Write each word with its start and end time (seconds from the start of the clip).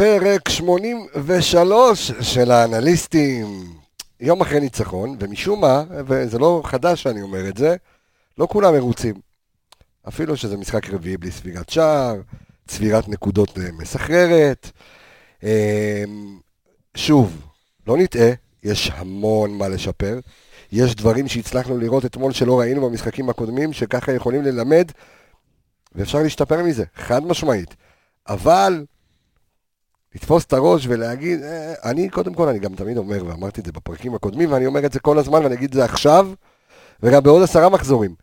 פרק 0.00 0.48
83 0.48 2.12
של 2.20 2.50
האנליסטים. 2.50 3.46
יום 4.20 4.40
אחרי 4.40 4.60
ניצחון, 4.60 5.16
ומשום 5.20 5.60
מה, 5.60 5.84
וזה 5.90 6.38
לא 6.38 6.62
חדש 6.64 7.02
שאני 7.02 7.22
אומר 7.22 7.48
את 7.48 7.56
זה, 7.56 7.76
לא 8.38 8.46
כולם 8.50 8.74
מרוצים. 8.74 9.14
אפילו 10.08 10.36
שזה 10.36 10.56
משחק 10.56 10.90
רביעי 10.90 11.16
בלי 11.16 11.30
ספירת 11.30 11.68
שער, 11.68 12.20
צבירת 12.66 13.08
נקודות 13.08 13.58
אה, 13.58 13.72
מסחררת. 13.78 14.70
אה, 15.44 16.04
שוב, 16.96 17.46
לא 17.86 17.96
נטעה, 17.96 18.30
יש 18.62 18.90
המון 18.94 19.58
מה 19.58 19.68
לשפר. 19.68 20.18
יש 20.72 20.94
דברים 20.94 21.28
שהצלחנו 21.28 21.78
לראות 21.78 22.04
אתמול 22.04 22.32
שלא 22.32 22.60
ראינו 22.60 22.88
במשחקים 22.88 23.28
הקודמים, 23.30 23.72
שככה 23.72 24.12
יכולים 24.12 24.42
ללמד, 24.42 24.92
ואפשר 25.94 26.18
להשתפר 26.18 26.62
מזה, 26.62 26.84
חד 26.94 27.24
משמעית. 27.26 27.74
אבל 28.28 28.84
לתפוס 30.16 30.44
את 30.44 30.52
הראש 30.52 30.86
ולהגיד, 30.86 31.42
אה, 31.42 31.74
אני 31.84 32.08
קודם 32.08 32.34
כל, 32.34 32.48
אני 32.48 32.58
גם 32.58 32.74
תמיד 32.74 32.96
אומר, 32.96 33.24
ואמרתי 33.26 33.60
את 33.60 33.66
זה 33.66 33.72
בפרקים 33.72 34.14
הקודמים, 34.14 34.52
ואני 34.52 34.66
אומר 34.66 34.86
את 34.86 34.92
זה 34.92 35.00
כל 35.00 35.18
הזמן, 35.18 35.42
ואני 35.42 35.54
אגיד 35.54 35.68
את 35.68 35.74
זה 35.74 35.84
עכשיו, 35.84 36.28
וגם 37.02 37.22
בעוד 37.22 37.42
עשרה 37.42 37.68
מחזורים. 37.68 38.14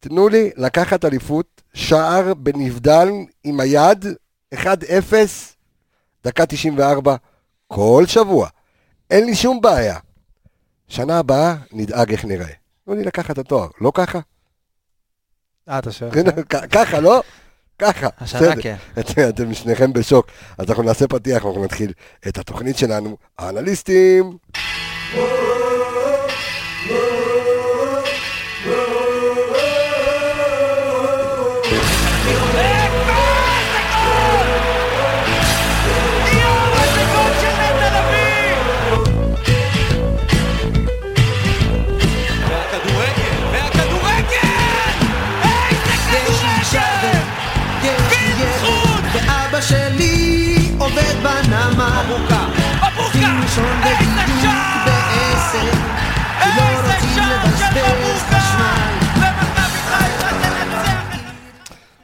תנו 0.00 0.28
לי 0.28 0.50
לקחת 0.56 1.04
אליפות, 1.04 1.62
שער 1.74 2.34
בנבדל 2.34 3.08
עם 3.44 3.60
היד, 3.60 4.04
1-0, 4.54 4.64
דקה 6.24 6.46
94, 6.46 7.16
כל 7.66 8.04
שבוע. 8.06 8.48
אין 9.10 9.26
לי 9.26 9.34
שום 9.34 9.60
בעיה. 9.60 9.98
שנה 10.88 11.18
הבאה 11.18 11.54
נדאג 11.72 12.10
איך 12.10 12.24
נראה. 12.24 12.52
תנו 12.84 12.94
לי 12.94 13.04
לקחת 13.04 13.30
את 13.30 13.38
התואר, 13.38 13.68
לא 13.80 13.92
ככה? 13.94 14.18
אה, 15.68 15.78
אתה 15.78 15.92
שואל. 15.92 16.10
ככה, 16.74 17.00
לא? 17.00 17.22
ככה. 17.78 18.08
השנה 18.20 18.56
כן. 18.56 18.76
אתם 19.28 19.54
שניכם 19.54 19.92
בשוק. 19.92 20.26
אז 20.58 20.68
אנחנו 20.68 20.82
נעשה 20.82 21.08
פתיח, 21.08 21.46
אנחנו 21.46 21.64
נתחיל 21.64 21.92
את 22.28 22.38
התוכנית 22.38 22.78
שלנו, 22.78 23.16
האנליסטים. 23.38 24.36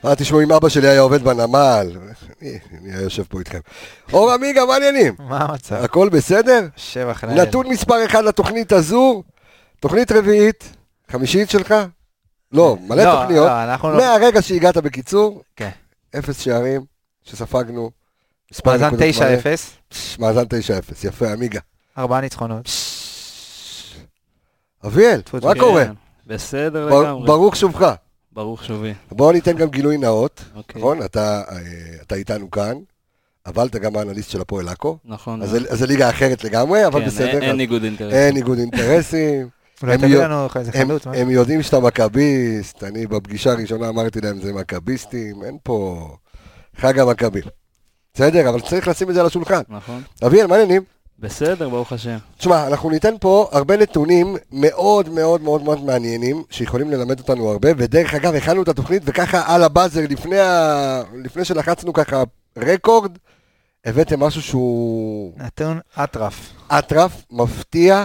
אה, 0.05 0.17
תשמעו, 0.17 0.43
אם 0.43 0.53
אבא 0.53 0.69
שלי 0.69 0.89
היה 0.89 1.01
עובד 1.01 1.23
בנמל, 1.23 1.87
אני 2.43 2.59
היה 2.93 3.03
יושב 3.03 3.23
פה 3.23 3.39
איתכם. 3.39 3.59
אור 4.13 4.33
עמיגה, 4.33 4.65
מה 4.67 4.73
העניינים? 4.75 5.15
מה 5.19 5.39
המצב? 5.39 5.75
הכל 5.77 6.09
בסדר? 6.09 6.67
שבע 6.77 7.15
חניה. 7.15 7.43
נתון 7.45 7.67
מספר 7.67 8.05
אחד 8.07 8.25
לתוכנית 8.25 8.73
הזו, 8.73 9.23
תוכנית 9.81 10.13
רביעית, 10.13 10.77
חמישית 11.11 11.51
שלך? 11.51 11.75
לא, 12.53 12.77
מלא 12.81 13.03
לא, 13.05 13.21
תוכניות. 13.21 13.47
לא, 13.47 13.65
אנחנו 13.65 13.91
לא- 13.91 13.97
מהרגע 13.97 14.43
שהגעת 14.43 14.77
בקיצור, 14.77 15.43
כן. 15.57 15.71
אפס 16.19 16.41
שערים 16.41 16.81
שספגנו. 17.25 17.91
מאזן 18.67 18.87
נקודות 18.87 19.03
9-0, 19.17 19.21
מלא. 19.21 19.37
פש, 19.89 20.19
מאזן 20.19 20.43
9-0, 20.45 21.05
יפה, 21.05 21.33
עמיגה. 21.33 21.61
ארבעה 21.99 22.21
ניצחונות. 22.21 22.71
אביאל, 24.87 25.23
מה. 25.43 25.55
קורה? 25.61 25.85
בסדר 26.27 26.87
לגמרי. 26.87 27.27
ברוך 27.27 27.57
שובך. 27.57 27.95
ברוך 28.39 28.65
שובי. 28.65 28.95
בואו 29.13 29.33
ניתן 29.33 29.57
גם 29.57 29.69
גילוי 29.69 29.99
נאות, 29.99 30.45
אוקיי. 30.57 30.79
נכון? 30.83 31.03
אתה 31.03 31.43
אה, 31.51 31.57
אתה 32.03 32.15
איתנו 32.15 32.51
כאן, 32.51 32.75
אבל 33.47 33.67
אתה 33.67 33.79
גם 33.79 33.97
האנליסט 33.97 34.31
של 34.31 34.41
הפועל 34.41 34.69
עכו. 34.69 34.99
נכון. 35.05 35.43
אז 35.43 35.51
זה- 35.51 35.59
אז 35.71 35.79
זה 35.79 35.87
ליגה 35.87 36.11
אחרת 36.11 36.45
לגמרי, 36.45 36.87
אבל 36.87 37.01
כן, 37.01 37.07
בסדר. 37.07 37.43
אין- 37.43 37.57
ניגוד 37.57 37.85
אינטרסים. 37.85 38.19
אין 38.19 38.35
ניגוד 38.35 38.59
אינטרסים. 38.59 39.49
הם 40.75 40.91
הם. 40.91 40.99
הם 41.15 41.31
יודעים 41.31 41.63
שאתה 41.63 41.81
מכביסט, 41.81 42.85
אני 42.85 43.07
בפגישה 43.07 43.53
הראשונה 43.53 43.89
אמרתי 43.89 44.21
להם 44.21 44.41
זה 44.41 44.53
מכביסטים, 44.53 45.45
אין 45.45 45.59
פה 45.63 46.09
חג 46.77 46.99
המכבים. 46.99 47.43
בסדר, 48.15 48.49
אבל 48.49 48.61
צריך 48.61 48.89
לשים 48.89 49.09
את 49.11 49.15
זה 49.15 49.21
על 49.21 49.27
השולחן. 49.27 49.61
נכון. 49.69 50.03
אביאל, 50.27 50.47
מה 50.47 50.55
העניינים? 50.57 50.83
בסדר, 51.21 51.69
ברוך 51.69 51.93
השם. 51.93 52.17
תשמע, 52.39 52.67
אנחנו 52.67 52.91
ניתן 52.91 53.15
פה 53.21 53.49
הרבה 53.53 53.77
נתונים 53.77 54.37
מאוד 54.53 55.09
מאוד 55.09 55.43
מאוד 55.43 55.63
מאוד 55.63 55.85
מעניינים, 55.85 56.43
שיכולים 56.51 56.91
ללמד 56.91 57.19
אותנו 57.19 57.49
הרבה, 57.51 57.69
ודרך 57.77 58.15
אגב, 58.15 58.35
הכנו 58.35 58.63
את 58.63 58.69
התוכנית, 58.69 59.03
וככה 59.05 59.55
על 59.55 59.63
הבאזר, 59.63 60.01
לפני, 60.11 60.39
ה... 60.41 61.03
לפני 61.25 61.45
שלחצנו 61.45 61.93
ככה 61.93 62.23
רקורד, 62.57 63.19
הבאתם 63.85 64.21
משהו 64.21 64.43
שהוא 64.43 65.33
נתון 65.37 65.81
אטרף. 66.05 66.53
אטרף, 66.69 67.25
מפתיע, 67.31 68.05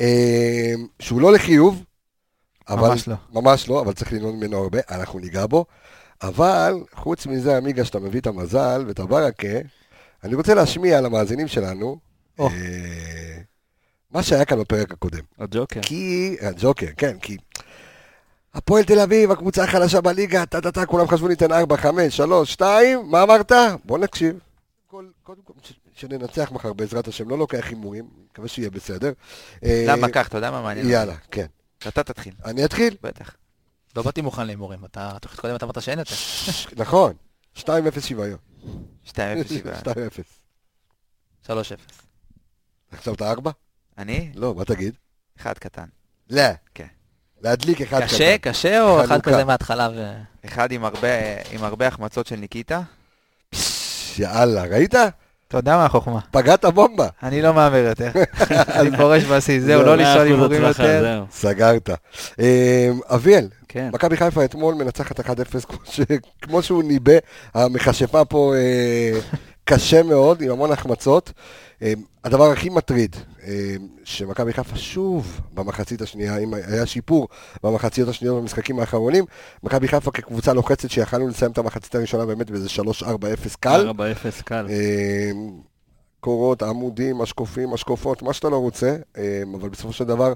אה, 0.00 0.72
שהוא 0.98 1.20
לא 1.20 1.32
לחיוב, 1.32 1.84
אבל, 2.68 2.88
ממש 2.88 3.08
לא. 3.08 3.14
ממש 3.32 3.68
לא, 3.68 3.80
אבל 3.80 3.92
צריך 3.92 4.12
ללמוד 4.12 4.34
ממנו 4.34 4.58
הרבה, 4.58 4.78
אנחנו 4.90 5.18
ניגע 5.18 5.46
בו. 5.46 5.64
אבל 6.22 6.74
חוץ 6.94 7.26
מזה, 7.26 7.56
עמיגה, 7.56 7.84
שאתה 7.84 7.98
מביא 7.98 8.20
את 8.20 8.26
המזל 8.26 8.84
ואת 8.86 8.98
הברקה, 8.98 9.58
אני 10.24 10.34
רוצה 10.34 10.54
להשמיע 10.54 11.00
למאזינים 11.00 11.48
שלנו 11.48 12.05
מה 14.10 14.22
שהיה 14.22 14.44
כאן 14.44 14.60
בפרק 14.60 14.92
הקודם. 14.92 15.24
הג'וקר. 15.38 15.80
כי, 15.82 16.36
הג'וקר, 16.40 16.86
כן, 16.96 17.18
כי 17.18 17.36
הפועל 18.54 18.84
תל 18.84 18.98
אביב, 18.98 19.30
הקבוצה 19.30 19.64
החלשה 19.64 20.00
בליגה, 20.00 20.46
טה-טה-טה, 20.46 20.86
כולם 20.86 21.08
חשבו 21.08 21.28
ניתן 21.28 21.52
4, 21.52 21.76
5, 21.76 22.16
3, 22.16 22.52
2, 22.52 23.10
מה 23.10 23.22
אמרת? 23.22 23.52
בוא 23.84 23.98
נקשיב. 23.98 24.38
קודם 24.86 25.42
כל, 25.44 25.52
שננצח 25.94 26.52
מחר 26.52 26.72
בעזרת 26.72 27.08
השם, 27.08 27.28
לא 27.28 27.38
לוקח 27.38 27.66
הימורים, 27.68 28.08
מקווה 28.30 28.48
שיהיה 28.48 28.70
בסדר. 28.70 29.12
אה, 29.64 29.84
למה 29.88 30.08
קח, 30.08 30.28
אתה 30.28 30.38
יודע 30.38 30.50
מה 30.50 30.62
מעניין? 30.62 30.90
יאללה, 30.90 31.16
כן. 31.30 31.46
אתה 31.88 32.02
תתחיל, 32.02 32.34
אני 32.44 32.64
אתחיל? 32.64 32.96
בטח. 33.02 33.36
לא 33.96 34.02
באתי 34.02 34.20
מוכן 34.20 34.46
להימורים, 34.46 34.84
אתה, 34.84 35.16
תוכנית 35.20 35.40
קודם 35.40 35.56
אתה 35.56 35.64
אמרת 35.64 35.82
שאין 35.82 35.98
יותר. 35.98 36.14
נכון, 36.76 37.12
2-0 37.58 37.62
שוויון. 38.00 38.38
2-0 39.06 39.10
שבעה. 39.48 39.80
2-0. 39.80 41.46
3-0. 41.46 41.50
עכשיו 42.98 43.14
אתה 43.14 43.30
4? 43.30 43.50
אני? 43.98 44.30
לא, 44.34 44.54
מה 44.54 44.64
תגיד? 44.64 44.94
אחד 45.40 45.52
קטן. 45.58 45.84
לא. 46.30 46.42
כן. 46.74 46.86
להדליק 47.42 47.80
אחד 47.82 48.00
קשה, 48.02 48.38
קטן. 48.38 48.50
קשה 48.50 48.82
או 48.82 49.04
אחד. 49.04 49.20
כזה 49.20 49.44
מההתחלה 49.44 49.88
ו... 49.96 50.12
אחד 50.46 50.72
עם 50.72 50.84
הרבה, 50.84 51.08
עם 51.50 51.64
הרבה 51.64 51.86
החמצות 51.88 52.26
של 52.26 52.36
ניקיטה. 52.36 52.80
יאללה, 54.18 54.64
ראית? 54.64 54.94
אתה 55.48 55.56
יודע 55.58 55.76
מה 55.76 55.84
החוכמה? 55.84 56.20
פגעת 56.30 56.64
בומבה. 56.64 57.08
אני 57.22 57.42
לא 57.42 57.54
מהמר 57.54 57.76
יותר. 57.76 58.10
אני 58.80 58.96
פורש 58.96 59.24
בשיא, 59.24 59.60
זהו, 59.60 59.82
לא 59.82 59.96
לשאול 59.96 60.12
אחוז 60.16 60.22
הימורים 60.26 60.64
הצלחה, 60.64 60.92
יותר. 60.92 61.24
סגרת. 61.30 61.90
אה, 62.40 62.90
אביאל, 63.14 63.48
כן. 63.68 63.90
מכבי 63.92 64.16
חיפה 64.16 64.44
אתמול 64.44 64.74
מנצחת 64.74 65.20
1-0, 65.20 65.24
כמו 65.66 65.78
ש- 65.84 66.00
כמו 66.42 66.62
שהוא 66.62 66.82
ניבא, 66.82 67.12
המכשפה 67.54 68.24
פה 68.24 68.54
אה, 68.56 69.20
קשה 69.68 70.02
מאוד, 70.02 70.42
עם 70.42 70.50
המון 70.50 70.72
החמצות. 70.72 71.32
אה, 71.82 71.92
הדבר 72.24 72.50
הכי 72.50 72.68
מטריד, 72.68 73.16
אה, 73.42 73.74
שמכבי 74.04 74.52
חיפה 74.52 74.76
שוב 74.76 75.40
במחצית 75.54 76.02
השנייה, 76.02 76.38
אם 76.38 76.54
היה 76.54 76.86
שיפור 76.86 77.28
במחציות 77.62 78.08
השניות 78.08 78.40
במשחקים 78.40 78.78
האחרונים, 78.78 79.24
מכבי 79.62 79.88
חיפה 79.88 80.10
כקבוצה 80.10 80.52
לוחצת 80.52 80.90
שיכלנו 80.90 81.28
לסיים 81.28 81.52
את 81.52 81.58
המחצית 81.58 81.94
הראשונה 81.94 82.26
באמת 82.26 82.50
באיזה 82.50 82.68
3-4-0 82.68 83.56
קל. 83.60 83.90
4-0 83.90 84.42
קל. 84.44 84.66
אה, 84.70 85.30
קורות, 86.20 86.62
עמודים, 86.62 87.18
משקופים, 87.18 87.70
משקופות, 87.70 88.22
מה 88.22 88.32
שאתה 88.32 88.48
לא 88.48 88.56
רוצה, 88.56 88.96
אבל 89.60 89.68
בסופו 89.68 89.92
של 89.92 90.04
דבר, 90.04 90.32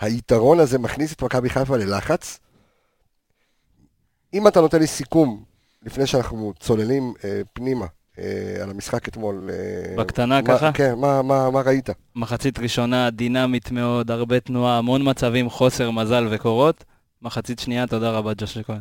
היתרון 0.00 0.60
הזה 0.60 0.78
מכניס 0.78 1.12
את 1.12 1.22
מכבי 1.22 1.50
חיפה 1.50 1.76
ללחץ. 1.76 2.38
אם 4.34 4.48
אתה 4.48 4.60
נותן 4.60 4.78
לי 4.78 4.86
סיכום, 4.86 5.44
לפני 5.82 6.06
שאנחנו 6.06 6.52
צוללים 6.60 7.14
פנימה 7.52 7.86
על 8.62 8.70
המשחק 8.70 9.08
אתמול. 9.08 9.50
אה, 9.52 9.96
בקטנה 9.96 10.40
מה- 10.42 10.48
ככה? 10.48 10.72
כן, 10.72 10.94
מה, 10.98 11.22
מה, 11.22 11.50
מה 11.50 11.60
ראית? 11.60 11.90
מחצית 12.16 12.58
ראשונה 12.58 13.10
דינמית 13.10 13.70
מאוד, 13.70 14.10
הרבה 14.10 14.40
תנועה, 14.40 14.78
המון 14.78 15.08
מצבים, 15.08 15.50
חוסר 15.50 15.90
מזל 15.90 16.28
וקורות. 16.30 16.84
מחצית 17.22 17.58
שנייה, 17.58 17.86
תודה 17.86 18.10
רבה, 18.10 18.32
ג'וש 18.38 18.58
כהן. 18.58 18.80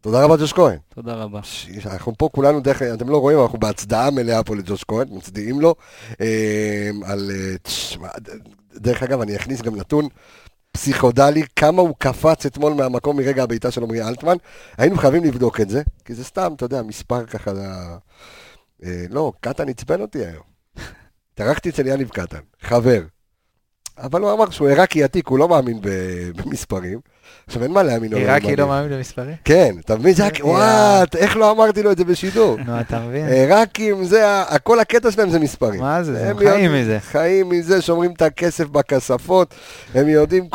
תודה 0.00 0.24
רבה, 0.24 0.36
ג'וש 0.36 0.52
כהן. 0.52 0.78
תודה 0.94 1.14
רבה. 1.14 1.40
ש- 1.42 1.68
אנחנו 1.86 2.12
פה 2.18 2.28
כולנו, 2.32 2.60
דרך, 2.60 2.82
אתם 2.82 3.08
לא 3.08 3.16
רואים, 3.20 3.38
אנחנו 3.42 3.58
בהצדעה 3.58 4.10
מלאה 4.10 4.42
פה 4.44 4.56
לג'וש 4.56 4.84
כהן, 4.88 5.06
מצדיעים 5.10 5.60
לו. 5.60 5.74
אה, 6.20 6.90
על, 7.04 7.30
אה, 7.34 7.58
תשמע, 7.62 8.08
דרך 8.74 9.02
אגב, 9.02 9.20
אני 9.20 9.36
אכניס 9.36 9.62
גם 9.62 9.76
נתון 9.76 10.08
פסיכודלי, 10.74 11.42
כמה 11.56 11.82
הוא 11.82 11.94
קפץ 11.98 12.46
אתמול 12.46 12.72
מהמקום 12.72 13.16
מרגע 13.16 13.42
הבעיטה 13.42 13.70
של 13.70 13.82
עמרי 13.82 14.02
אלטמן. 14.02 14.36
היינו 14.78 14.96
חייבים 14.96 15.24
לבדוק 15.24 15.60
את 15.60 15.70
זה, 15.70 15.82
כי 16.04 16.14
זה 16.14 16.24
סתם, 16.24 16.52
אתה 16.56 16.64
יודע, 16.64 16.82
מספר 16.82 17.26
ככה, 17.26 17.50
אה, 18.84 19.04
לא, 19.10 19.32
קטן 19.40 19.68
עצבן 19.68 20.00
אותי 20.00 20.18
היום. 20.18 20.42
התארחתי 21.34 21.68
אצל 21.68 21.86
יניב 21.86 22.08
קטן, 22.08 22.40
חבר. 22.60 23.02
אבל 23.98 24.20
הוא 24.20 24.32
אמר 24.32 24.50
שהוא 24.50 24.68
עיראקי 24.68 25.04
עתיק, 25.04 25.28
הוא 25.28 25.38
לא 25.38 25.48
מאמין 25.48 25.80
במספרים. 26.36 27.00
עכשיו, 27.46 27.62
אין 27.62 27.70
מה 27.72 27.82
להאמין 27.82 28.12
או 28.12 28.18
לא 28.18 28.22
עיראקי 28.24 28.56
לא 28.56 28.68
מאמין. 28.68 28.90
במספרים? 28.98 29.34
כן, 29.44 29.74
אתה 29.84 29.96
מבין? 29.96 30.14
זה. 30.14 30.24
יא. 30.24 30.44
וואט, 30.44 31.16
איך 31.16 31.36
לא 31.36 31.50
אמרתי 31.50 31.82
לו 31.82 31.92
את 31.92 31.98
זה 31.98 32.04
בשידור? 32.04 32.56
נו, 32.66 32.80
אתה 32.80 33.00
מבין? 33.00 33.28
עיראקים, 33.28 34.04
זה, 34.04 34.28
ה- 34.28 34.58
כל 34.58 34.80
הקטע 34.80 35.10
שלהם 35.10 35.30
זה 35.30 35.38
מספרים. 35.38 35.80
מה 35.80 36.02
זה? 36.02 36.30
הם 36.30 36.38
חיים 36.38 36.72
מזה. 36.74 36.98
חיים 37.00 37.48
מזה, 37.48 37.82
שומרים 37.82 38.12
את 38.12 38.22
הכסף 38.22 38.64
בכספות, 38.64 39.54
הם 39.94 40.08
יודעים 40.08 40.48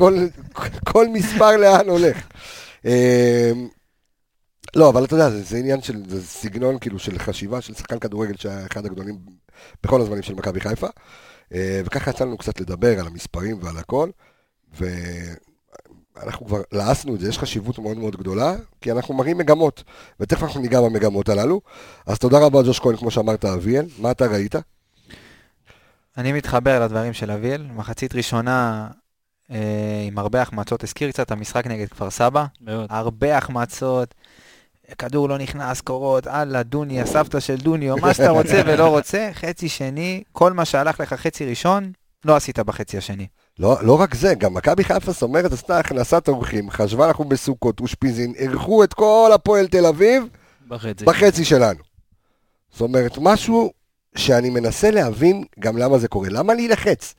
כל, 0.83 1.07
מספר 1.13 1.57
לאן 1.57 1.89
הולך. 1.89 2.17
אמ, 2.85 2.91
לא, 4.75 4.89
אבל 4.89 5.03
אתה 5.05 5.13
יודע, 5.13 5.29
זה, 5.29 5.43
זה 5.43 5.57
עניין 5.57 5.81
של, 5.81 6.03
זה 6.07 6.23
סגנון 6.23 6.77
כאילו 6.79 6.99
של 6.99 7.19
חשיבה 7.19 7.61
של 7.61 7.73
שחקן 7.73 7.99
כדורגל 7.99 8.33
שהיה 8.37 8.65
אחד 8.71 8.85
הגדולים 8.85 9.17
בכל 9.83 10.01
הזמנים 10.01 10.21
של 10.23 10.33
מכבי 10.33 10.59
חיפה. 10.59 10.87
אה, 11.53 11.81
וככה 11.85 12.11
יצא 12.11 12.25
לנו 12.25 12.37
קצת 12.37 12.61
לדבר 12.61 12.99
על 12.99 13.07
המספרים 13.07 13.57
ועל 13.61 13.77
הכל, 13.77 14.09
ואנחנו 16.19 16.45
כבר 16.45 16.61
לעסנו 16.71 17.15
את 17.15 17.19
זה, 17.19 17.29
יש 17.29 17.39
חשיבות 17.39 17.79
מאוד 17.79 17.97
מאוד 17.97 18.15
גדולה, 18.15 18.55
כי 18.81 18.91
אנחנו 18.91 19.13
מראים 19.13 19.37
מגמות, 19.37 19.83
ותכף 20.19 20.43
אנחנו 20.43 20.61
ניגע 20.61 20.81
במגמות 20.81 21.29
הללו. 21.29 21.61
אז 22.05 22.19
תודה 22.19 22.39
רבה, 22.39 22.61
ג'וש 22.63 22.79
כהן, 22.79 22.95
כמו 22.97 23.11
שאמרת, 23.11 23.45
אביאל, 23.45 23.85
מה 23.99 24.11
אתה 24.11 24.25
ראית? 24.25 24.55
אני 26.17 26.31
מתחבר 26.31 26.83
לדברים 26.83 27.13
של 27.13 27.31
אביאל. 27.31 27.67
מחצית 27.75 28.15
ראשונה 28.15 28.87
אה, 29.51 30.03
עם 30.07 30.17
הרבה 30.17 30.41
החמצות, 30.41 30.83
הזכיר 30.83 31.11
קצת 31.11 31.25
את 31.25 31.31
המשחק 31.31 31.67
נגד 31.67 31.89
כפר 31.89 32.09
סבא. 32.09 32.45
מאוד. 32.61 32.87
הרבה 32.89 33.37
החמצות, 33.37 34.15
כדור 34.97 35.29
לא 35.29 35.37
נכנס, 35.37 35.81
קורות, 35.81 36.27
הלאה, 36.27 36.63
דוני, 36.63 37.01
הסבתא 37.01 37.39
של 37.39 37.55
דוני, 37.55 37.91
או 37.91 37.97
מה 37.97 38.13
שאתה 38.13 38.29
רוצה 38.29 38.61
ולא 38.65 38.87
רוצה. 38.87 39.29
חצי 39.33 39.69
שני, 39.69 40.23
כל 40.31 40.53
מה 40.53 40.65
שהלך 40.65 40.99
לך 40.99 41.13
חצי 41.13 41.45
ראשון, 41.45 41.91
לא 42.25 42.35
עשית 42.35 42.59
בחצי 42.59 42.97
השני. 42.97 43.27
לא, 43.59 43.77
לא 43.81 44.01
רק 44.01 44.15
זה, 44.15 44.35
גם 44.35 44.53
מכבי 44.53 44.83
חיפה 44.83 45.13
סומרת 45.13 45.51
עשתה 45.51 45.79
הכנסת 45.79 46.27
אורחים, 46.27 46.69
חשבה 46.69 47.07
אנחנו 47.07 47.25
בסוכות, 47.25 47.79
אושפיזין, 47.79 48.33
אירחו 48.35 48.83
את 48.83 48.93
כל 48.93 49.31
הפועל 49.35 49.67
תל 49.67 49.85
אביב 49.85 50.23
בחצי. 50.67 51.05
בחצי 51.05 51.45
שלנו. 51.45 51.79
זאת 52.71 52.81
אומרת, 52.81 53.17
משהו 53.21 53.71
שאני 54.15 54.49
מנסה 54.49 54.91
להבין 54.91 55.43
גם 55.59 55.77
למה 55.77 55.97
זה 55.97 56.07
קורה. 56.07 56.29
למה 56.29 56.53
להילחץ? 56.53 57.15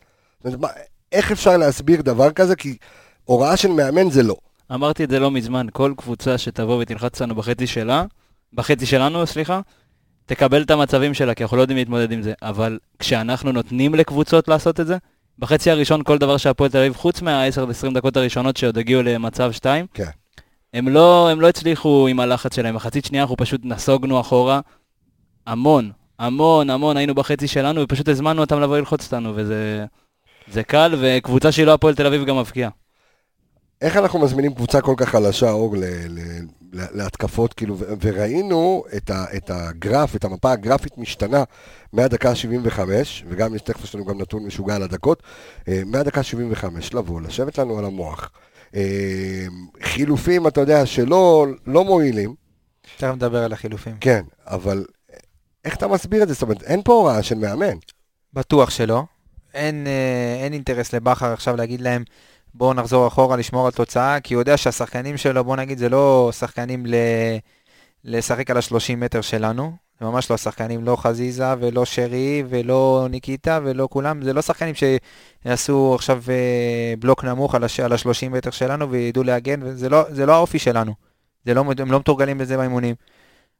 איך 1.12 1.32
אפשר 1.32 1.56
להסביר 1.56 2.02
דבר 2.02 2.30
כזה? 2.30 2.56
כי 2.56 2.76
הוראה 3.24 3.56
של 3.56 3.68
מאמן 3.68 4.10
זה 4.10 4.22
לא. 4.22 4.36
אמרתי 4.74 5.04
את 5.04 5.10
זה 5.10 5.18
לא 5.18 5.30
מזמן, 5.30 5.66
כל 5.72 5.94
קבוצה 5.96 6.38
שתבוא 6.38 6.82
ותלחץ 6.82 7.22
לנו 7.22 7.34
בחצי 7.34 7.66
שלה, 7.66 8.04
בחצי 8.52 8.86
שלנו, 8.86 9.26
סליחה, 9.26 9.60
תקבל 10.26 10.62
את 10.62 10.70
המצבים 10.70 11.14
שלה, 11.14 11.34
כי 11.34 11.42
אנחנו 11.42 11.56
לא 11.56 11.62
יודעים 11.62 11.78
להתמודד 11.78 12.12
עם 12.12 12.22
זה. 12.22 12.32
אבל 12.42 12.78
כשאנחנו 12.98 13.52
נותנים 13.52 13.94
לקבוצות 13.94 14.48
לעשות 14.48 14.80
את 14.80 14.86
זה, 14.86 14.96
בחצי 15.40 15.70
הראשון 15.70 16.02
כל 16.02 16.18
דבר 16.18 16.36
שהפועל 16.36 16.70
תל 16.70 16.78
אביב, 16.78 16.94
חוץ 16.96 17.22
מה-10-20 17.22 17.94
דקות 17.94 18.16
הראשונות 18.16 18.56
שעוד 18.56 18.78
הגיעו 18.78 19.02
למצב 19.02 19.52
2, 19.52 19.86
כן. 19.94 20.04
הם 20.74 20.88
לא, 20.88 21.28
הם 21.30 21.40
לא 21.40 21.48
הצליחו 21.48 22.06
עם 22.10 22.20
הלחץ 22.20 22.56
שלהם. 22.56 22.74
מחצית 22.74 23.04
שנייה 23.04 23.22
אנחנו 23.22 23.36
פשוט 23.36 23.60
נסוגנו 23.64 24.20
אחורה 24.20 24.60
המון, 25.46 25.90
המון, 26.18 26.70
המון, 26.70 26.96
היינו 26.96 27.14
בחצי 27.14 27.48
שלנו, 27.48 27.80
ופשוט 27.80 28.08
הזמנו 28.08 28.40
אותם 28.40 28.60
לבוא 28.60 28.78
ללחוץ 28.78 29.04
אותנו, 29.04 29.32
וזה 29.36 29.86
זה 30.48 30.62
קל, 30.62 30.94
וקבוצה 31.00 31.52
שהיא 31.52 31.66
לא 31.66 31.74
הפועל 31.74 31.94
תל 31.94 32.06
אביב 32.06 32.24
גם 32.24 32.38
מבקיעה. 32.38 32.70
איך 33.80 33.96
אנחנו 33.96 34.18
מזמינים 34.18 34.54
קבוצה 34.54 34.80
כל 34.80 34.94
כך 34.96 35.08
חלשה, 35.08 35.50
אור, 35.50 35.76
ל- 35.76 35.84
ל- 36.08 36.46
ל- 36.72 36.86
להתקפות, 37.02 37.54
כאילו, 37.54 37.78
ו- 37.78 37.84
וראינו 38.00 38.84
את, 38.96 39.10
ה- 39.10 39.24
את 39.36 39.50
הגרף, 39.50 40.16
את 40.16 40.24
המפה 40.24 40.52
הגרפית 40.52 40.98
משתנה 40.98 41.44
מהדקה 41.92 42.30
ה-75, 42.30 42.78
וגם 43.28 43.54
יש, 43.54 43.62
תכף 43.62 43.84
יש 43.84 43.94
לנו 43.94 44.04
גם 44.04 44.20
נתון 44.20 44.44
משוגע 44.44 44.74
על 44.74 44.82
הדקות, 44.82 45.22
אה, 45.68 45.82
מהדקה 45.86 46.20
ה-75 46.20 46.64
לבוא, 46.94 47.20
לשבת 47.20 47.58
לנו 47.58 47.78
על 47.78 47.84
המוח. 47.84 48.30
אה, 48.74 49.46
חילופים, 49.82 50.46
אתה 50.46 50.60
יודע, 50.60 50.86
שלא 50.86 51.46
לא 51.66 51.84
מועילים, 51.84 52.34
תכף 52.96 53.12
נדבר 53.14 53.44
על 53.44 53.52
החילופים. 53.52 53.96
כן, 54.00 54.22
אבל 54.46 54.84
איך 55.64 55.76
אתה 55.76 55.88
מסביר 55.88 56.22
את 56.22 56.28
זה? 56.28 56.34
זאת 56.34 56.42
אומרת, 56.42 56.62
אין 56.62 56.82
פה 56.82 56.92
הוראה 56.92 57.22
של 57.22 57.34
מאמן. 57.38 57.76
בטוח 58.32 58.70
שלא. 58.70 59.02
אין, 59.54 59.86
אה, 59.86 60.44
אין 60.44 60.52
אינטרס 60.52 60.92
לבכר 60.92 61.32
עכשיו 61.32 61.56
להגיד 61.56 61.80
להם, 61.80 62.04
בואו 62.54 62.74
נחזור 62.74 63.06
אחורה 63.06 63.36
לשמור 63.36 63.66
על 63.66 63.72
תוצאה, 63.72 64.20
כי 64.20 64.34
הוא 64.34 64.40
יודע 64.40 64.56
שהשחקנים 64.56 65.16
שלו, 65.16 65.44
בואו 65.44 65.56
נגיד, 65.56 65.78
זה 65.78 65.88
לא 65.88 66.30
שחקנים 66.32 66.86
ל... 66.86 66.94
לשחק 68.04 68.50
על 68.50 68.56
ה-30 68.56 68.96
מטר 68.96 69.20
שלנו. 69.20 69.72
זה 70.00 70.06
ממש 70.06 70.30
לא 70.30 70.36
שחקנים, 70.36 70.84
לא 70.84 70.96
חזיזה 70.96 71.54
ולא 71.60 71.84
שרי 71.84 72.42
ולא 72.48 73.06
ניקיטה 73.10 73.58
ולא 73.64 73.88
כולם, 73.90 74.22
זה 74.22 74.32
לא 74.32 74.42
שחקנים 74.42 74.74
שיעשו 74.74 75.94
עכשיו 75.94 76.22
אה, 76.28 76.94
בלוק 76.98 77.24
נמוך 77.24 77.54
על 77.54 77.64
הש- 77.64 77.80
על 77.80 77.92
ה-30 77.92 78.28
מטר 78.30 78.50
שלנו 78.50 78.90
וידעו 78.90 79.22
להגן, 79.22 79.60
וזה 79.62 79.88
לא, 79.88 80.04
זה 80.10 80.26
לא 80.26 80.34
האופי 80.34 80.58
שלנו. 80.58 80.94
זה 81.46 81.54
לא, 81.54 81.64
הם 81.78 81.92
לא 81.92 81.98
מתורגלים 81.98 82.38
בזה 82.38 82.56
באימונים. 82.56 82.94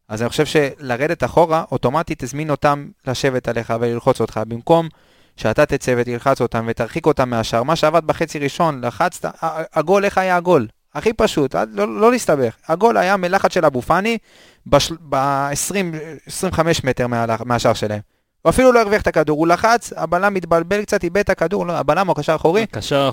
אז 0.09 0.23
אני 0.23 0.29
חושב 0.29 0.47
שלרדת 0.47 1.25
אחורה, 1.25 1.65
אוטומטית 1.73 2.25
תזמין 2.25 2.51
אותם 2.51 2.89
לשבת 3.07 3.49
עליך 3.49 3.73
וללחוץ 3.81 4.21
אותך, 4.21 4.41
במקום 4.49 4.89
שאתה 5.37 5.67
תצא 5.67 5.95
ותלחץ 5.97 6.41
אותם 6.41 6.65
ותרחיק 6.69 7.07
אותם 7.07 7.31
מהשאר. 7.31 7.63
מה 7.63 7.77
שעבד 7.77 8.05
בחצי 8.05 8.39
ראשון, 8.39 8.85
לחצת, 8.85 9.35
הגול, 9.75 10.05
איך 10.05 10.19
היה 10.19 10.37
הגול? 10.37 10.67
הכי 10.95 11.13
פשוט, 11.13 11.55
לא, 11.73 12.01
לא 12.01 12.13
להסתבך. 12.13 12.55
הגול 12.69 12.97
היה 12.97 13.17
מלחץ 13.17 13.55
של 13.55 13.65
אבו 13.65 13.83
פאני 13.83 14.19
ב-20-25 14.67 16.61
מטר 16.85 17.07
מה, 17.07 17.27
מהשאר 17.45 17.75
שלהם. 17.75 18.01
הוא 18.43 18.51
אפילו 18.51 18.73
לא 18.73 18.81
הרוויח 18.81 19.03
את 19.03 19.07
הכדור, 19.07 19.39
הוא 19.39 19.47
לחץ, 19.47 19.93
הבלם 19.97 20.37
התבלבל 20.37 20.83
קצת, 20.83 21.05
איבד 21.05 21.19
את 21.19 21.31
הכדור, 21.31 21.67
לא, 21.67 21.73
הבלם 21.73 22.07
הוא 22.07 22.13
הקשר 22.13 22.33
האחורי 22.33 22.67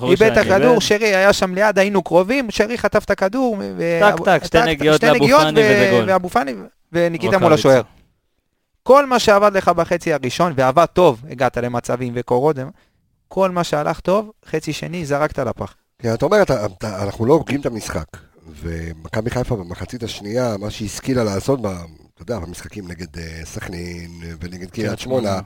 איבד 0.09 0.31
את 0.31 0.37
הכדור, 0.37 0.81
שרי 0.81 1.15
היה 1.15 1.33
שם 1.33 1.53
ליד, 1.53 1.79
היינו 1.79 2.03
קרובים, 2.03 2.51
שרי 2.51 2.77
חטף 2.77 3.03
את 3.05 3.09
הכדור. 3.09 3.57
טק, 3.99 4.23
טק, 4.25 4.43
שתי 4.43 4.57
נגיעות 4.61 5.03
לאבו 5.03 6.29
פאני 6.29 6.53
וזה 6.53 6.57
גול. 6.57 6.67
וניקיטה 6.93 7.37
מול. 7.37 7.53
השוער. 7.53 7.81
כל 8.87 9.05
מה 9.05 9.19
שעבד 9.19 9.57
לך 9.57 9.69
בחצי 9.69 10.13
הראשון, 10.13 10.53
ועבד 10.55 10.85
טוב, 10.85 11.21
הגעת 11.29 11.57
למצבים 11.57 12.13
וקורות, 12.15 12.55
כל 13.27 13.51
מה 13.51 13.63
שהלך 13.63 13.99
טוב, 13.99 14.31
חצי 14.45 14.73
שני, 14.73 15.05
זרקת 15.05 15.39
לפח. 15.39 15.75
כן, 15.99 16.13
אתה 16.13 16.25
אומר, 16.25 16.41
אתה, 16.41 16.65
אתה, 16.65 17.03
אנחנו 17.03 17.25
לא 17.25 17.33
הורגים 17.33 17.61
את 17.61 17.65
המשחק. 17.65 18.05
ומכבי 18.61 19.29
חיפה 19.29 19.55
במחצית 19.55 20.03
השנייה, 20.03 20.55
מה 20.59 20.69
שהיא 20.69 20.85
השכילה 20.85 21.23
לעשות, 21.23 21.61
ב, 21.61 21.65
אתה 21.65 22.21
יודע, 22.21 22.39
במשחקים 22.39 22.87
נגד 22.87 23.17
אה, 23.17 23.41
סכנין 23.45 24.11
ונגד 24.41 24.69
קריית 24.69 24.99
שמונה, 24.99 25.39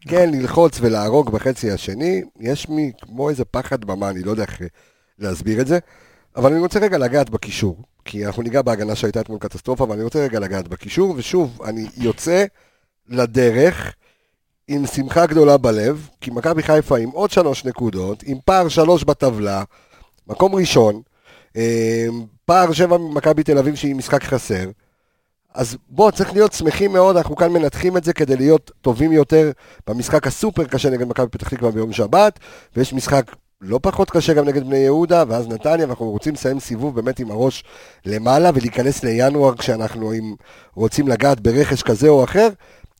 כן, 0.00 0.30
ללחוץ 0.32 0.78
ולהרוג 0.80 1.30
בחצי 1.30 1.70
השני, 1.70 2.22
יש 2.40 2.68
מי 2.68 2.92
כמו 3.02 3.30
איזה 3.30 3.44
פחד 3.44 3.84
במה, 3.84 4.10
אני 4.10 4.22
לא 4.22 4.30
יודע 4.30 4.42
איך 4.42 4.62
אה, 4.62 4.66
להסביר 5.18 5.60
את 5.60 5.66
זה, 5.66 5.78
אבל 6.36 6.52
אני 6.52 6.60
רוצה 6.60 6.78
רגע 6.78 6.98
לגעת 6.98 7.30
בקישור, 7.30 7.82
כי 8.04 8.26
אנחנו 8.26 8.42
ניגע 8.42 8.62
בהגנה 8.62 8.94
שהייתה 8.94 9.20
אתמול 9.20 9.38
קטסטרופה, 9.38 9.84
אבל 9.84 9.94
אני 9.94 10.04
רוצה 10.04 10.18
רגע 10.18 10.40
לגעת 10.40 10.68
בקישור, 10.68 11.14
ושוב, 11.16 11.62
אני 11.62 11.86
יוצא 11.96 12.44
לדרך 13.08 13.94
עם 14.68 14.86
שמחה 14.86 15.26
גדולה 15.26 15.56
בלב, 15.56 16.08
כי 16.20 16.30
מכבי 16.30 16.62
חיפה 16.62 16.98
עם 16.98 17.10
עוד 17.10 17.30
שלוש 17.30 17.64
נקודות, 17.64 18.22
עם 18.26 18.38
פער 18.44 18.68
שלוש 18.68 19.04
בטבלה, 19.04 19.62
מקום 20.26 20.54
ראשון, 20.54 21.02
אה, 21.56 22.06
פער 22.44 22.72
שבע 22.72 22.96
ממכבי 22.98 23.42
תל 23.42 23.58
אביב 23.58 23.74
שהיא 23.74 23.94
משחק 23.94 24.24
חסר, 24.24 24.70
אז 25.56 25.76
בוא, 25.88 26.10
צריך 26.10 26.32
להיות 26.32 26.52
שמחים 26.52 26.92
מאוד, 26.92 27.16
אנחנו 27.16 27.36
כאן 27.36 27.52
מנתחים 27.52 27.96
את 27.96 28.04
זה 28.04 28.12
כדי 28.12 28.36
להיות 28.36 28.70
טובים 28.80 29.12
יותר 29.12 29.50
במשחק 29.86 30.26
הסופר 30.26 30.64
קשה 30.64 30.90
נגד 30.90 31.08
מכבי 31.08 31.28
פתח 31.28 31.48
תקווה 31.48 31.70
ביום 31.70 31.92
שבת, 31.92 32.38
ויש 32.76 32.92
משחק 32.92 33.32
לא 33.60 33.80
פחות 33.82 34.10
קשה 34.10 34.34
גם 34.34 34.44
נגד 34.44 34.64
בני 34.66 34.76
יהודה, 34.76 35.24
ואז 35.28 35.48
נתניה, 35.48 35.86
ואנחנו 35.86 36.10
רוצים 36.10 36.34
לסיים 36.34 36.60
סיבוב 36.60 36.94
באמת 36.94 37.18
עם 37.18 37.30
הראש 37.30 37.64
למעלה 38.06 38.50
ולהיכנס 38.54 39.04
לינואר 39.04 39.56
כשאנחנו 39.56 40.12
עם, 40.12 40.34
רוצים 40.74 41.08
לגעת 41.08 41.40
ברכש 41.40 41.82
כזה 41.82 42.08
או 42.08 42.24
אחר, 42.24 42.48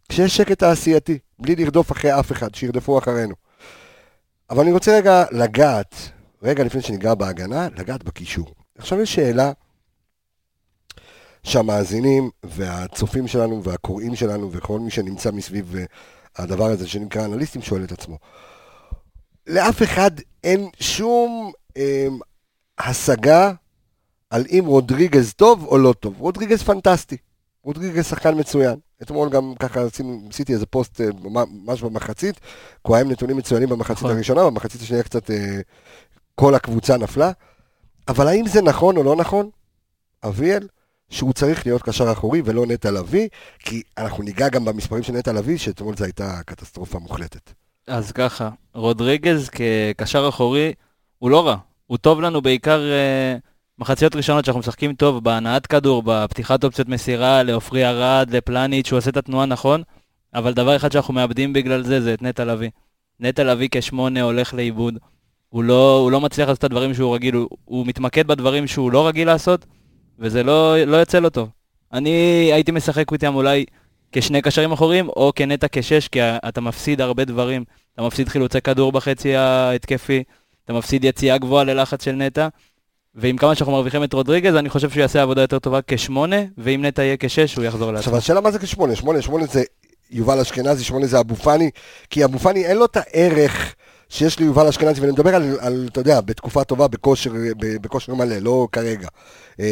כשיש 0.08 0.36
שקט 0.36 0.58
תעשייתי, 0.58 1.18
בלי 1.38 1.56
לרדוף 1.56 1.92
אחרי 1.92 2.20
אף 2.20 2.32
אחד, 2.32 2.54
שירדפו 2.54 2.98
אחרינו. 2.98 3.34
אבל 4.50 4.62
אני 4.62 4.72
רוצה 4.72 4.96
רגע 4.96 5.24
לגעת, 5.32 5.94
רגע 6.42 6.64
לפני 6.64 6.82
שניגע 6.82 7.14
בהגנה, 7.14 7.68
לגעת 7.76 8.04
בקישור. 8.04 8.54
עכשיו 8.78 9.00
יש 9.00 9.14
שאלה 9.14 9.52
שהמאזינים 11.42 12.30
והצופים 12.44 13.28
שלנו 13.28 13.62
והקוראים 13.62 14.16
שלנו 14.16 14.52
וכל 14.52 14.80
מי 14.80 14.90
שנמצא 14.90 15.30
מסביב 15.30 15.76
אה, 15.76 15.84
הדבר 16.36 16.64
הזה 16.64 16.88
שנקרא 16.88 17.24
אנליסטים 17.24 17.62
שואל 17.62 17.84
את 17.84 17.92
עצמו. 17.92 18.18
לאף 19.46 19.82
אחד 19.82 20.10
אין 20.44 20.68
שום 20.80 21.52
אה, 21.76 22.06
השגה 22.78 23.52
על 24.30 24.44
אם 24.50 24.64
רודריגז 24.66 25.32
טוב 25.32 25.64
או 25.64 25.78
לא 25.78 25.92
טוב. 25.92 26.20
רודריגז 26.20 26.62
פנטסטי. 26.62 27.16
רודריגז 27.62 28.06
שחקן 28.06 28.38
מצוין. 28.38 28.85
אתמול 29.02 29.28
גם 29.28 29.54
ככה 29.54 29.80
עשיתי 30.30 30.52
איזה 30.52 30.66
פוסט 30.66 31.00
אה, 31.00 31.06
ממש 31.24 31.82
במחצית, 31.82 32.40
היה 32.88 33.00
עם 33.00 33.10
נתונים 33.10 33.36
מצוינים 33.36 33.68
במחצית 33.68 33.98
נכון. 33.98 34.10
הראשונה, 34.10 34.44
במחצית 34.44 34.80
השנייה 34.80 35.02
קצת 35.02 35.30
אה, 35.30 35.60
כל 36.34 36.54
הקבוצה 36.54 36.96
נפלה. 36.96 37.32
אבל 38.08 38.28
האם 38.28 38.46
זה 38.46 38.62
נכון 38.62 38.96
או 38.96 39.02
לא 39.02 39.16
נכון, 39.16 39.50
אביאל, 40.24 40.68
שהוא 41.10 41.32
צריך 41.32 41.66
להיות 41.66 41.82
קשר 41.82 42.12
אחורי 42.12 42.42
ולא 42.44 42.66
נטע 42.66 42.90
לביא, 42.90 43.28
כי 43.58 43.82
אנחנו 43.98 44.22
ניגע 44.22 44.48
גם 44.48 44.64
במספרים 44.64 45.02
של 45.02 45.12
נטע 45.12 45.32
לביא, 45.32 45.58
שאתמול 45.58 45.96
זו 45.96 46.04
הייתה 46.04 46.40
קטסטרופה 46.46 46.98
מוחלטת. 46.98 47.52
אז 47.86 48.12
ככה, 48.12 48.50
רודריגז 48.74 49.48
כקשר 49.48 50.28
אחורי 50.28 50.72
הוא 51.18 51.30
לא 51.30 51.46
רע. 51.46 51.56
הוא 51.86 51.98
טוב 51.98 52.20
לנו 52.20 52.42
בעיקר 52.42 52.80
אה, 52.80 53.36
מחציות 53.78 54.16
ראשונות 54.16 54.44
שאנחנו 54.44 54.58
משחקים 54.60 54.94
טוב 54.94 55.24
בהנעת 55.24 55.66
כדור, 55.66 56.02
בפתיחת 56.06 56.64
אופציות 56.64 56.88
מסירה 56.88 57.42
לעופרי 57.42 57.86
ארד, 57.86 58.30
לפלניץ', 58.30 58.86
שהוא 58.86 58.96
עושה 58.96 59.10
את 59.10 59.16
התנועה 59.16 59.46
נכון, 59.46 59.82
אבל 60.34 60.54
דבר 60.54 60.76
אחד 60.76 60.92
שאנחנו 60.92 61.14
מאבדים 61.14 61.52
בגלל 61.52 61.82
זה, 61.82 62.00
זה 62.00 62.14
את 62.14 62.22
נטע 62.22 62.44
לביא. 62.44 62.70
נטע 63.20 63.44
לביא 63.44 63.68
כשמונה 63.70 64.22
הולך 64.22 64.54
לאיבוד. 64.54 64.98
הוא 65.48 65.64
לא, 65.64 65.98
הוא 65.98 66.10
לא 66.10 66.20
מצליח 66.20 66.48
לעשות 66.48 66.58
את 66.58 66.64
הדברים 66.64 66.94
שהוא 66.94 67.14
רגיל, 67.14 67.34
הוא, 67.34 67.48
הוא 67.64 67.86
מתמקד 67.86 68.26
בדברים 68.26 68.66
שהוא 68.66 68.92
לא 68.92 69.08
רגיל 69.08 69.26
לעשות, 69.26 69.66
וזה 70.18 70.42
לא, 70.42 70.84
לא 70.84 70.96
יוצא 70.96 71.18
לו 71.18 71.30
טוב. 71.30 71.48
אני 71.92 72.10
הייתי 72.52 72.72
משחק 72.72 73.12
איתם 73.12 73.34
אולי 73.34 73.64
כשני 74.12 74.42
קשרים 74.42 74.72
אחוריים, 74.72 75.08
או 75.08 75.32
כנטע 75.34 75.66
כשש, 75.72 76.08
כי 76.08 76.20
אתה 76.22 76.60
מפסיד 76.60 77.00
הרבה 77.00 77.24
דברים. 77.24 77.64
אתה 77.94 78.02
מפסיד 78.02 78.28
חילוצי 78.28 78.60
כדור 78.60 78.92
בחצי 78.92 79.36
ההתקפי, 79.36 80.22
אתה 80.64 80.72
מפסיד 80.72 81.04
יציאה 81.04 81.38
גבוהה 81.38 81.64
ללחץ 81.64 82.04
של 82.04 82.12
נטע, 82.12 82.48
ועם 83.16 83.36
כמה 83.36 83.54
שאנחנו 83.54 83.72
מרוויחים 83.72 84.04
את 84.04 84.12
רודריגז, 84.12 84.54
אני 84.54 84.68
חושב 84.68 84.90
שהוא 84.90 85.00
יעשה 85.00 85.22
עבודה 85.22 85.40
יותר 85.40 85.58
טובה 85.58 85.80
כשמונה, 85.86 86.36
ואם 86.58 86.84
נטע 86.84 87.02
יהיה 87.02 87.16
כשש, 87.20 87.54
הוא 87.54 87.64
יחזור 87.64 87.92
לעצמו. 87.92 87.98
עכשיו, 87.98 88.16
השאלה 88.16 88.40
מה 88.40 88.50
זה 88.50 88.58
כשמונה? 88.58 88.96
שמונה, 88.96 89.22
שמונה 89.22 89.46
זה 89.46 89.62
יובל 90.10 90.40
אשכנזי, 90.40 90.84
שמונה 90.84 91.06
זה 91.06 91.20
אבו 91.20 91.36
פאני, 91.36 91.70
כי 92.10 92.24
אבו 92.24 92.38
פאני 92.38 92.66
אין 92.66 92.76
לו 92.76 92.84
את 92.84 92.96
הערך 92.96 93.74
שיש 94.08 94.38
ליובל 94.38 94.68
אשכנזי, 94.68 95.00
ואני 95.00 95.12
מדבר 95.12 95.34
על, 95.34 95.56
על, 95.60 95.88
אתה 95.92 96.00
יודע, 96.00 96.20
בתקופה 96.20 96.64
טובה, 96.64 96.88
בכושר, 96.88 97.30
בכושר 97.58 98.14
מלא, 98.14 98.36
לא 98.38 98.68
כרגע. 98.72 99.08
אמ, 99.58 99.64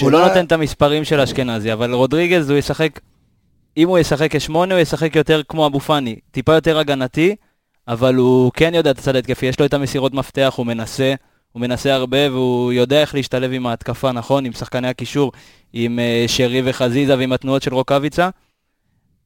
הוא 0.00 0.10
לא 0.10 0.28
נותן 0.28 0.44
את 0.44 0.52
המספרים 0.52 1.04
של 1.04 1.20
אשכנזי, 1.20 1.72
אבל 1.72 1.92
רודריגז 1.92 2.50
הוא 2.50 2.58
ישחק, 2.58 3.00
אם 3.76 3.88
הוא 3.88 3.98
ישחק 3.98 4.36
כשמונה, 4.36 4.74
הוא 4.74 4.80
ישחק 4.80 5.16
יותר 5.16 5.42
כמו 5.48 5.66
אבו 5.66 5.80
פאני, 5.80 6.16
טיפה 6.30 6.54
יותר 6.54 6.78
הגנתי, 6.78 7.36
אבל 7.88 8.14
הוא 8.14 8.50
כן 8.54 8.74
יודע 8.74 8.90
את 8.90 8.98
הצד 8.98 9.16
ההתקפי, 9.16 9.46
יש 9.46 9.60
לו 9.60 9.66
את 9.66 9.74
המסירות 9.74 10.14
מפתח, 10.14 10.54
הוא 10.56 10.66
מנסה, 10.66 11.14
הוא 11.52 11.60
מנסה 11.60 11.94
הרבה, 11.94 12.32
והוא 12.32 12.72
יודע 12.72 13.00
איך 13.00 13.14
להשתלב 13.14 13.50
עם 13.52 13.66
ההתקפה, 13.66 14.12
נכון? 14.12 14.44
עם 14.44 14.52
שחקני 14.52 14.88
הקישור, 14.88 15.32
עם 15.72 15.98
uh, 15.98 16.30
שרי 16.30 16.62
וחזיזה 16.64 17.18
ועם 17.18 17.32
התנועות 17.32 17.62
של 17.62 17.74
רוקאביצה. 17.74 18.28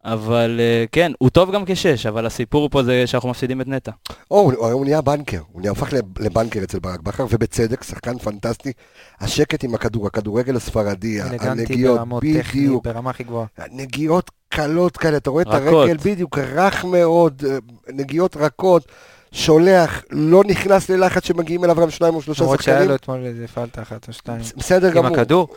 אבל 0.05 0.61
uh, 0.61 0.89
כן, 0.93 1.13
הוא 1.19 1.31
טוב 1.31 1.53
גם 1.53 1.63
כשש, 1.67 2.07
אבל 2.07 2.27
הסיפור 2.27 2.69
פה 2.69 2.83
זה 2.83 3.07
שאנחנו 3.07 3.29
מפסידים 3.29 3.61
את 3.61 3.69
נטע. 3.69 3.91
או, 4.31 4.41
הוא, 4.41 4.73
הוא, 4.73 4.85
נהיה 4.85 5.01
בנקר, 5.01 5.41
הוא 5.53 5.61
נהיה 5.61 5.73
הפך 5.73 5.93
לב- 5.93 6.19
לבנקר 6.19 6.61
אצל 6.63 6.79
ברק 6.79 7.01
בכר, 7.01 7.27
ובצדק, 7.31 7.83
שחקן 7.83 8.19
פנטסטי. 8.19 8.73
השקט 9.21 9.65
עם 9.65 9.75
הכדור, 9.75 10.07
הכדורגל 10.07 10.57
הספרדי, 10.57 11.23
אלגנטי 11.23 11.49
הנגיעות, 11.49 11.99
ברמות 11.99 12.23
טכני, 12.23 12.61
בדיוק. 12.61 12.85
ברמה 12.85 13.11
הכי 13.11 13.25
גבוהה. 13.25 13.47
נגיעות 13.71 14.31
קלות 14.49 14.97
כאלה, 14.97 15.17
אתה 15.17 15.31
רואה 15.31 15.43
את 15.43 15.49
רכות. 15.49 15.89
הרגל, 15.89 15.97
בדיוק, 16.05 16.39
רך 16.39 16.85
מאוד, 16.85 17.43
אה, 17.49 17.59
נגיעות 17.89 18.37
רכות, 18.37 18.93
שולח, 19.33 20.03
לא 20.11 20.43
נכנס 20.47 20.89
ללחץ 20.89 21.25
שמגיעים 21.25 21.65
אליו 21.65 21.77
גם 21.77 21.91
שניים 21.91 22.15
או 22.15 22.23
שלושה 22.23 22.43
למרות 22.43 22.63
שהיה 22.63 22.77
שחקנים. 22.77 22.91
לו 22.91 22.95
אתמול 22.95 23.25
איזה 23.25 23.49
פלטה 23.49 23.83
אחת 23.83 24.09
או 24.09 24.13
שתיים. 24.13 24.41
בסדר 24.57 24.89
עם 24.89 24.95
גמור. 24.95 25.17
הכדור. 25.17 25.49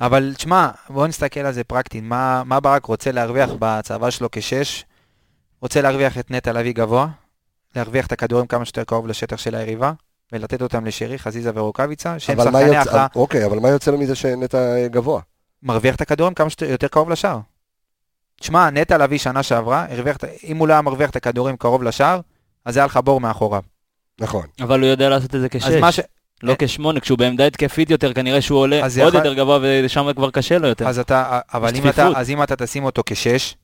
אבל 0.00 0.32
תשמע, 0.36 0.68
בוא 0.88 1.06
נסתכל 1.06 1.40
על 1.40 1.52
זה 1.52 1.64
פרקטית. 1.64 2.04
מה, 2.04 2.42
מה 2.44 2.60
ברק 2.60 2.84
רוצה 2.84 3.12
להרוויח 3.12 3.50
בצבא 3.58 4.10
שלו 4.10 4.28
כשש? 4.32 4.84
רוצה 5.62 5.82
להרוויח 5.82 6.18
את 6.18 6.30
נטע 6.30 6.52
לביא 6.52 6.74
גבוה, 6.74 7.08
להרוויח 7.76 8.06
את 8.06 8.12
הכדורים 8.12 8.46
כמה 8.46 8.64
שיותר 8.64 8.84
קרוב 8.84 9.06
לשטח 9.06 9.36
של 9.36 9.54
היריבה, 9.54 9.92
ולתת 10.32 10.62
אותם 10.62 10.84
לשרי, 10.84 11.18
חזיזה 11.18 11.50
ורוקאביצה, 11.54 12.18
שהם 12.18 12.38
שחקני 12.38 12.60
יוצא, 12.60 12.78
הכרעה. 12.80 13.06
אוקיי, 13.16 13.46
אבל 13.46 13.58
מה 13.58 13.68
יוצא 13.68 13.90
לו 13.90 13.98
מזה 13.98 14.14
שנטע 14.14 14.58
אה, 14.58 14.88
גבוה? 14.88 15.20
מרוויח 15.62 15.94
את 15.94 16.00
הכדורים 16.00 16.34
כמה 16.34 16.50
שיותר 16.50 16.88
קרוב 16.88 17.10
לשער. 17.10 17.38
תשמע, 18.40 18.70
נטע 18.70 18.98
לביא 18.98 19.18
שנה 19.18 19.42
שעברה, 19.42 19.86
הרוויח, 19.90 20.16
אם 20.44 20.56
הוא 20.56 20.68
לא 20.68 20.72
היה 20.72 20.82
מרוויח 20.82 21.10
את 21.10 21.16
הכדורים 21.16 21.56
קרוב 21.56 21.82
לשער, 21.82 22.20
אז 22.64 22.76
היה 22.76 22.86
לך 22.86 22.96
בור 23.04 23.20
מאחוריו. 23.20 23.62
נכון. 24.20 24.46
אבל 24.60 24.80
הוא 24.80 24.88
יודע 24.88 25.08
לעשות 25.08 25.34
את 25.34 25.40
זה 25.40 25.48
כשש, 25.48 25.64
אז 25.64 25.74
מה 25.74 25.92
ש... 25.92 26.00
לא 26.42 26.54
כשמונה, 26.58 27.00
כשהוא 27.00 27.18
בעמדה 27.18 27.46
התקפית 27.46 27.90
יותר, 27.90 28.12
כנראה 28.12 28.40
שהוא 28.42 28.58
עולה 28.58 28.84
אז 28.84 28.98
עוד 28.98 29.08
יכול- 29.14 29.26
יותר 29.26 29.34
גבוה, 29.34 29.58
ושם 29.84 30.12
כבר 30.16 30.30
קשה 30.30 30.58
לו 30.58 30.68
יותר. 30.68 30.88
אז 30.88 30.98
אתה, 30.98 31.40
אבל 31.54 31.72
יש 31.74 31.80
אם 31.80 31.88
אתה. 31.88 32.08
אז 32.16 32.30
אם 32.30 32.42
אתה 32.42 32.56
תשים 32.56 32.84
אותו 32.84 33.02
כשש, 33.06 33.56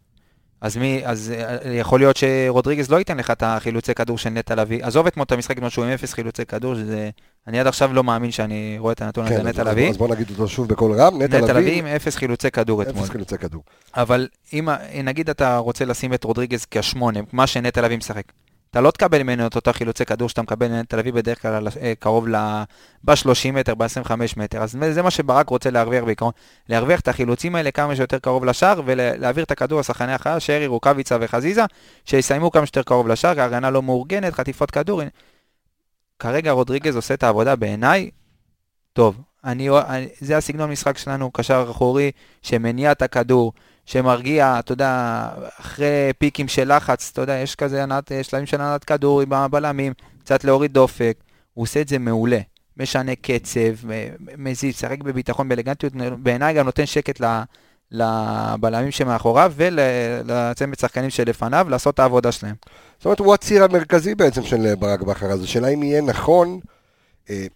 אז 0.61 0.77
מי, 0.77 1.01
אז 1.05 1.33
אה, 1.37 1.75
יכול 1.75 2.01
להיות 2.01 2.17
שרודריגז 2.17 2.91
לא 2.91 2.97
ייתן 2.97 3.17
לך 3.17 3.31
את 3.31 3.43
החילוצי 3.47 3.95
כדור 3.95 4.19
של 4.19 4.31
נטע 4.31 4.55
לביא. 4.55 4.85
עזוב 4.85 5.07
אתמול 5.07 5.25
את 5.25 5.33
המשחק 5.33 5.57
אתמול 5.57 5.71
שהוא 5.71 5.85
עם 5.85 5.91
אפס 5.91 6.13
חילוצי 6.15 6.47
כדור, 6.47 6.75
שזה... 6.75 7.11
אני 7.47 7.61
עד 7.61 7.67
עכשיו 7.67 7.93
לא 7.93 8.05
מאמין 8.05 8.31
שאני 8.31 8.77
רואה 8.79 8.93
את 8.93 9.03
הנתון 9.03 9.25
הזה, 9.27 9.35
כן, 9.35 9.41
אז- 9.41 9.47
נטע 9.47 9.65
לביא. 9.65 9.91
אז 9.91 9.97
בוא 9.97 10.09
נגיד 10.09 10.31
אותו 10.31 10.49
שוב 10.49 10.69
בקול 10.69 11.01
רם, 11.01 11.23
נטע 11.23 11.41
נטע 11.41 11.53
לביא 11.53 11.63
לביא, 11.63 11.79
עם 11.79 11.87
אפס 11.87 12.17
חילוצי 12.17 12.51
כדור 12.51 12.83
אתמול. 12.83 13.05
אפס 13.05 13.11
חילוצי 13.11 13.39
כדור. 13.39 13.63
אבל 13.95 14.29
אם, 14.53 14.69
נגיד 15.05 15.31
אתה 15.31 15.57
רוצה 15.57 15.85
לשים 15.85 16.15
את 16.15 16.25
רודריגז 16.25 16.67
כשמונה, 16.71 17.21
מה 17.33 17.47
שנטע 17.47 17.81
לביא 17.81 17.97
משחק. 17.97 18.23
אתה 18.71 18.81
לא 18.81 18.91
תקבל 18.91 19.23
ממנו 19.23 19.47
את 19.47 19.57
אותה 19.57 19.73
חילוצי 19.73 20.05
כדור 20.05 20.29
שאתה 20.29 20.43
מקבל 20.43 20.69
מנטע 20.69 20.97
לביא 20.97 21.13
בדרך 21.13 21.43
כלל 21.43 21.69
אה, 21.81 21.93
קרוב 21.99 22.29
ל... 22.29 22.37
ב-30 23.05 23.53
מטר, 23.53 23.75
ב-25 23.75 24.13
מטר. 24.37 24.63
אז 24.63 24.77
זה 24.91 25.03
מה 25.03 25.11
שברק 25.11 25.49
רוצה 25.49 25.71
להרוויח 25.71 26.05
בעיקרון. 26.05 26.33
להרוויח 26.69 27.01
את 27.01 27.09
החילוצים 27.09 27.55
האלה 27.55 27.71
כמה 27.71 27.97
שיותר 27.97 28.19
קרוב 28.19 28.45
לשער, 28.45 28.81
ולהעביר 28.85 29.45
את 29.45 29.51
הכדור 29.51 29.81
לשחקני 29.81 30.13
החיה, 30.13 30.41
שרי, 30.41 30.67
רוקאביצה 30.67 31.17
וחזיזה, 31.21 31.65
שיסיימו 32.05 32.51
כמה 32.51 32.67
שיותר 32.67 32.83
קרוב 32.83 33.09
לשער, 33.09 33.35
כי 33.35 33.41
ההגנה 33.41 33.71
לא 33.71 33.83
מאורגנת, 33.83 34.35
חטיפות 34.35 34.71
כדור. 34.71 35.03
כרגע 36.19 36.51
רודריגז 36.51 36.97
עושה 36.97 37.15
את 37.15 37.23
העבודה 37.23 37.57
בעיניי, 37.57 38.11
טוב. 38.93 39.21
אני, 39.45 39.69
זה 40.21 40.37
הסגנון 40.37 40.71
משחק 40.71 40.99
שלנו, 40.99 41.31
קשר 41.31 41.67
אחורי, 41.71 42.11
שמניע 42.43 42.93
את 42.93 43.03
הכדור, 43.03 43.53
שמרגיע, 43.89 44.57
אתה 44.59 44.73
יודע, 44.73 45.29
אחרי 45.61 46.11
פיקים 46.19 46.49
של 46.49 46.77
לחץ, 46.77 47.11
אתה 47.13 47.21
יודע, 47.21 47.35
יש 47.35 47.55
כזה 47.55 47.83
ענת, 47.83 48.13
שלבים 48.23 48.47
של 48.47 48.61
ענת 48.61 48.85
כדור 48.85 49.21
עם 49.21 49.33
הבלמים, 49.33 49.93
קצת 50.25 50.45
להוריד 50.45 50.73
דופק, 50.73 51.17
הוא 51.55 51.63
עושה 51.63 51.81
את 51.81 51.89
זה 51.89 51.99
מעולה. 51.99 52.39
משנה 52.77 53.13
קצב, 53.15 53.89
מזיז, 54.39 54.75
משחק 54.75 55.03
בביטחון, 55.03 55.49
באלגנטיות, 55.49 55.93
בעיניי 56.23 56.55
גם 56.55 56.65
נותן 56.65 56.87
שקט 56.87 57.21
לבלמים 57.91 58.91
שמאחוריו 58.91 59.53
ולצמד 59.57 60.79
שחקנים 60.79 61.11
שלפניו, 61.11 61.67
לעשות 61.71 61.95
את 61.95 61.99
העבודה 61.99 62.33
שלהם. 62.33 62.55
זאת 62.99 63.05
אומרת, 63.05 63.19
הוא 63.19 63.35
הציר 63.35 63.65
המרכזי 63.65 64.15
בעצם 64.15 64.43
של 64.43 64.75
ברק 64.75 65.03
בכר, 65.03 65.27
אז 65.27 65.43
השאלה 65.43 65.69
אם 65.69 65.83
יהיה 65.83 66.03
נכון, 66.03 66.61
אה, 67.31 67.47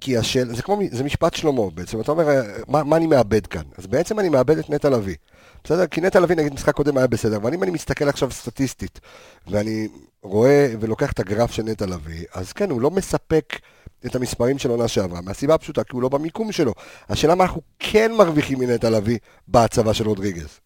כי 0.00 0.16
השאלה, 0.16 0.54
זה 0.54 0.62
כמו, 0.62 0.78
זה 0.90 1.04
משפט 1.04 1.34
שלמה 1.34 1.70
בעצם, 1.74 2.00
אתה 2.00 2.12
אומר, 2.12 2.24
מה, 2.68 2.84
מה 2.84 2.96
אני 2.96 3.06
מאבד 3.06 3.46
כאן? 3.46 3.62
אז 3.78 3.86
בעצם 3.86 4.20
אני 4.20 4.28
מאבד 4.28 4.58
את 4.58 4.70
נטע 4.70 4.90
לביא. 4.90 5.16
בסדר? 5.64 5.86
כי 5.86 6.00
נטע 6.00 6.20
לביא, 6.20 6.36
נגיד, 6.36 6.54
משחק 6.54 6.74
קודם 6.74 6.96
היה 6.96 7.06
בסדר, 7.06 7.36
אבל 7.36 7.54
אם 7.54 7.62
אני 7.62 7.70
מסתכל 7.70 8.08
עכשיו 8.08 8.30
סטטיסטית, 8.30 9.00
ואני 9.46 9.88
רואה 10.22 10.72
ולוקח 10.80 11.12
את 11.12 11.20
הגרף 11.20 11.50
של 11.50 11.62
נטע 11.62 11.86
לביא, 11.86 12.24
אז 12.34 12.52
כן, 12.52 12.70
הוא 12.70 12.80
לא 12.80 12.90
מספק 12.90 13.58
את 14.06 14.14
המספרים 14.14 14.58
של 14.58 14.70
עונה 14.70 14.88
שעברה, 14.88 15.20
מהסיבה 15.20 15.54
הפשוטה, 15.54 15.84
כי 15.84 15.90
הוא 15.92 16.02
לא 16.02 16.08
במיקום 16.08 16.52
שלו. 16.52 16.72
השאלה 17.08 17.34
מה 17.34 17.44
אנחנו 17.44 17.60
כן 17.78 18.12
מרוויחים 18.12 18.58
מנטע 18.58 18.90
לביא 18.90 19.18
בהצבה 19.48 19.94
של 19.94 20.08
רודריגז. 20.08 20.60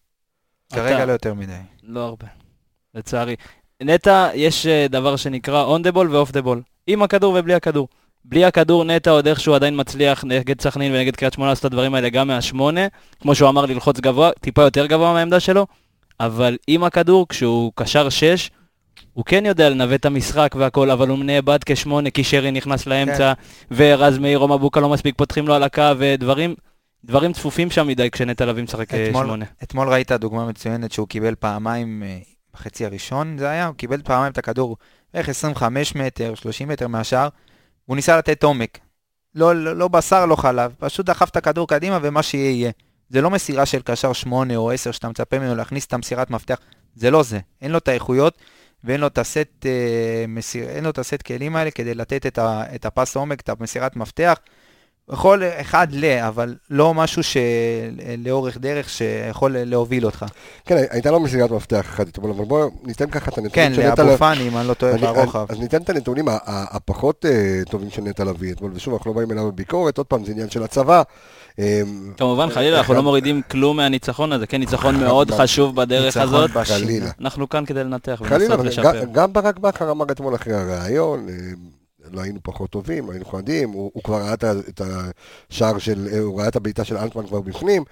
כרגע 0.73 1.05
לא 1.05 1.11
יותר 1.11 1.33
מדי. 1.33 1.53
לא 1.83 1.99
הרבה, 1.99 2.27
לצערי. 2.95 3.35
נטע, 3.81 4.29
יש 4.33 4.65
אה, 4.67 4.87
דבר 4.89 5.15
שנקרא 5.15 5.77
on 5.77 5.87
the 5.87 5.95
ball 5.95 6.07
ו-off 6.11 6.31
the 6.31 6.45
ball. 6.45 6.59
עם 6.87 7.03
הכדור 7.03 7.35
ובלי 7.39 7.53
הכדור. 7.53 7.87
בלי 8.27 8.45
הכדור 8.45 8.83
נטע 8.83 9.11
עוד 9.11 9.27
איכשהו 9.27 9.53
עדיין 9.53 9.73
מצליח 9.79 10.23
נגד 10.23 10.61
סכנין 10.61 10.91
ונגד 10.95 11.15
קריית 11.15 11.33
שמונה 11.33 11.49
לעשות 11.51 11.59
את 11.59 11.71
הדברים 11.71 11.95
האלה 11.95 12.09
גם 12.09 12.27
מהשמונה, 12.27 12.81
כמו 13.21 13.35
שהוא 13.35 13.49
אמר 13.49 13.65
ללחוץ 13.65 13.99
גבוה, 13.99 14.29
טיפה 14.41 14.61
יותר 14.61 14.85
גבוה 14.85 15.13
מהעמדה 15.13 15.39
שלו, 15.39 15.67
אבל 16.19 16.57
עם 16.67 16.83
הכדור, 16.83 17.27
כשהוא 17.29 17.71
קשר 17.75 18.09
שש, 18.09 18.49
הוא 19.13 19.25
כן 19.25 19.45
יודע 19.45 19.69
לנווט 19.69 19.99
את 19.99 20.05
המשחק 20.05 20.55
והכל, 20.57 20.91
אבל 20.91 21.07
הוא 21.09 21.17
נאבד 21.19 21.59
כשמונה, 21.65 22.09
כי 22.09 22.23
שרי 22.23 22.51
נכנס 22.51 22.87
לאמצע, 22.87 23.33
ורז 23.71 24.17
מאיר 24.17 24.39
או 24.39 24.47
מבוקה 24.47 24.79
לא 24.79 24.89
מספיק 24.89 25.15
פותחים 25.17 25.47
לו 25.47 25.53
על 25.53 25.63
הקו, 25.63 25.81
ודברים 25.97 26.55
דברים 27.05 27.33
צפופים 27.33 27.71
שם 27.71 27.87
מדי 27.87 28.11
כשנטע 28.11 28.45
לביא 28.45 28.63
משחק 28.63 28.93
אה, 28.93 29.07
אתמול- 29.07 29.25
שמונה. 29.25 29.45
אתמול 29.63 29.89
ראית 29.89 30.11
דוגמה 30.11 30.45
מצוינת 30.45 30.91
שהוא 30.91 31.07
קיבל 31.07 31.35
פעמיים, 31.39 32.03
אה, 32.05 32.17
בחצי 32.53 32.85
הראשון 32.85 33.37
זה 33.37 33.49
היה, 33.49 33.67
הוא 33.67 33.75
קיבל 33.75 34.01
פעמיים 34.01 34.31
את 34.31 34.37
הכדור 34.37 34.77
בערך 35.13 35.29
25 35.29 35.95
מטר, 35.95 36.35
30 36.35 36.67
מטר 36.67 36.87
מהשאר, 36.87 37.27
והוא 37.87 37.95
ניסה 37.95 38.17
לתת 38.17 38.43
עומק. 38.43 38.79
לא, 39.35 39.55
לא, 39.55 39.75
לא 39.75 39.87
בשר, 39.87 40.25
לא 40.25 40.35
חלב, 40.35 40.73
פשוט 40.79 41.05
דחף 41.05 41.29
את 41.29 41.35
הכדור 41.35 41.67
קדימה 41.67 41.99
ומה 42.01 42.23
שיהיה 42.23 42.51
יהיה. 42.51 42.71
זה 43.09 43.21
לא 43.21 43.29
מסירה 43.29 43.65
של 43.65 43.81
קשר 43.81 44.13
8 44.13 44.55
או 44.55 44.71
10 44.71 44.91
שאתה 44.91 45.09
מצפה 45.09 45.39
ממנו 45.39 45.55
להכניס 45.55 45.85
את 45.85 45.93
המסירת 45.93 46.29
מפתח, 46.29 46.59
זה 46.95 47.11
לא 47.11 47.23
זה. 47.23 47.39
אין 47.61 47.71
לו 47.71 47.77
את 47.77 47.87
האיכויות 47.87 48.37
ואין 48.83 49.01
לו 49.01 49.07
את 49.07 49.17
הסט, 49.17 49.65
אה, 49.65 50.25
מסיר, 50.27 50.81
לו 50.81 50.89
את 50.89 50.97
הסט 50.97 51.21
כלים 51.21 51.55
האלה 51.55 51.71
כדי 51.71 51.95
לתת 51.95 52.25
את, 52.25 52.37
ה, 52.37 52.63
את 52.75 52.85
הפס 52.85 53.15
עומק, 53.15 53.41
את 53.41 53.49
המסירת 53.49 53.95
מפתח. 53.95 54.39
יכול 55.13 55.43
אחד 55.43 55.87
ל, 55.91 56.05
אבל 56.05 56.55
לא 56.69 56.93
משהו 56.93 57.21
שלאורך 57.23 58.57
דרך 58.57 58.89
שיכול 58.89 59.55
להוביל 59.57 60.05
אותך. 60.05 60.25
כן, 60.65 60.83
הייתה 60.89 61.11
לו 61.11 61.19
מסירת 61.19 61.51
מפתח 61.51 61.79
אחת 61.79 62.07
אתמול, 62.07 62.31
אבל 62.31 62.45
בואו 62.45 62.69
ניתן 62.83 63.09
ככה 63.09 63.31
את 63.31 63.37
הנתונים 63.37 63.51
כן, 63.69 63.71
של 63.75 63.81
נטע 63.81 63.89
לאבו 63.89 64.03
לביא. 64.03 64.17
פאני, 64.17 64.47
אם 64.47 64.57
אני 64.57 64.67
לא 64.67 64.73
טועה, 64.73 64.97
ברוחב. 64.97 65.45
אז 65.49 65.59
ניתן 65.59 65.81
את 65.81 65.89
הנתונים 65.89 66.25
הפחות 66.45 67.25
אה, 67.25 67.31
טובים 67.69 67.89
של 67.89 68.01
נטע 68.01 68.23
לביא 68.23 68.53
אתמול, 68.53 68.71
ושוב, 68.75 68.93
אנחנו 68.93 69.11
לא 69.11 69.17
באים 69.17 69.31
אליו 69.31 69.51
בביקורת, 69.51 69.97
עוד 69.97 70.07
פעם, 70.07 70.25
זה 70.25 70.31
עניין 70.31 70.49
של 70.49 70.63
הצבא. 70.63 71.01
אה, 71.59 71.81
כמובן, 72.17 72.49
חלילה, 72.49 72.77
אנחנו 72.77 72.93
לא 72.93 73.03
מורידים 73.03 73.41
כלום 73.51 73.77
מהניצחון 73.77 74.31
הזה, 74.31 74.47
כן, 74.47 74.57
ניצחון 74.59 74.99
מאוד 74.99 75.27
חלילה. 75.31 75.43
חשוב 75.43 75.75
בדרך 75.75 76.17
הזאת. 76.17 76.51
חלילה. 76.51 77.09
אנחנו 77.21 77.49
כאן 77.49 77.65
כדי 77.65 77.83
לנתח 77.83 78.21
חלילה, 78.25 78.35
ולנסות 78.59 78.65
לשפר. 78.65 79.03
גם- 79.03 79.11
גם 79.13 79.33
ברק 79.33 79.59
בכר 79.59 79.91
אמר 79.91 80.05
אתמול 80.11 80.35
אחרי 80.35 80.53
הראיון, 80.53 81.29
אה, 81.29 81.33
לא 82.11 82.21
היינו 82.21 82.39
פחות 82.43 82.69
טובים, 82.69 83.09
היינו 83.09 83.25
חדים, 83.25 83.69
הוא 83.69 83.91
הוא 83.93 84.03
כבר 84.03 84.15
ראה 84.15 84.33
את 84.33 84.81
השער 84.81 85.77
של, 85.77 86.07
הוא 86.19 86.39
ראה 86.39 86.47
את 86.47 86.55
הבעיטה 86.55 86.83
של 86.83 86.97
אלטמן 86.97 87.27
כבר 87.27 87.41
בפנים, 87.41 87.83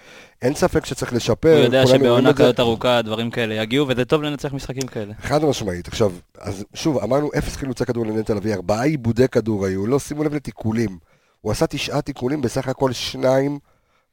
אין 0.42 0.56
ספק 0.56 0.86
שצריך 0.86 1.14
לשפר. 1.14 1.56
הוא 1.56 1.64
יודע 1.64 1.88
שבעונה. 1.88 2.34
כזאת 2.34 2.60
ארוכה 2.60 3.02
דברים 3.02 3.32
כאלה 3.32 3.56
יגיעו, 3.56 3.88
וזה 3.88 4.06
טוב 4.06 4.24
לנצח 4.24 4.54
משחקים 4.54 4.88
כאלה. 4.88 5.14
חד 5.22 5.46
משמעית. 5.46 5.88
עכשיו, 5.88 6.12
אז 6.40 6.66
שוב, 6.74 6.98
אמרנו 6.98 7.30
אפס 7.38 7.56
חילוצי 7.56 7.86
כדור 7.86 8.06
לנטע 8.06 8.34
לביא, 8.34 8.54
ארבעה 8.54 8.84
עיבודי 8.84 9.28
כדור 9.28 9.66
היו, 9.66 9.88
לא 9.88 10.00
שימו 10.00 10.24
לב 10.24 10.34
לתיקולים. 10.34 10.98
הוא 11.42 11.52
עשה 11.52 11.68
תשעה 11.68 12.02
תיקולים, 12.02 12.42
בסך 12.42 12.68
הכל 12.68 12.92
שניים 12.92 13.60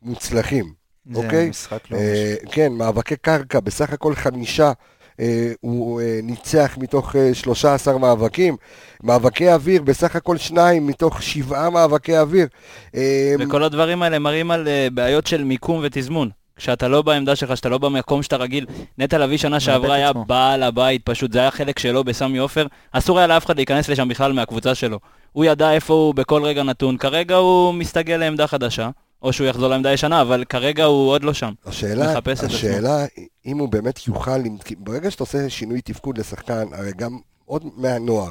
מוצלחים. 0.03 0.73
זה 1.13 1.25
אוקיי? 1.25 1.51
משחק 1.51 1.91
לא... 1.91 1.97
אה, 1.97 2.35
כן, 2.53 2.73
מאבקי 2.73 3.17
קרקע, 3.17 3.61
בסך 3.61 3.93
הכל 3.93 4.15
חמישה. 4.15 4.73
אה, 5.21 5.53
הוא 5.61 6.01
אה, 6.01 6.21
ניצח 6.23 6.77
מתוך 6.81 7.17
אה, 7.17 7.35
13 7.35 7.99
מאבקים. 7.99 8.57
מאבקי 9.03 9.53
אוויר, 9.53 9.83
בסך 9.83 10.17
הכל 10.17 10.37
שניים 10.37 10.87
מתוך 10.87 11.23
שבעה 11.23 11.71
מאבקי 11.71 12.19
אוויר. 12.19 12.47
אה, 12.95 13.35
וכל 13.39 13.63
הדברים 13.63 14.03
האלה 14.03 14.19
מראים 14.19 14.51
על 14.51 14.69
אה, 14.69 14.89
בעיות 14.93 15.27
של 15.27 15.45
מיקום 15.45 15.81
ותזמון. 15.83 16.31
כשאתה 16.57 16.89
לא 16.89 17.03
בעמדה 17.03 17.37
שלך, 17.37 17.57
שאתה 17.57 17.69
לא 17.69 17.79
במקום 17.79 18.23
שאתה 18.23 18.37
רגיל. 18.37 18.67
נטע 18.99 19.19
לביא 19.19 19.39
שנה 19.39 19.61
שעברה 19.61 19.95
היה 19.95 20.11
עצמו. 20.11 20.25
בעל 20.25 20.63
הבית, 20.63 21.03
פשוט 21.05 21.33
זה 21.33 21.39
היה 21.41 21.51
חלק 21.51 21.79
שלו 21.79 22.05
בסמי 22.05 22.39
עופר. 22.39 22.67
אסור 22.93 23.19
היה 23.19 23.27
לאף 23.27 23.47
אחד 23.47 23.57
להיכנס 23.57 23.89
לשם 23.89 24.09
בכלל 24.09 24.33
מהקבוצה 24.33 24.75
שלו. 24.75 24.99
הוא 25.33 25.45
ידע 25.45 25.73
איפה 25.73 25.95
הוא 25.95 26.15
בכל 26.15 26.43
רגע 26.43 26.63
נתון. 26.63 26.97
כרגע 26.97 27.37
הוא 27.37 27.75
מסתגל 27.75 28.17
לעמדה 28.17 28.47
חדשה, 28.47 28.91
או 29.23 29.33
שהוא 29.33 29.47
יחזור 29.47 29.69
לעמדה 29.69 29.93
ישנה, 29.93 30.23
אבל 30.23 30.45
כרגע 30.49 30.85
הוא 30.85 31.09
עוד 31.11 31.25
לא 31.25 31.33
שם. 31.33 31.53
השאלה. 31.67 32.13
השאלה, 32.55 33.05
אם 33.47 33.59
הוא 33.59 33.69
באמת 33.69 34.09
יוכל, 34.09 34.31
ברגע 34.79 35.11
שאתה 35.11 35.23
עושה 35.23 35.49
שינוי 35.51 35.81
תפקוד 35.81 36.19
לשחקן, 36.19 36.65
הרי 36.73 36.93
גם 36.97 37.19
עוד 37.45 37.63
מהנוער, 37.77 38.31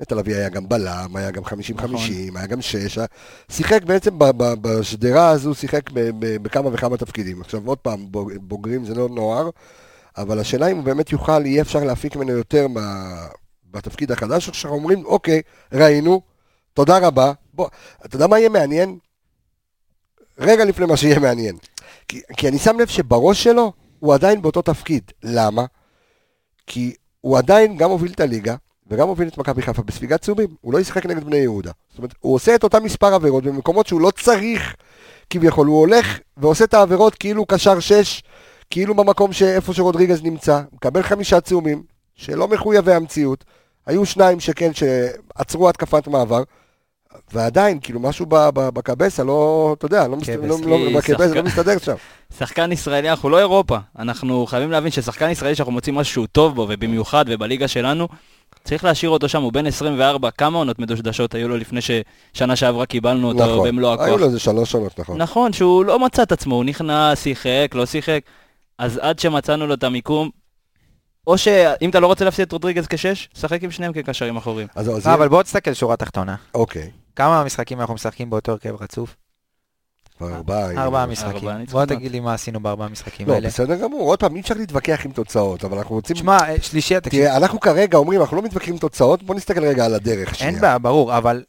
נטע 0.00 0.14
לביא 0.14 0.34
היה 0.36 0.48
גם 0.48 0.68
בלם, 0.68 1.16
היה 1.16 1.30
גם 1.30 1.42
50-50, 1.44 1.48
נכון. 1.82 1.98
היה 2.36 2.46
גם 2.46 2.60
6, 2.62 2.98
שיחק 3.50 3.82
בעצם 3.82 4.18
ב- 4.18 4.24
ב- 4.36 4.54
בשדרה 4.60 5.28
הזו, 5.28 5.54
שיחק 5.54 5.90
ב- 5.90 6.10
ב- 6.18 6.42
בכמה 6.42 6.68
וכמה 6.72 6.96
תפקידים. 6.96 7.40
עכשיו 7.40 7.60
עוד 7.64 7.78
פעם, 7.78 8.06
בוג- 8.12 8.32
בוגרים 8.40 8.84
זה 8.84 8.94
לא 8.94 9.08
נוער, 9.08 9.50
אבל 10.16 10.38
השאלה 10.38 10.66
אם 10.66 10.76
הוא 10.76 10.84
באמת 10.84 11.12
יוכל, 11.12 11.46
יהיה 11.46 11.62
אפשר 11.62 11.84
להפיק 11.84 12.16
ממנו 12.16 12.30
יותר 12.32 12.68
מה- 12.68 13.26
בתפקיד 13.70 14.12
החדש, 14.12 14.48
עכשיו 14.48 14.70
אומרים, 14.70 15.04
אוקיי, 15.04 15.42
ראינו, 15.72 16.20
תודה 16.74 16.98
רבה, 16.98 17.32
בוא, 17.54 17.68
אתה 18.06 18.16
יודע 18.16 18.26
מה 18.26 18.38
יהיה 18.38 18.48
מעניין? 18.48 18.98
רגע 20.38 20.64
לפני 20.64 20.86
מה 20.86 20.96
שיהיה 20.96 21.18
מעניין. 21.18 21.56
כי, 22.08 22.20
כי 22.36 22.48
אני 22.48 22.58
שם 22.58 22.80
לב 22.80 22.88
שבראש 22.88 23.44
שלו 23.44 23.72
הוא 23.98 24.14
עדיין 24.14 24.42
באותו 24.42 24.62
תפקיד. 24.62 25.02
למה? 25.22 25.64
כי 26.66 26.94
הוא 27.20 27.38
עדיין 27.38 27.76
גם 27.76 27.90
הוביל 27.90 28.12
את 28.12 28.20
הליגה 28.20 28.54
וגם 28.86 29.08
הוביל 29.08 29.28
את 29.28 29.38
מכבי 29.38 29.62
חיפה 29.62 29.82
בספיגת 29.82 30.22
צהובים. 30.22 30.48
הוא 30.60 30.72
לא 30.72 30.78
ישחק 30.78 31.06
נגד 31.06 31.24
בני 31.24 31.36
יהודה. 31.36 31.70
זאת 31.90 31.98
אומרת, 31.98 32.14
הוא 32.20 32.34
עושה 32.34 32.54
את 32.54 32.64
אותם 32.64 32.84
מספר 32.84 33.14
עבירות 33.14 33.44
במקומות 33.44 33.86
שהוא 33.86 34.00
לא 34.00 34.10
צריך 34.10 34.76
כביכול. 35.30 35.66
הוא 35.66 35.80
הולך 35.80 36.18
ועושה 36.36 36.64
את 36.64 36.74
העבירות 36.74 37.14
כאילו 37.14 37.46
קשר 37.46 37.80
שש, 37.80 38.22
כאילו 38.70 38.94
במקום 38.94 39.32
שאיפה 39.32 39.74
שרודריגז 39.74 40.22
נמצא, 40.22 40.60
מקבל 40.72 41.02
חמישה 41.02 41.40
צהובים, 41.40 41.82
שלא 42.14 42.48
מחויבי 42.48 42.92
המציאות. 42.92 43.44
היו 43.86 44.06
שניים 44.06 44.40
שכן, 44.40 44.70
שעצרו 44.74 45.68
התקפת 45.68 46.08
מעבר. 46.08 46.42
ועדיין, 47.32 47.78
כאילו, 47.82 48.00
משהו 48.00 48.26
ב- 48.28 48.48
ב- 48.54 48.68
בקבסה, 48.68 49.24
לא, 49.24 49.74
אתה 49.78 49.86
יודע, 49.86 50.08
לא, 50.08 50.16
מסת... 50.16 50.28
לא, 50.28 50.46
לא, 50.92 51.00
שחקן- 51.00 51.34
לא 51.34 51.42
מסתדר 51.42 51.78
שם. 51.78 51.94
שחקן 52.38 52.72
ישראלי, 52.72 53.10
אנחנו 53.10 53.28
לא 53.30 53.38
אירופה. 53.38 53.78
אנחנו 53.98 54.46
חייבים 54.46 54.70
להבין 54.70 54.90
ששחקן 54.92 55.30
ישראלי 55.30 55.54
שאנחנו 55.54 55.72
מוצאים 55.72 55.94
משהו 55.94 56.12
שהוא 56.12 56.26
טוב 56.32 56.54
בו, 56.54 56.66
ובמיוחד 56.70 57.24
ובליגה 57.28 57.68
שלנו, 57.68 58.08
צריך 58.64 58.84
להשאיר 58.84 59.10
אותו 59.10 59.28
שם, 59.28 59.42
הוא 59.42 59.52
בן 59.52 59.66
24, 59.66 60.30
כמה 60.30 60.58
עונות 60.58 60.78
מדושדשות 60.78 61.34
היו 61.34 61.48
לו 61.48 61.56
לפני 61.56 61.80
ששנה 61.80 62.56
שעברה 62.56 62.86
קיבלנו 62.86 63.28
אותו 63.28 63.46
נכון, 63.54 63.68
במלוא 63.68 63.90
היו 63.90 64.02
הכוח. 64.04 64.20
לו 64.20 64.26
איזה 64.26 64.38
שלוש 64.38 64.70
שנות, 64.70 65.00
נכון. 65.00 65.18
נכון, 65.22 65.52
שהוא 65.52 65.84
לא 65.84 65.98
מצא 65.98 66.22
את 66.22 66.32
עצמו, 66.32 66.54
הוא 66.54 66.64
נכנס, 66.64 67.22
שיחק, 67.22 67.70
לא 67.74 67.86
שיחק, 67.86 68.20
אז 68.78 68.98
עד 69.02 69.18
שמצאנו 69.18 69.66
לו 69.66 69.74
את 69.74 69.84
המיקום, 69.84 70.30
או 71.26 71.38
שאם 71.38 71.90
אתה 71.90 72.00
לא 72.00 72.06
רוצה 72.06 72.24
להפסיד 72.24 72.46
את 72.46 72.52
רודריגז 72.52 72.86
כשש, 72.86 73.28
שחק 73.38 73.62
עם 73.62 73.70
שניהם 73.70 73.92
כקשרים 73.92 74.36
אחוריים. 74.36 74.68
אז 74.74 74.84
זהו, 74.86 74.96
אז 74.96 75.06
לא, 75.06 75.14
אבל 75.14 75.28
בוא 75.28 75.42
תסתכל 75.42 75.74
שורה 75.74 75.96
תחתונה. 75.96 76.34
אוקיי, 76.54 76.90
כמה 77.16 77.44
משחקים 77.44 77.80
אנחנו 77.80 77.94
משחקים 77.94 78.30
באותו 78.30 78.52
הרכב 78.52 78.74
רצוף? 78.82 79.16
כבר 80.16 80.34
ארבעה. 80.36 80.84
ארבעה. 80.84 81.06
משחקים. 81.06 81.48
ארבעה 81.48 81.64
בוא. 81.70 81.84
תגיד 81.84 82.12
לי 82.12 82.20
מה 82.20 82.34
עשינו 82.34 82.60
בארבעה 82.60 82.88
משחקים 82.88 83.28
לא, 83.28 83.34
האלה. 83.34 83.48
בסדר 83.48 83.76
גמור, 83.76 84.00
עוד 84.00 84.20
פעם, 84.20 84.36
אי 84.36 84.40
אפשר 84.40 84.54
להתווכח 84.54 85.00
עם 85.04 85.12
תוצאות, 85.12 85.64
אבל 85.64 85.78
אנחנו 85.78 85.94
רוצים... 85.94 86.16
תשמע, 86.16 86.38
אה, 86.48 86.56
שלישייה, 86.62 87.00
תקשיב, 87.00 87.24
תראה, 87.24 87.36
אנחנו 87.36 87.60
כרגע 87.60 87.98
אומרים, 87.98 88.20
אנחנו 88.20 88.36
לא 88.36 88.42
מתווכחים 88.42 88.74
עם 88.74 88.78
תוצאות, 88.78 89.22
בוא 89.22 89.34
נסתכל 89.34 89.64
רגע 89.64 89.84
על 89.84 89.94
הדרך 89.94 90.34
שנייה. 90.34 90.52
אין 90.52 90.60
בעיה, 90.60 90.78
ברור, 90.78 91.16
אבל 91.18 91.42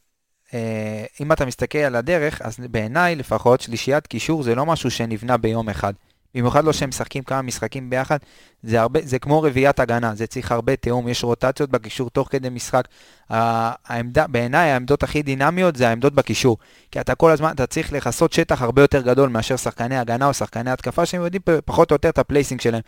אה, 0.54 1.06
אם 1.22 1.32
אתה 1.32 1.46
מסתכל 1.46 1.78
על 1.78 1.96
הדרך, 1.96 2.42
אז 2.42 2.58
בעיניי 2.60 3.16
לפחות 3.16 3.62
שלישיית 3.62 4.08
קישור 4.08 4.44
זה 4.44 4.56
לא 4.56 4.66
משהו 4.66 4.92
שנבנה 4.92 5.38
ביום 5.38 5.70
אחד. 5.70 5.94
במיוחד 6.36 6.64
לא 6.64 6.74
שהם 6.74 6.90
משחקים 6.90 7.24
כמה 7.24 7.42
משחקים 7.42 7.90
ביחד, 7.90 8.18
זה, 8.64 8.82
הרבה, 8.82 9.00
זה 9.04 9.20
כמו 9.20 9.42
רביעיית 9.42 9.80
הגנה, 9.80 10.16
זה 10.16 10.28
צריך 10.28 10.52
הרבה 10.52 10.76
תיאום, 10.76 11.08
יש 11.08 11.24
רוטציות 11.24 11.70
בקישור 11.70 12.10
תוך 12.10 12.28
כדי 12.32 12.50
משחק. 12.50 12.88
העמדה, 13.30 14.28
בעיניי 14.28 14.70
העמדות 14.70 15.04
הכי 15.04 15.24
דינמיות 15.24 15.76
זה 15.76 15.90
העמדות 15.90 16.14
בקישור. 16.14 16.58
כי 16.92 17.00
אתה 17.00 17.16
כל 17.16 17.32
הזמן, 17.32 17.52
אתה 17.52 17.66
צריך 17.66 17.94
לכסות 17.94 18.34
שטח 18.34 18.62
הרבה 18.62 18.82
יותר 18.82 19.02
גדול 19.02 19.30
מאשר 19.30 19.56
שחקני 19.56 19.98
הגנה 19.98 20.28
או 20.28 20.34
שחקני 20.34 20.72
התקפה, 20.72 21.06
שהם 21.06 21.22
יודעים 21.22 21.42
פחות 21.66 21.92
או 21.92 21.96
יותר 21.96 22.10
את 22.10 22.18
ה 22.18 22.23
placing 22.23 22.62
שלהם. 22.62 22.82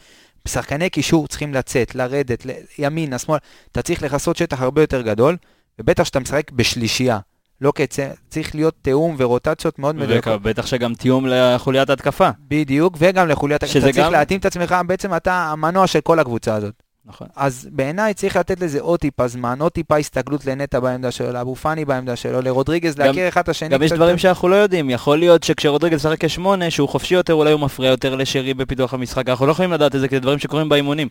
שחקני 0.48 0.90
קישור 0.90 1.28
צריכים 1.28 1.54
לצאת, 1.54 1.96
לרדת, 1.96 2.46
ל- 2.46 2.52
ימינה, 2.78 3.20
שמאל, 3.20 3.38
אתה 3.72 3.82
צריך 3.82 4.04
לכסות 4.04 4.38
שטח 4.38 4.62
הרבה 4.62 4.82
יותר 4.82 5.02
גדול, 5.02 5.38
ובטח 5.80 6.04
שאתה 6.04 6.20
משחק 6.20 6.52
בשלישייה. 6.52 7.20
לא 7.62 7.72
כצ... 7.76 7.98
צריך 8.30 8.56
להיות 8.56 8.74
תיאום 8.82 9.16
ורוטציות 9.20 9.80
מאוד 9.80 9.96
מדויקות. 9.96 10.34
ובטח 10.36 10.66
שגם 10.66 10.94
תיאום 10.94 11.26
לחוליית 11.30 11.90
התקפה. 11.90 12.30
בדיוק, 12.48 12.96
וגם 13.00 13.28
לחוליית... 13.28 13.64
אתה 13.64 13.72
שזה 13.72 13.82
צריך 13.82 13.98
גם- 14.06 14.12
להתאים 14.12 14.40
את 14.40 14.46
עצמך, 14.46 14.76
בעצם 14.88 15.16
אתה 15.16 15.34
המנוע 15.52 15.88
של 15.88 16.02
כל 16.02 16.20
הקבוצה 16.20 16.56
הזאת. 16.56 16.74
נכון. 17.08 17.28
אז 17.36 17.68
בעיניי 17.72 18.14
צריך 18.14 18.36
לתת 18.38 18.60
לזה 18.60 18.82
עוד 18.82 19.00
טיפה 19.00 19.28
זמן, 19.28 19.58
עוד 19.62 19.72
טיפה 19.72 19.98
הסתגלות 19.98 20.46
לנטע 20.46 20.80
בעמדה 20.80 21.12
שלו, 21.12 21.32
לאבו 21.32 21.56
פאני 21.56 21.86
בעמדה 21.86 22.16
שלו, 22.16 22.42
לרודריגז 22.42 22.96
גם- 22.96 23.06
להכיר 23.08 23.28
אחד 23.28 23.42
את 23.42 23.50
השני. 23.50 23.70
גם 23.70 23.84
יש 23.84 23.92
דברים 23.92 24.10
יותר. 24.10 24.22
שאנחנו 24.22 24.48
לא 24.50 24.56
יודעים, 24.56 24.90
יכול 24.90 25.20
להיות 25.20 25.44
שכשרודריגז 25.44 26.06
משחק 26.06 26.26
כשמונה, 26.26 26.72
שהוא 26.72 26.90
חופשי 26.90 27.16
יותר, 27.16 27.34
אולי 27.34 27.52
הוא 27.52 27.62
מפריע 27.62 27.90
יותר 27.90 28.16
לשרי 28.16 28.54
בפיתוח 28.54 28.94
המשחק, 28.94 29.30
אנחנו 29.30 29.46
לא 29.46 29.52
יכולים 29.52 29.72
לדעת 29.74 29.96
את 29.96 30.00
זה, 30.00 30.08
כי 30.08 30.16
זה 30.16 30.20
דברים 30.20 30.40
שקורים 30.40 30.70
באימונים. 30.70 31.08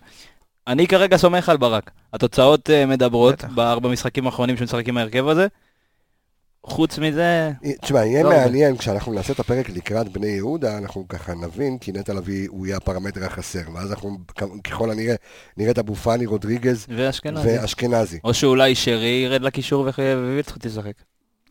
אני 0.66 0.86
כרגע 0.86 1.16
סומך 1.16 1.48
על 1.48 1.56
ברק. 1.56 1.90
התוצאות 2.12 2.70
אה, 2.70 2.86
מדברות 2.86 3.34
בטח. 3.34 3.48
בארבע 3.54 3.88
משחקים 3.88 4.26
האחרונים 4.26 4.56
שהוא 4.56 4.64
משחק 4.64 4.88
עם 4.88 4.96
ההרכב 4.96 5.28
הזה. 5.28 5.46
חוץ 6.66 6.98
מזה, 6.98 7.50
תשמע, 7.80 8.04
יהיה 8.04 8.22
לא. 8.22 8.30
מעניין, 8.30 8.76
כשאנחנו 8.76 9.12
נעשה 9.12 9.32
את 9.32 9.40
הפרק 9.40 9.70
לקראת 9.70 10.08
בני 10.08 10.26
יהודה, 10.26 10.78
אנחנו 10.78 11.08
ככה 11.08 11.34
נבין, 11.34 11.78
כי 11.78 11.92
נטע 11.92 12.12
לביא 12.12 12.48
הוא 12.48 12.66
יהיה 12.66 12.76
הפרמטר 12.76 13.24
החסר, 13.24 13.62
ואז 13.74 13.90
אנחנו 13.90 14.18
ככל 14.64 14.90
הנראה 14.90 15.14
נראה 15.56 15.70
את 15.70 15.78
אבו 15.78 15.94
פאני, 15.94 16.26
רודריגז 16.26 16.86
ואשכנזי. 16.88 17.48
ואשכנזי. 17.48 18.18
או 18.24 18.34
שאולי 18.34 18.74
שרי 18.74 19.22
ירד 19.26 19.42
לקישור 19.42 19.88
ווילצחוט 19.98 20.64
ישחק. 20.64 20.92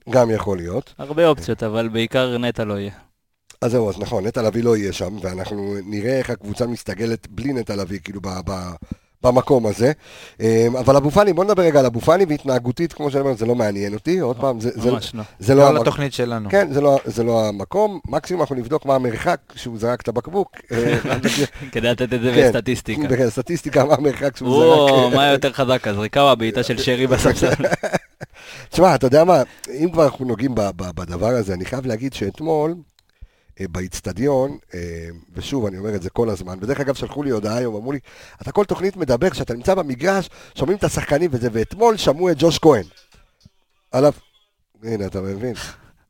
גם 0.10 0.32
יכול 0.32 0.58
להיות. 0.58 0.94
הרבה 0.98 1.28
אופציות, 1.28 1.64
אבל 1.64 1.90
בעיקר 1.90 2.38
נטע 2.38 2.64
לא 2.64 2.74
יהיה. 2.74 2.92
אז 3.62 3.72
זהו, 3.72 3.90
אז 3.90 4.00
נכון, 4.00 4.28
נטע 4.28 4.42
לביא 4.42 4.64
לא 4.64 4.78
יהיה 4.78 4.94
שם, 4.94 5.18
ואנחנו 5.22 5.76
נראה 5.86 6.18
איך 6.18 6.30
הקבוצה 6.30 6.68
מסתגלת 6.68 7.28
בלי 7.30 7.54
נטע 7.54 7.76
לביא, 7.76 8.00
כאילו, 8.04 8.22
ב- 8.22 8.52
ב- 8.52 8.72
במקום 9.24 9.66
הזה. 9.68 9.92
אמ, 10.40 10.46
אבל 10.80 10.96
אבו 10.96 11.12
פאני, 11.12 11.34
בוא 11.34 11.44
נדבר 11.44 11.64
רגע 11.64 11.80
על 11.80 11.86
אבו 11.86 12.00
פאני, 12.02 12.26
והתנהגותית, 12.30 12.94
כמו 12.94 13.12
שאני 13.12 13.22
אומר, 13.22 13.36
זה 13.36 13.46
לא 13.46 13.56
מעניין 13.56 13.94
אותי, 13.94 14.20
עוד 14.20 14.38
פעם, 14.40 14.60
זה- 14.60 14.92
לא. 14.92 15.00
זה 15.40 15.56
לא 15.56 15.74
לא. 15.74 15.80
לתוכנית 15.82 16.14
שלנו. 16.14 16.50
כן, 16.50 16.68
זה 16.74 16.82
לא, 16.82 17.00
זה 17.06 17.24
לא 17.24 17.48
המקום, 17.48 18.00
מקסימום 18.08 18.42
אנחנו 18.42 18.56
נבדוק 18.56 18.86
מה 18.86 18.96
המרחק 18.96 19.38
שהוא 19.56 19.80
זרק 19.80 20.02
את 20.02 20.08
הבקבוק. 20.08 20.52
אה, 20.72 20.98
כדי 21.72 21.88
לתת 21.90 22.14
את 22.14 22.22
זה 22.22 22.32
כן. 22.36 22.48
בסטטיסטיקה. 22.50 23.08
בסטטיסטיקה, 23.08 23.86
מה 23.86 23.94
המרחק 23.94 24.38
שהוא 24.38 24.50
זרק. 24.90 25.14
מה 25.16 25.28
יותר 25.28 25.54
חזק, 25.54 25.88
הזריקה 25.88 26.22
או 26.22 26.30
הבעיטה 26.32 26.64
של 26.64 26.78
שרי 26.78 27.08
בספסל? 27.08 27.48
תשמע, 28.70 28.96
אתה 28.96 29.08
יודע 29.08 29.24
מה, 29.24 29.42
אם 29.80 29.90
כבר 29.92 30.04
אנחנו 30.06 30.26
נוגעים 30.26 30.52
בדבר 30.76 31.28
הזה, 31.28 31.54
אני 31.54 31.66
חייב 31.66 31.86
להגיד 31.86 32.14
שאתמול, 32.14 32.76
באיצטדיון, 33.60 34.58
אה, 34.74 34.80
ושוב, 35.34 35.66
אני 35.66 35.78
אומר 35.78 35.96
את 35.96 36.02
זה 36.02 36.10
כל 36.10 36.30
הזמן, 36.30 36.58
ודרך 36.62 36.80
אגב, 36.80 36.94
שלחו 36.94 37.24
לי 37.24 37.30
הודעה 37.30 37.58
היום, 37.58 37.76
אמרו 37.76 37.92
לי, 37.92 38.00
אתה 38.42 38.52
כל 38.52 38.66
תוכנית 38.66 38.98
מדבר, 38.98 39.30
כשאתה 39.30 39.54
נמצא 39.54 39.76
במגרש, 39.76 40.30
שומעים 40.56 40.78
את 40.78 40.84
השחקנים 40.84 41.30
וזה, 41.34 41.50
ואתמול 41.52 41.98
שמעו 41.98 42.32
את 42.32 42.36
ג'וש 42.40 42.60
כהן. 42.60 42.84
עליו, 43.92 44.14
הנה, 44.84 45.06
אתה 45.06 45.22
מבין. 45.22 45.54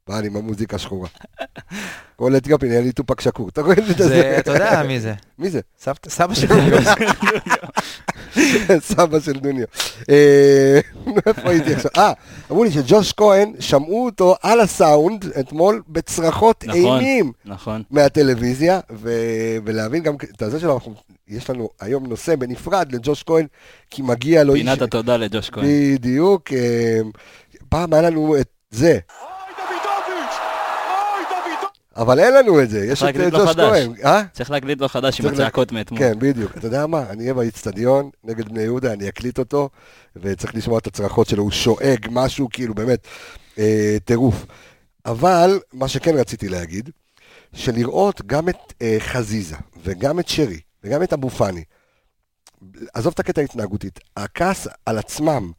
בא 0.08 0.20
לי 0.20 0.28
עם 0.28 0.36
המוזיקה 0.36 0.76
השחורה. 0.76 1.08
כל 2.16 2.36
אתיופי 2.38 2.68
נהיה 2.68 2.82
לי 2.82 2.92
טופק 2.92 3.22
שקור. 3.22 3.50
אתה 3.50 3.62
רואה 3.62 3.76
את 3.92 3.98
זה? 3.98 4.36
אתה 4.39 4.52
יודע 4.52 4.84
מי 4.88 5.00
זה. 5.00 5.13
מי 5.39 5.50
זה? 5.50 5.60
סבא 6.08 6.34
שלי. 6.34 6.48
סבא 8.80 9.20
של 9.20 9.39
דוניו. 9.39 9.66
אה, 10.10 10.80
איפה 11.28 11.50
הייתי 11.50 11.74
עכשיו? 11.74 11.92
אה, 11.98 12.13
אמרו 12.52 12.63
לי 12.63 12.72
שג'וש 12.72 13.13
כהן, 13.13 13.54
שמעו 13.60 14.06
אותו 14.06 14.36
על 14.42 14.60
הסאונד 14.60 15.26
אתמול 15.39 15.82
בצרחות 15.88 16.63
נכון. 16.68 17.00
אימים 17.00 17.32
נכון. 17.46 17.84
מהטלוויזיה, 17.92 18.80
ולהבין 19.66 20.04
גם 20.04 20.16
את 20.36 20.42
הזה 20.42 20.60
שלו, 20.60 20.74
אנחנו- 20.74 20.94
יש 21.28 21.50
לנו 21.50 21.70
היום 21.80 22.06
נושא 22.08 22.36
בנפרד 22.36 22.92
לג'וש 22.96 23.24
כהן, 23.24 23.46
כי 23.89 24.02
מגיע 24.02 24.44
לו 24.44 24.54
פינת 24.54 24.82
התודה 24.82 25.18
לג'וש 25.18 25.50
כהן. 25.50 25.66
בדיוק. 25.68 26.54
אה, 26.54 27.00
פעם 27.70 27.94
היה 27.94 28.02
לנו 28.02 28.36
את 28.42 28.48
זה, 28.72 29.00
אבל 31.95 32.19
אין 32.19 32.34
לנו 32.34 32.62
את 32.62 32.69
זה, 32.69 32.86
יש 32.86 33.03
את 33.03 33.15
אה, 33.15 33.29
ג'וש. 33.29 33.56
כהן. 33.56 33.93
אה? 34.06 34.23
צריך 34.34 34.51
להקליט 34.51 34.82
לו 34.82 34.88
חדש 34.88 35.21
עם 35.21 35.27
הצעקות 35.27 35.71
מאתמול. 35.71 35.99
כן, 35.99 36.19
בדיוק. 36.19 36.58
אתה 36.58 36.67
יודע 36.67 36.88
מה? 36.88 37.03
אני 37.10 37.23
אהיה 37.23 37.34
באיצטדיון 37.34 38.10
נגד 38.23 38.49
בני 38.49 38.62
יהודה, 38.62 38.93
אני 38.93 39.10
אקליט 39.10 39.39
אותו, 39.39 39.69
וצריך 40.15 40.56
לשמוע 40.56 40.79
את 40.79 40.88
הצרחות 40.88 41.27
שלו, 41.27 41.43
הוא 41.43 41.51
שואג 41.51 42.08
משהו, 42.12 42.47
כאילו, 42.53 42.73
באמת, 42.73 43.08
אה, 43.60 43.97
טירוף. 44.06 44.45
אבל, 45.06 45.60
מה 45.73 45.88
שכן 45.88 46.17
רציתי 46.17 46.49
להגיד, 46.49 46.89
שלראות 47.53 48.21
גם 48.25 48.49
את 48.49 48.73
אה, 48.82 48.97
חזיזה, 48.99 49.56
וגם 49.84 50.19
את 50.19 50.27
שרי, 50.27 50.60
וגם 50.84 51.03
את 51.03 51.13
אבו 51.13 51.29
פאני, 51.29 51.63
עזוב 52.93 53.13
את 53.13 53.19
הקטע 53.19 53.41
ההתנהגותית, 53.41 53.99
הכעס 54.17 54.67
על 54.86 54.97
עצמם, 54.97 55.51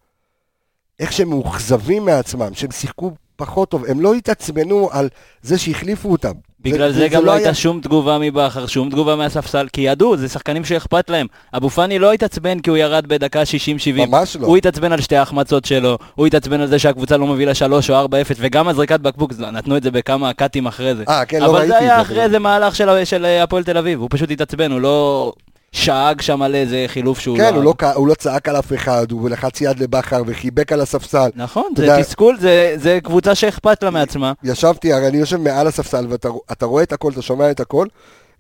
איך 1.01 1.13
שהם 1.13 1.29
מאוכזבים 1.29 2.05
מעצמם, 2.05 2.55
שהם 2.55 2.71
שיחקו 2.71 3.13
פחות 3.37 3.69
טוב, 3.71 3.85
הם 3.89 4.01
לא 4.01 4.15
התעצבנו 4.15 4.89
על 4.93 5.09
זה 5.43 5.59
שהחליפו 5.59 6.13
אותם. 6.13 6.33
בגלל 6.61 6.93
זה, 6.93 6.99
זה 6.99 7.09
גם 7.09 7.21
לא 7.21 7.27
לא 7.27 7.33
היה- 7.33 7.39
הייתה 7.39 7.55
שום 7.55 7.81
תגובה 7.81 8.19
מבכר, 8.19 8.67
שום 8.67 8.91
תגובה 8.91 9.17
מהספסל, 9.17 9.67
כי 9.73 9.81
ידעו, 9.81 10.17
זה 10.17 10.29
שחקנים 10.29 10.65
שאכפת 10.65 11.11
להם. 11.11 11.27
אבו 11.57 11.71
פאני 11.71 11.99
לא 11.99 12.13
התעצבן 12.13 12.61
כי 12.61 12.71
הוא 12.71 12.77
ירד 12.77 13.07
בדקה 13.07 13.43
60-70. 13.47 14.09
ממש 14.09 14.37
לא. 14.41 14.47
הוא 14.47 14.57
התעצבן 14.57 14.93
על 14.93 15.01
שתי 15.01 15.17
ההחמצות 15.17 15.65
שלו, 15.65 15.99
הוא 16.15 16.27
התעצבן 16.27 16.61
על 16.61 16.67
זה 16.67 16.79
שהקבוצה 16.79 17.17
לא 17.17 17.27
מובילה 17.27 17.55
3 17.55 17.91
או 17.91 18.05
4-0, 18.05 18.07
וגם 18.39 18.69
הזריקת 18.69 19.01
בקבוק, 19.01 19.33
זה- 19.33 19.51
נתנו 19.51 19.77
את 19.77 19.83
זה 19.83 19.91
בכמה 19.91 20.33
קאטים 20.33 20.67
אחרי 20.67 20.95
זה. 20.95 21.05
אה, 21.09 21.25
כן, 21.25 21.41
לא 21.41 21.47
אבל 21.47 21.55
ראיתי 21.55 21.69
זה 21.69 21.77
את 21.77 21.83
היה 21.83 21.97
זה. 21.97 22.03
אחרי 22.03 22.23
איזה 22.23 22.39
מהלך 22.39 22.77
של- 22.77 23.05
של 23.05 23.25
אה, 23.25 23.43
הפועל 23.43 23.65
תל 23.65 23.79
אביב, 23.79 24.01
הוא 24.01 24.09
פשוט 24.11 24.31
התעצבן, 24.31 24.73
הוא 24.73 24.81
לא 24.81 25.33
שאג 25.75 26.21
שם 26.21 26.43
על 26.43 26.55
איזה 26.55 26.85
חילוף 26.87 27.19
שהוא 27.19 27.37
כן, 27.37 27.55
הוא 27.55 27.65
לא, 27.65 27.75
הוא 27.95 28.09
לא 28.09 28.15
צעק 28.15 28.49
על 28.49 28.57
אף 28.59 28.73
אחד, 28.73 29.11
הוא 29.11 29.31
לחץ 29.31 29.61
יד 29.61 29.79
לבכר 29.83 30.23
וחיבק 30.27 30.73
על 30.73 30.81
הספסל. 30.81 31.31
נכון, 31.35 31.65
זה 31.77 31.83
יודע- 31.87 32.03
תסכול, 32.03 32.37
זה- 32.41 32.75
זה 32.77 32.99
קבוצה 33.05 33.35
שאכפת 33.35 33.83
לה 33.83 33.91
מעצמה. 33.91 34.33
ישבתי, 34.43 34.93
הרי 34.93 35.09
אני 35.09 35.17
יושב 35.19 35.37
מעל 35.37 35.67
הספסל 35.67 36.07
ואתה 36.11 36.29
אתה 36.53 36.67
רואה 36.67 36.83
את 36.83 36.93
הכל, 36.93 37.13
אתה 37.13 37.23
שומע 37.23 37.51
את 37.51 37.61
הכל, 37.61 37.87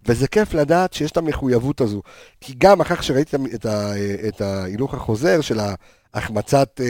וזה 0.06 0.28
כיף 0.28 0.54
לדעת 0.54 0.92
שיש 0.92 1.10
את 1.10 1.16
המחויבות 1.16 1.80
הזו. 1.80 2.02
כי 2.40 2.54
גם 2.58 2.80
אחר 2.80 3.00
שראיתי 3.00 3.36
את 3.54 3.66
את 4.28 4.40
ההילוך 4.40 4.94
החוזר 4.94 5.40
של 5.40 5.60
ההחמצת 6.14 6.80
אה, 6.80 6.86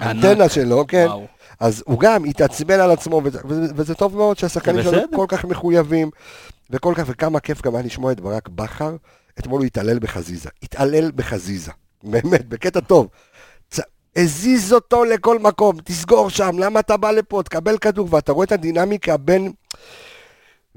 ענק. 0.00 0.24
האנטנה 0.24 0.48
שלו, 0.48 0.84
כן, 0.88 1.04
וואו. 1.08 1.26
אז 1.60 1.82
הוא 1.86 2.00
גם 2.00 2.24
התעצבן 2.24 2.80
על 2.80 2.90
עצמו, 2.90 3.20
וזה, 3.24 3.38
וזה, 3.76 3.94
טוב 3.94 4.16
מאוד 4.16 4.38
שהשחקנים 4.38 4.82
שלנו 4.82 4.96
בסדר. 4.96 5.16
כל 5.16 5.26
כך 5.28 5.44
מחויבים, 5.44 6.10
וכל 6.70 6.92
כך, 6.96 7.04
וכמה 7.06 7.40
כיף 7.40 7.62
גם 7.62 7.74
היה 7.74 7.84
לשמוע 7.84 8.12
את 8.12 8.20
ברק 8.20 8.48
בכר, 8.48 8.96
אתמול 9.38 9.60
הוא 9.60 9.66
התעלל 9.66 9.98
בחזיזה, 9.98 10.48
התעלל 10.62 11.10
בחזיזה, 11.14 11.72
באמת, 12.02 12.48
בקטע 12.48 12.80
טוב. 12.80 13.08
הזיז 14.16 14.72
אותו 14.72 15.04
לכל 15.04 15.38
מקום, 15.38 15.76
תסגור 15.84 16.30
שם, 16.30 16.58
למה 16.58 16.80
אתה 16.80 16.96
בא 16.96 17.10
לפה, 17.10 17.42
תקבל 17.44 17.78
כדור, 17.78 18.08
ואתה 18.10 18.32
רואה 18.32 18.44
את 18.44 18.52
הדינמיקה 18.52 19.16
בין... 19.16 19.52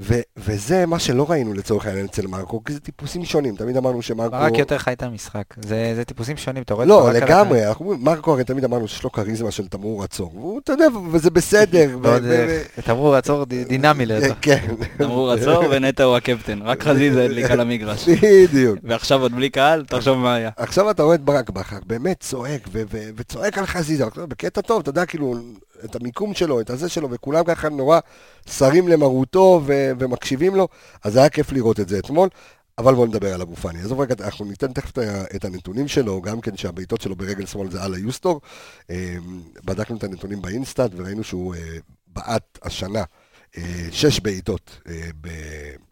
ו- 0.02 0.20
וזה 0.38 0.86
מה 0.86 1.00
שלא 1.00 1.26
ראינו 1.30 1.54
לצורך 1.54 1.86
העניין 1.86 2.06
אצל 2.06 2.28
מרקו, 2.28 2.64
כי 2.64 2.74
זה 2.74 2.80
טיפוסים 2.80 3.26
שונים, 3.26 3.56
תמיד 3.56 3.78
אמרנו 3.78 4.02
שמרקו... 4.02 4.32
ברק 4.32 4.58
יותר 4.58 4.78
חי 4.78 4.94
את 4.94 5.04
המשחק. 5.04 5.44
זה 5.66 5.94
זה 5.96 6.04
טיפוסים 6.06 6.38
שונים, 6.38 6.64
אתה 6.64 6.74
רואה 6.74 6.84
את 6.86 6.90
לא, 6.90 7.12
לגמרי, 7.14 7.68
אנחנו 7.68 7.86
אומרים, 7.86 8.04
מרקו 8.04 8.32
הרי 8.34 8.44
תמיד 8.44 8.64
אמרנו 8.64 8.88
שיש 8.88 9.04
לו 9.04 9.12
כריזמה 9.12 9.52
של 9.52 9.68
תמרור 9.68 10.04
עצור, 10.04 10.32
והוא, 10.36 10.60
אתה 10.64 10.72
יודע, 10.72 10.86
וזה 11.12 11.30
בסדר. 11.30 11.98
ו- 12.04 12.32
אה, 12.32 12.62
תמרור 12.86 13.16
עצור 13.16 13.44
ד- 13.46 13.54
דינמי 13.68 14.06
לידו. 14.06 14.34
כן. 14.42 14.68
אמרו 15.04 15.32
עצור 15.32 15.64
ונטע 15.72 16.04
הוא 16.04 16.16
הקפטן, 16.16 16.60
רק 16.62 16.84
חזיזה 16.84 17.24
הדליק 17.26 17.52
על 17.52 17.60
המגרש. 17.60 18.10
בדיוק. 18.10 18.80
ועכשיו 18.84 19.22
עוד 19.22 19.36
בלי 19.36 19.50
קהל, 19.50 19.86
תחשוב 19.86 20.18
מה 20.18 20.36
היה. 20.36 20.50
עכשיו 20.58 20.92
אתה 20.92 21.04
רואה 21.04 21.16
את 21.16 21.22
ברק 21.22 21.50
בכר, 21.50 21.78
באמת 21.86 22.20
צועק, 22.20 22.68
ו- 22.72 22.84
ו- 22.92 23.10
וצועק 23.16 23.58
על 23.58 23.66
חזיזה, 23.66 24.06
בקטע 24.16 24.62
טוב, 24.62 24.80
אתה 24.82 24.90
יודע, 24.90 25.06
כאילו, 25.06 25.36
את 25.86 25.96
המיקום 25.96 26.34
שלו, 26.34 26.62
את 26.62 26.70
הזה 26.70 26.90
שלו, 26.90 27.12
וכולם 27.12 27.44
ככה 27.44 27.70
נורא 27.70 28.00
שרים 28.50 28.88
למרותו 28.88 29.62
ו- 29.66 29.92
ומקשיבים 30.00 30.56
לו, 30.56 30.68
אז 31.04 31.16
היה 31.16 31.30
כיף 31.30 31.52
לראות 31.52 31.80
את 31.80 31.90
זה 31.90 32.00
אתמול. 32.00 32.30
אבל 32.80 32.96
בואו 32.96 33.06
נדבר 33.06 33.34
על 33.34 33.42
אבו 33.42 33.56
פאני. 33.56 33.80
עזוב 33.80 34.02
רגע, 34.02 34.16
אנחנו 34.20 34.46
ניתן 34.46 34.74
תכף 34.74 34.92
את 35.36 35.46
הנתונים 35.46 35.88
שלו, 35.88 36.22
גם 36.22 36.42
כן 36.42 36.58
שהבעיטות 36.58 37.02
שלו 37.02 37.16
ברגל 37.16 37.46
שמאל 37.46 37.72
זה 37.72 37.84
על 37.84 37.94
היוסטור. 37.94 38.42
אה, 38.90 39.16
בדקנו 39.66 39.98
את 39.98 40.04
הנתונים 40.04 40.42
באינסטאט 40.42 40.92
וראינו 40.96 41.24
שהוא 41.24 41.56
אה, 41.56 41.78
בעט 42.08 42.60
השנה 42.64 43.04
אה, 43.58 43.88
שש 43.92 44.20
בעיטות 44.20 44.82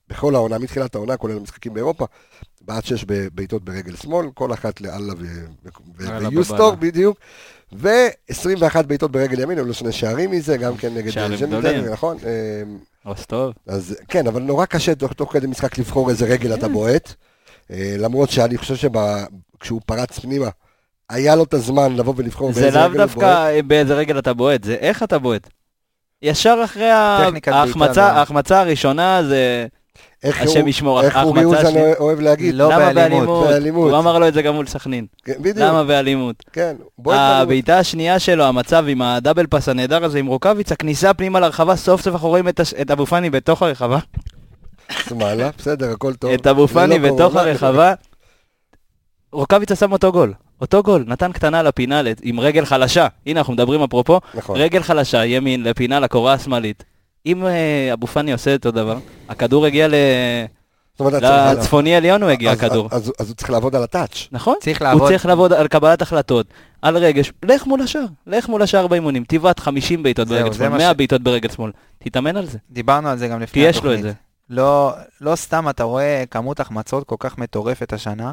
בכל 0.10 0.36
העונה, 0.36 0.58
מתחילת 0.58 0.95
העונה, 0.95 1.17
כולל 1.17 1.38
המשחקים 1.38 1.73
באירופה. 1.73 2.06
בעט 2.62 2.86
שש 2.86 3.06
בעיטות 3.34 3.63
ברגל 3.63 3.95
שמאל, 3.95 4.28
כל 4.34 4.54
אחת 4.54 4.82
לאללה 4.82 5.13
ויוסטור. 5.97 6.76
בדיוק. 6.76 7.17
ו-21 7.74 8.82
בעיטות 8.88 9.12
ברגל 9.12 9.40
ימין, 9.40 9.58
היו 9.58 9.66
לו 9.66 9.74
שני 9.74 9.92
שערים 9.92 10.32
מזה, 10.32 10.58
גם 10.58 10.78
כן 10.78 10.94
נגד 10.94 11.12
ז'נדן, 11.12 11.48
גדולים. 11.48 11.86
נכון? 11.86 12.18
אה, 12.26 13.12
אז 13.12 13.26
טוב. 13.26 13.54
אז 13.68 13.96
כן, 14.08 14.28
אבל 14.28 14.42
נורא 14.42 14.66
קשה 14.66 14.96
תוך, 14.96 15.14
תוך 15.14 15.34
כדי 15.34 15.48
משחק 15.48 15.78
לבחור 15.78 16.10
איזה 16.10 16.26
רגל 16.26 16.54
אתה 16.54 16.68
בועט. 16.68 17.14
אה, 17.72 17.96
למרות 17.98 18.30
שאני 18.30 18.58
חושב 18.58 18.76
שכשהוא 18.76 19.82
פרץ 19.86 20.20
פנימה, 20.20 20.50
היה 21.10 21.36
לו 21.36 21.44
את 21.44 21.54
הזמן 21.54 21.96
לבוא 21.96 22.14
ולבחור 22.18 22.54
זה 22.54 22.62
באיזה 22.62 22.78
לאו 22.80 22.90
רגל 22.90 23.02
הוא 23.02 23.08
בועט. 23.08 23.18
דווקא 23.18 23.62
באיזה 23.68 23.94
רגל 23.96 24.20
אתה 24.20 24.34
בועט, 24.34 24.64
זה 24.64 24.74
איך 24.74 25.04
אתה 25.04 25.20
בועט. 25.20 25.50
ישר 26.22 26.62
אחרי 26.64 26.90
ההחמצה. 26.90 28.06
ההחמצה 28.06 28.60
הראשונה 28.60 29.24
זה 29.24 29.68
איך 30.24 30.42
השם 30.42 30.60
הוא- 30.60 30.70
ישמור, 30.70 31.02
איך 31.02 31.18
אורי 31.18 31.44
אוזן 31.44 31.66
השנייה- 31.66 31.94
אוהב 32.00 32.20
להגיד. 32.20 32.56
לא 32.56 32.66
למה 32.66 32.78
באלימות, 32.78 32.94
באלימות? 33.28 33.48
באלימות. 33.48 33.92
הוא 33.92 34.00
אמר 34.00 34.20
לו 34.20 34.28
את 34.28 34.34
זה 34.34 34.42
גם 34.42 34.54
מול 34.56 34.68
סכנין. 34.68 35.06
כן, 35.26 35.34
בדיוק, 35.40 35.58
למה 35.58 35.84
באלימות? 35.84 36.36
כן. 36.54 36.76
בועט 36.98 37.18
באלימות. 37.18 37.42
הבעיטה 37.42 37.80
השנייה 37.80 38.20
שלו, 38.20 38.44
המצב 38.44 38.86
עם 38.88 39.02
הדאבל 39.02 39.48
פס 39.48 39.70
הנהדר 39.70 40.04
הזה 40.04 40.20
עם 40.20 40.26
רוקאביץ, 40.26 40.72
הכניסה 40.72 41.14
פנימה 41.14 41.40
לרחבה, 41.40 41.76
סוף 41.76 42.02
סוף 42.02 42.14
אנחנו 42.14 42.30
רואים 42.30 42.48
את 42.48 42.60
הש- 42.60 42.74
את 42.74 42.92
אבו 42.92 43.06
פאני 43.06 43.30
בתוך 43.30 43.62
הרחבה. 43.64 44.00
מעלה, 45.16 45.50
בסדר, 45.58 45.92
הכל 45.92 46.14
טוב. 46.14 46.32
את 46.32 46.48
אבו 46.48 46.68
זה 46.68 46.74
פאני 46.74 47.00
לא 47.00 47.12
בתוך. 47.12 47.36
הרחבה. 47.36 47.94
רוקאביצה 49.32 49.76
שם 49.76 49.92
אותו 49.92 50.12
גול. 50.12 50.34
אותו 50.62 50.84
גול, 50.84 51.04
נתן 51.08 51.32
קטנה 51.32 51.64
לפינה 51.64 52.02
עם 52.22 52.40
רגל 52.40 52.66
חלשה. 52.66 53.08
הנה, 53.26 53.40
אנחנו 53.40 53.54
מדברים 53.54 53.82
אפרופו, 53.84 54.20
נכון. 54.34 54.56
רגל 54.60 54.84
חלשה, 54.84 55.26
ימין, 55.26 55.64
לפינה, 55.64 56.00
לקורה 56.00 56.34
השמאלית. 56.34 56.84
אם 57.28 57.46
אה, 57.46 57.90
אבו 57.94 58.08
פאני 58.08 58.34
עושה 58.34 58.56
את 58.56 58.66
אותו 58.66 58.78
דבר, 58.78 58.98
הכדור 59.30 59.66
הגיע 59.66 59.88
ל- 59.88 59.94
לצפוני 61.58 61.96
עליון 61.96 62.24
הוא 62.24 62.30
הגיע 62.32 62.52
אז- 62.52 62.58
הכדור. 62.63 62.88
אז- 62.92 63.12
הוא 63.28 63.36
צריך 63.36 63.50
לעבוד 63.50 63.76
על 63.76 63.84
הטאץ'. 63.84 64.28
נכון? 64.32 64.56
צריך 64.62 64.82
הוא. 64.94 65.08
צריך 65.08 65.26
לעבוד 65.26 65.54
על 65.54 65.68
קבלת 65.68 66.02
החלטות, 66.02 66.48
על 66.82 66.98
רגש, 66.98 67.32
לך 67.46 67.66
מול 67.68 67.82
השאר, 67.82 68.02
לך 68.28 68.50
מול 68.50 68.62
השאר 68.62 68.88
באימונים, 68.88 69.24
תבעט 69.28 69.60
50 69.60 70.04
בעיטות 70.04 70.28
ברגל 70.28 70.52
זה 70.52 70.58
שמאל, 70.58 70.70
מה 70.70 70.78
100 70.78 70.92
ש- 70.92 70.96
בעיטות 70.98 71.22
ברגל 71.22 71.50
שמאל, 71.50 71.72
תתאמן 72.00 72.38
על 72.38 72.46
זה, 72.46 72.58
דיברנו 72.72 73.10
על 73.10 73.18
זה 73.18 73.28
גם 73.28 73.38
כי 73.38 73.44
לפני 73.44 73.62
יש 73.62 73.76
לו 73.76 73.82
התוכנית. 73.92 74.00
את 74.00 74.04
זה. 74.04 74.13
לא, 74.50 74.92
לא 75.22 75.36
סתם 75.36 75.70
אתה 75.70 75.84
רואה 75.84 76.24
כמות 76.32 76.60
החמצות 76.60 77.04
כל 77.04 77.16
כך 77.20 77.38
מטורפת 77.38 77.94
השנה. 77.94 78.32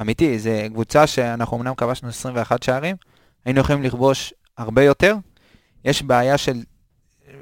אמיתי, 0.00 0.38
זה 0.38 0.66
קבוצה 0.72 1.06
שאנחנו 1.06 1.56
אמנם 1.56 1.74
כבשנו 1.74 2.08
21 2.08 2.62
שערים, 2.62 2.96
היינו 3.44 3.60
יכולים 3.60 3.82
לכבוש 3.82 4.34
הרבה 4.58 4.82
יותר. 4.82 5.14
יש 5.84 6.02
בעיה 6.02 6.38
של, 6.38 6.56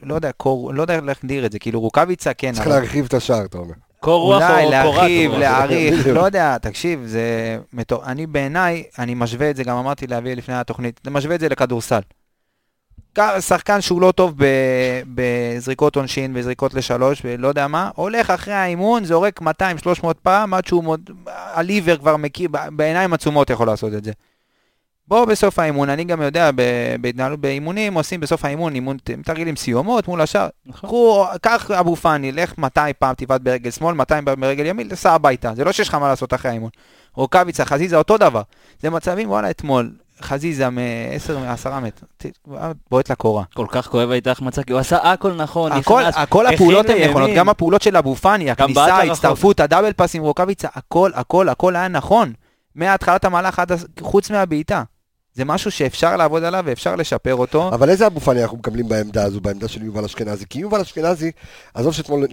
לא 0.04 0.14
יודע, 0.14 0.32
קור, 0.32 0.74
לא 0.74 0.82
יודע 0.82 0.94
איך 0.94 1.04
להגדיר 1.04 1.46
את 1.46 1.52
זה, 1.52 1.58
כאילו 1.58 1.80
רוקאביצה 1.80 2.34
כן, 2.34 2.52
צריך 2.52 2.66
אבל 2.66 2.76
להרחיב 2.76 3.04
את 3.04 3.14
השער, 3.14 3.44
אתה 3.44 3.58
אומר. 3.58 3.74
קור 4.00 4.22
רוח 4.22 4.42
אולי 4.42 4.64
או 4.64 4.70
קורת 4.70 4.70
להרחיב, 4.70 5.30
רוח. 5.30 5.40
להעריך. 5.40 6.06
לא 6.06 6.20
יודע, 6.20 6.58
תקשיב, 6.58 7.02
זה 7.06 7.58
מטור... 7.72 8.04
אני 8.04 8.26
בעיניי, 8.26 8.84
אני 8.98 9.14
משווה 9.14 9.50
את 9.50 9.56
זה, 9.56 9.64
גם 9.64 9.76
אמרתי 9.76 10.06
להביא 10.06 10.34
לפני 10.34 10.54
התוכנית, 10.54 11.00
אני 11.04 11.14
משווה 11.14 11.34
את 11.34 11.40
זה 11.40 11.48
לכדורסל. 11.48 12.00
שחקן 13.40 13.80
שהוא 13.80 14.00
לא 14.00 14.12
טוב 14.12 14.34
בזריקות 15.14 15.96
עונשין, 15.96 16.34
בזריקות 16.34 16.74
לשלוש, 16.74 17.22
ולא 17.24 17.48
יודע 17.48 17.66
מה, 17.66 17.90
הולך 17.94 18.30
אחרי 18.30 18.54
האימון, 18.54 19.04
זורק 19.04 19.40
200-300 19.42 19.44
פעם, 20.22 20.54
עד 20.54 20.66
שהוא 20.66 20.84
מוד... 20.84 21.10
הליבר 21.26 21.96
כבר 21.96 22.16
מכיר, 22.16 22.48
בעיניים 22.72 23.12
עצומות 23.12 23.50
יכול 23.50 23.66
לעשות 23.66 23.94
את 23.94 24.04
זה. 24.04 24.12
בוא 25.08 25.24
בסוף 25.24 25.58
האימון, 25.58 25.90
אני 25.90 26.04
גם 26.04 26.22
יודע, 26.22 26.50
בהתנהלות 27.00 27.40
באימונים, 27.40 27.94
עושים 27.94 28.20
בסוף 28.20 28.44
האימון, 28.44 28.74
אימון 28.74 28.96
תרגילים 29.24 29.56
סיומות 29.56 30.08
מול 30.08 30.20
השאר. 30.20 30.48
נכון. 30.66 30.88
קחו, 30.88 31.24
קח 31.42 31.70
אבו 31.70 31.96
פאני, 31.96 32.32
לך 32.32 32.58
200 32.58 32.94
פעם 32.98 33.14
תבעט 33.16 33.40
ברגל 33.40 33.70
שמאל, 33.70 33.94
200 33.94 34.24
פעם 34.24 34.40
ברגל 34.40 34.66
ימין, 34.66 34.88
תסע 34.88 35.12
הביתה. 35.12 35.52
זה 35.54 35.64
לא 35.64 35.72
שיש 35.72 35.88
לך 35.88 35.94
מה 35.94 36.08
לעשות 36.08 36.34
אחרי 36.34 36.50
האימון. 36.50 36.70
רוקאביצה, 37.14 37.64
חזיזה, 37.64 37.96
אותו 37.96 38.18
דבר. 38.18 38.42
זה 38.82 38.90
מצבים, 38.90 39.30
וואלה, 39.30 39.50
אתמול, 39.50 39.90
חזיזה 40.22 40.70
מ-10, 40.70 41.32
מ-10 41.32 41.70
מטר, 41.80 42.06
בועט 42.90 43.10
לקורה. 43.10 43.44
כל 43.54 43.66
כך 43.70 43.86
כואב 43.88 44.10
הייתה 44.10 44.30
החמצה, 44.30 44.62
כי 44.62 44.72
הוא 44.72 44.80
עשה 44.80 45.12
הכל 45.12 45.32
נכון, 45.32 45.72
הכל, 45.72 46.00
נכנס, 46.00 46.14
הכל 46.16 46.46
הפעולות 46.46 46.86
הן. 46.90 47.08
נכונות, 47.10 47.30
גם 47.36 47.48
הפעולות 47.48 47.82
של 47.82 47.96
אבו 47.96 48.14
פאני, 48.16 48.50
הכניסה. 48.50 48.80
ההצטרפות, 48.94 49.60
הדאבל 49.60 49.92
פאס 49.92 50.14
עם 50.14 50.22
רוקאביצה, 50.22 50.68
הכל, 50.74 51.10
הכל, 51.14 51.48
הכל 51.48 51.76
היה 51.76 51.88
נכון. 51.88 52.32
מהתחלת 52.74 53.24
המהלך 53.24 53.58
עד, 53.58 53.72
הס- 53.72 53.84
חוץ 54.00 54.30
מהבעיטה. 54.30 54.82
זה 55.34 55.44
משהו 55.44 55.70
שאפשר 55.70 56.16
לעבוד 56.16 56.44
עליו 56.44 56.62
ואפשר 56.66 56.96
לשפר 56.96 57.34
אותו. 57.34 57.68
אבל 57.68 57.90
איזה 57.90 58.06
אבו 58.06 58.20
פאני 58.20 58.42
אנחנו 58.42 58.58
מקבלים 58.58 58.88
בעמדה 58.88 59.24
הזו, 59.24 59.40
בעמדה 59.40 59.68
של 59.68 59.82
יובל 59.82 60.04
אשכנזי? 60.04 60.44
כי 60.50 60.58
יובל 60.58 60.80
אשכנזי, 60.80 61.30
עזוב 61.74 61.92
שאתמול, 61.92 62.26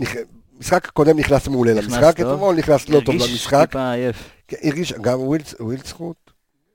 משחק 0.60 0.88
קודם 0.88 1.20
נכנס 1.20 1.48
מעולה 1.48 1.74
למשחק. 1.74 2.16
אתמול 2.20 2.56
נכנס 2.56 2.90
לא 2.90 3.00
טוב 3.00 3.16
הרגיש 3.16 3.32
למשחק. 3.32 3.68
טיפה 3.68 3.92
עייף. 3.92 4.16
כן, 4.48 4.58
הרגיש, 4.64 4.94
גם 4.94 5.20
ווילדסקוט, 5.60 6.32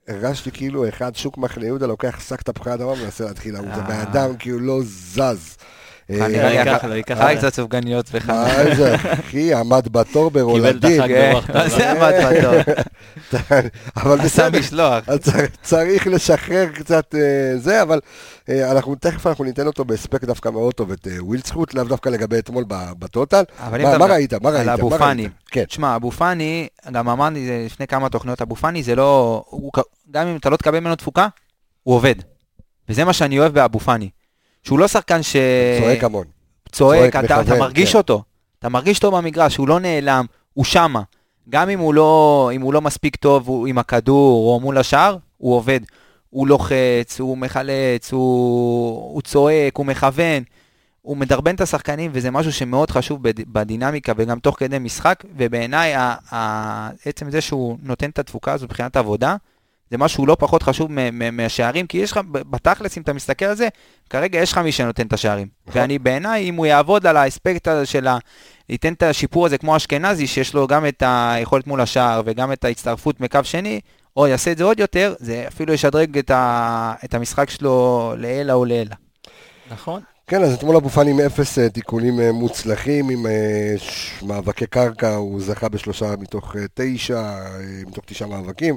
הרגשתי 0.09 0.51
כאילו 0.51 0.89
אחד 0.89 1.17
שוק 1.17 1.39
מחנה 1.39 1.67
יהודה 1.67 1.87
לוקח 1.87 2.21
שק 2.29 2.43
תפוחי 2.43 2.75
אדמה 2.75 2.87
ומנסה 2.87 3.25
להתחיל 3.25 3.55
לעוד, 3.55 3.67
זה 3.75 3.81
אה. 3.81 3.87
בן 3.87 4.01
אדם 4.01 4.37
כאילו 4.37 4.59
לא 4.59 4.81
זז. 4.83 5.57
אה, 6.11 6.29
נראה 6.29 6.65
לי 6.65 7.35
לא. 7.35 7.35
קצת 7.39 7.55
סופגניות 7.55 8.07
וחם. 8.13 8.33
מה 8.33 8.75
זה, 8.77 8.95
אחי, 8.95 9.55
עמד 9.55 9.89
בתור 9.93 10.31
קיבל 10.31 10.77
את 10.77 10.83
כן, 10.83 11.33
טובה. 11.33 11.69
זה 11.69 11.91
עמד 11.91 12.13
בתור. 12.37 12.75
אבל 13.97 14.21
עשה 14.21 14.51
משלוח. 14.51 15.05
צריך 15.63 16.07
לשחרר 16.07 16.67
קצת 16.75 17.15
אה, 17.15 17.59
זה, 17.59 17.83
אבל 17.83 18.01
אה, 18.49 18.73
אנחנו 18.73 18.95
תכף 18.95 19.27
אנחנו 19.27 19.45
ניתן 19.45 19.67
אותו 19.67 19.85
בהספק 19.85 20.25
דווקא 20.25 20.49
מאוד 20.49 20.75
טוב, 20.75 20.91
את 20.91 21.07
אה, 21.07 21.25
ווילדסקוט, 21.25 21.75
לאו 21.75 21.85
דווקא 21.85 22.09
לגבי 22.09 22.39
אתמול 22.39 22.65
בטוטל. 22.69 23.43
מה 23.61 23.99
מה 23.99 24.07
ראית? 24.07 24.35
מה 24.35 24.51
ראית? 24.51 24.69
על 24.69 24.69
אבו 24.69 24.91
מה 24.91 24.99
פאני. 24.99 25.29
כן. 25.47 25.65
תשמע, 25.65 25.97
אבו 25.97 26.11
פאני, 26.11 26.69
גם 26.93 27.09
אמרתי 27.09 27.65
לפני 27.67 27.87
כמה 27.87 28.09
תוכניות, 28.09 28.43
אבו 28.43 28.57
פאני 28.57 28.83
זה 28.83 28.95
לא... 28.95 29.45
גם 30.11 30.27
אם 30.27 30.37
אתה 30.37 30.51
לא 30.51 30.57
תקבל 30.57 30.81
ממנו 30.81 30.97
תפוקה, 30.97 31.29
הוא 31.83 31.95
עובד. 31.95 32.15
וזה 32.89 33.05
מה 33.05 33.13
שאני 33.13 33.39
אוהב 33.39 33.55
באבו 33.55 33.81
פאני. 33.81 34.11
שהוא 34.67 34.79
לא 34.79 34.89
שחקן 34.89 35.23
ש... 35.23 35.37
צועק 35.81 36.05
המון. 36.05 36.25
צועק, 36.73 37.13
צועק, 37.13 37.17
אתה, 37.25 37.35
אתה 37.35 37.43
מכוון, 37.43 37.59
מרגיש 37.59 37.93
כן. 37.93 37.99
אותו. 37.99 38.23
אתה 38.59 38.69
מרגיש 38.69 39.05
אותו 39.05 39.17
במגרש, 39.17 39.57
הוא 39.57 39.69
לא 39.69 39.81
נעלם, 39.81 40.25
הוא 40.55 40.65
שמה. 40.65 41.03
גם 41.51 41.71
אם 41.71 41.79
הוא 41.79 41.95
לא, 41.95 42.51
אם 42.55 42.61
הוא 42.63 42.73
לא 42.73 42.81
מספיק 42.81 43.17
טוב 43.17 43.49
הוא, 43.49 43.67
עם 43.67 43.79
הכדור 43.79 44.55
או 44.55 44.61
מול 44.61 44.79
השער, 44.79 45.17
הוא 45.37 45.55
עובד. 45.57 45.81
הוא 46.31 46.47
לוחץ, 46.49 47.21
הוא 47.21 47.39
מחלץ, 47.39 48.13
הוא, 48.13 49.13
הוא 49.15 49.23
צועק, 49.23 49.77
הוא 49.77 49.87
מכוון. 49.87 50.43
הוא 51.03 51.17
מדרבן 51.17 51.55
את 51.55 51.61
השחקנים, 51.61 52.11
וזה 52.15 52.31
משהו 52.31 52.53
שמאוד 52.53 52.91
חשוב 52.91 53.23
בד- 53.23 53.53
בדינמיקה 53.53 54.13
וגם 54.17 54.39
תוך 54.39 54.57
כדי 54.59 54.79
משחק, 54.79 55.25
ובעיניי 55.37 55.95
עצם 57.05 57.31
זה 57.31 57.41
שהוא 57.41 57.79
נותן 57.83 58.11
את 58.11 58.19
התפוקה 58.19 58.53
הזו 58.53 58.65
מבחינת 58.65 58.97
עבודה, 58.97 59.37
זה 59.91 59.99
משהו 59.99 60.27
לא 60.27 60.37
פחות 60.39 60.63
חשוב 60.63 60.91
מהשערים, 61.33 61.87
כי 61.87 61.99
יש 61.99 62.13
לך, 62.13 62.21
בתכלס, 62.31 62.97
אם 62.97 63.03
אתה 63.03 63.13
מסתכל 63.13 63.45
על 63.45 63.55
זה, 63.55 63.69
כרגע 64.11 64.39
יש 64.39 64.53
לך 64.53 64.59
מי 64.59 64.73
שנותן 64.73 65.07
את 65.07 65.13
השערים. 65.13 65.49
נכון. 65.67 65.81
ואני 65.81 65.99
בעיניי, 65.99 66.49
אם 66.49 66.55
הוא 66.55 66.67
יעבוד 66.67 67.07
על 67.07 67.17
האספקט 67.17 67.69
הזה 67.69 67.87
של 67.87 68.07
ה... 68.07 68.19
ייתן 68.69 68.93
את 68.93 69.03
השיפור 69.03 69.47
הזה 69.47 69.59
כמו 69.59 69.77
אשכנזי, 69.77 70.27
שיש 70.27 70.55
לו 70.55 70.67
גם 70.67 70.87
את 70.87 71.03
היכולת 71.07 71.67
מול 71.67 71.81
השער 71.81 72.23
וגם 72.25 72.53
את 72.53 72.65
ההצטרפות 72.65 73.21
מקו 73.21 73.41
שני, 73.43 73.81
או 74.17 74.27
יעשה 74.27 74.53
את 74.53 74.59
זה 74.59 74.65
עוד 74.65 74.81
יותר, 74.81 75.15
זה 75.19 75.45
אפילו 75.49 75.73
ישדרג 75.73 76.19
את, 76.19 76.31
ה... 76.31 76.95
את 77.05 77.15
המשחק 77.15 77.51
שלו 77.51 78.15
לעילא 78.19 78.53
או 78.53 78.65
לעילא. 78.65 78.95
נכון. 79.71 80.01
כן, 80.31 80.43
אז 80.43 80.55
אתמול 80.55 80.77
אבו 80.77 80.89
פאני 80.89 81.11
עם 81.11 81.21
אפס 81.21 81.59
אה, 81.59 81.69
תיקונים 81.69 82.21
אה, 82.21 82.33
מוצלחים, 82.33 83.09
עם 83.09 83.27
אה, 83.27 83.75
מאבקי 84.23 84.67
קרקע, 84.67 85.15
הוא 85.15 85.41
זכה 85.41 85.69
בשלושה 85.69 86.15
מתוך 86.19 86.57
תשע, 86.75 87.33
מתוך 87.87 88.05
תשעה 88.07 88.29
מאבקים. 88.29 88.77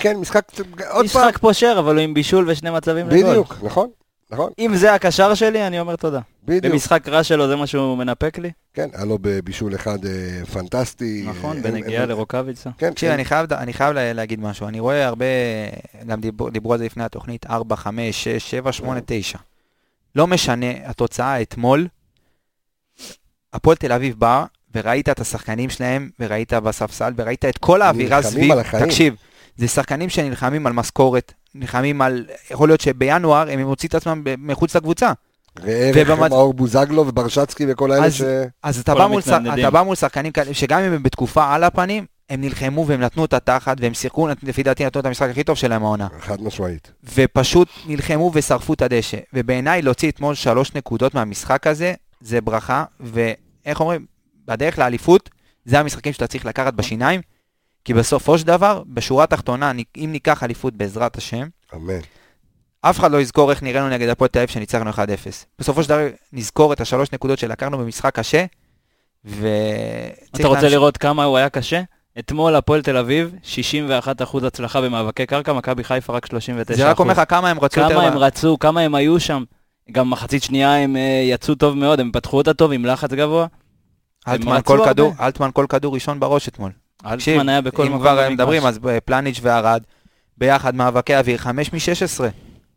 כן, 0.00 0.16
משחק, 0.16 0.44
עוד 0.58 0.68
פעם, 0.88 1.04
משחק 1.04 1.38
פושר, 1.38 1.76
אבל 1.78 1.94
הוא 1.94 2.02
עם 2.02 2.14
בישול 2.14 2.50
ושני 2.50 2.70
מצבים 2.70 3.08
לגול. 3.08 3.30
בדיוק, 3.30 3.56
נכון, 3.62 3.88
נכון, 4.30 4.50
אם 4.58 4.76
זה 4.76 4.94
הקשר 4.94 5.34
שלי, 5.34 5.66
אני 5.66 5.80
אומר 5.80 5.96
תודה. 5.96 6.20
בדיוק. 6.44 6.72
במשחק 6.72 7.08
רע 7.08 7.24
שלו 7.24 7.48
זה 7.48 7.56
מה 7.56 7.66
שהוא 7.66 7.98
מנפק 7.98 8.38
לי. 8.38 8.50
כן, 8.74 8.88
היה 8.92 9.04
לו 9.04 9.18
בבישול 9.20 9.74
אחד 9.74 9.98
פנטסטי. 10.52 11.26
נכון, 11.28 11.62
בנגיעה 11.62 12.06
לרוקאביצה. 12.06 12.70
כן, 12.78 12.90
תקשיב, 12.90 13.08
כן. 13.08 13.14
אני 13.52 13.72
חייב, 13.72 13.92
להגיד 13.94 14.40
משהו. 14.40 14.68
אני 14.68 14.80
רואה 14.80 15.06
הרבה, 15.06 15.26
גם 16.06 16.20
דיברו 16.52 16.72
על 16.72 16.78
זה 16.78 16.84
לפני 16.84 17.04
התוכנית, 17.04 17.46
4, 17.46 17.76
5, 17.76 18.24
6, 18.24 18.50
7, 18.50 18.72
8, 18.72 19.00
9. 19.06 19.38
לא 20.16 20.26
משנה, 20.26 20.66
התוצאה 20.84 21.42
אתמול, 21.42 21.86
הפועל 23.52 23.76
תל 23.76 23.92
אביב 23.92 24.14
באה, 24.18 24.44
וראית 24.74 25.08
את 25.08 25.20
השחקנים 25.20 25.70
שלהם, 25.70 26.10
וראית 26.20 26.52
בספסל, 26.52 27.12
וראית 27.16 27.44
את 27.44 27.58
כל 27.58 27.82
האווירה 27.82 28.16
נלחמים 28.16 28.32
סביב. 28.32 28.52
על 28.52 28.58
החיים. 28.58 28.84
תקשיב, 28.84 29.14
זה 29.56 29.68
שחקנים 29.68 30.08
שנלחמים 30.08 30.66
על 30.66 30.72
משכורת, 30.72 31.32
נלחמים 31.54 32.02
על, 32.02 32.24
יכול 32.50 32.68
להיות 32.68 32.80
שבינואר 32.80 33.50
הם 33.50 33.60
מוצאים 33.60 33.88
את 33.88 33.94
עצמם 33.94 34.22
מחוץ 34.38 34.76
לקבוצה. 34.76 35.12
וערך 35.62 35.96
ובמצ- 35.96 36.28
מאור 36.28 36.54
בוזגלו 36.54 37.06
וברשצקי 37.08 37.66
וכל 37.68 37.92
האלה 37.92 38.04
אז- 38.06 38.14
ש... 38.14 38.22
אז 38.62 38.80
אתה 38.80 38.94
בא, 38.94 39.06
מול. 39.06 39.22
אתה 39.60 39.70
בא 39.70 39.82
מול 39.82 39.94
שחקנים 39.96 40.32
כאלה, 40.32 40.54
שגם 40.54 40.80
אם 40.80 40.92
הם 40.92 41.02
בתקופה 41.02 41.54
על 41.54 41.64
הפנים, 41.64 42.06
הם 42.30 42.40
נלחמו 42.40 42.86
והם 42.86 43.00
נתנו 43.00 43.24
את 43.24 43.32
התחת, 43.32 43.76
והם 43.80 43.94
שיחקו, 43.94 44.28
לפי 44.42 44.62
דעתי 44.62 44.84
נתנו 44.84 45.00
את 45.00 45.06
המשחק 45.06 45.28
הכי 45.30 45.44
טוב 45.44 45.56
שלהם 45.56 45.82
העונה. 45.82 46.08
חד 46.20 46.42
משמעית. 46.42 46.92
ופשוט 47.14 47.68
נלחמו 47.86 48.30
ושרפו 48.34 48.74
את 48.74 48.82
הדשא. 48.82 49.18
ובעיניי 49.32 49.82
להוציא 49.82 50.10
אתמול 50.10 50.34
שלוש 50.34 50.74
נקודות 50.74 51.14
מהמשחק 51.14 51.66
הזה, 51.66 51.94
זה 52.20 52.40
ברכה, 52.40 52.84
ואיך 53.00 53.80
אומרים, 53.80 54.06
בדרך 54.46 54.78
לאליפות, 54.78 55.30
זה 55.64 55.80
המשחקים 55.80 56.12
שאתה 56.12 56.26
צריך 56.26 56.46
לקחת 56.46 56.74
בשיניים, 56.74 57.20
כי 57.84 57.94
בסופו 57.94 58.38
של 58.38 58.46
דבר, 58.46 58.82
בשורה 58.86 59.24
התחתונה, 59.24 59.72
אם 59.96 60.08
ניקח 60.12 60.42
אליפות 60.42 60.74
בעזרת 60.76 61.16
השם, 61.16 61.48
אמן. 61.74 62.00
אף 62.80 62.98
אחד 62.98 63.10
לא 63.10 63.20
יזכור 63.20 63.50
איך 63.50 63.62
נראינו 63.62 63.88
נגד 63.88 64.08
הפועל 64.08 64.28
תל 64.28 64.38
אביב 64.38 64.50
שניצחנו 64.50 64.90
1-0. 64.90 64.96
בסופו 65.58 65.82
של 65.82 65.88
דבר 65.88 66.08
נזכור 66.32 66.72
את 66.72 66.80
השלוש 66.80 67.12
נקודות 67.12 67.38
שלקחנו 67.38 67.78
במשחק 67.78 68.14
קשה, 68.14 68.44
ו... 69.24 69.48
אתה 70.34 70.48
רוצה 70.48 70.68
לראות 70.68 70.96
כמה 70.96 71.24
הוא 71.24 71.36
היה 71.36 71.48
קשה? 71.48 71.82
אתמול 72.18 72.54
הפועל 72.54 72.82
תל 72.82 72.96
אביב, 72.96 73.34
61% 74.22 74.46
הצלחה 74.46 74.80
במאבקי 74.80 75.26
קרקע, 75.26 75.52
מכבי 75.52 75.84
חיפה 75.84 76.12
רק 76.12 76.26
39%. 76.26 76.28
זה 76.72 76.90
רק 76.90 76.98
אומר 76.98 77.12
לך 77.12 77.22
כמה 77.28 77.50
הם 77.50 77.60
רצו 77.60 77.80
יותר... 77.80 77.94
כמה 77.94 78.02
הם 78.02 78.18
רצו, 78.18 78.58
כמה 78.58 78.80
הם 78.80 78.94
היו 78.94 79.20
שם. 79.20 79.44
גם 79.92 80.10
מחצית 80.10 80.42
שנייה 80.42 80.74
הם 80.74 80.96
אה, 80.96 81.22
יצאו 81.24 81.54
טוב 81.54 81.76
מאוד, 81.76 82.00
הם 82.00 82.10
פתחו 82.12 82.36
אותה 82.36 82.54
טוב 82.54 82.72
עם 82.72 82.86
לחץ 82.86 83.12
גבוה. 83.12 83.46
אלטמן 84.28 84.60
כל. 84.64 84.80
כדור, 84.84 85.14
אלטמן 85.20 85.50
כל 85.52 85.66
כדור 85.68 85.94
ראשון 85.94 86.20
בראש 86.20 86.48
אתמול. 86.48 86.70
אלטמן 87.06 87.48
היה 87.48 87.60
בכל 87.60 87.82
אם 87.82 87.88
מקום 87.88 88.00
כבר 88.00 88.14
במגרש. 88.14 88.32
מדברים, 88.32 88.66
אז 88.66 88.78
אה, 88.88 89.00
פלניץ' 89.00 89.38
וערד, 89.42 89.82
ביחד 90.38 90.74
מאבקי 90.74 91.16
אוויר, 91.16 91.38
5 91.38 91.72
מ-16. 91.72 92.24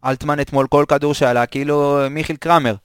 אלטמן 0.06 0.40
אתמול 0.40 0.68
כל 0.68 0.86
כדור 0.88 1.14
שעלה, 1.14 1.46
כאילו 1.46 2.02
אה, 2.02 2.10
מיכיל 2.10 2.36
קרמר. 2.36 2.76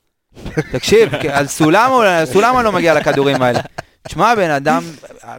תקשיב, 0.71 1.15
על 1.31 1.47
סולם 1.47 2.57
אני 2.57 2.63
לא 2.63 2.71
מגיע 2.71 2.93
לכדורים 2.93 3.41
האלה. 3.41 3.59
תשמע, 4.07 4.35
בן 4.35 4.49
אדם, 4.49 4.83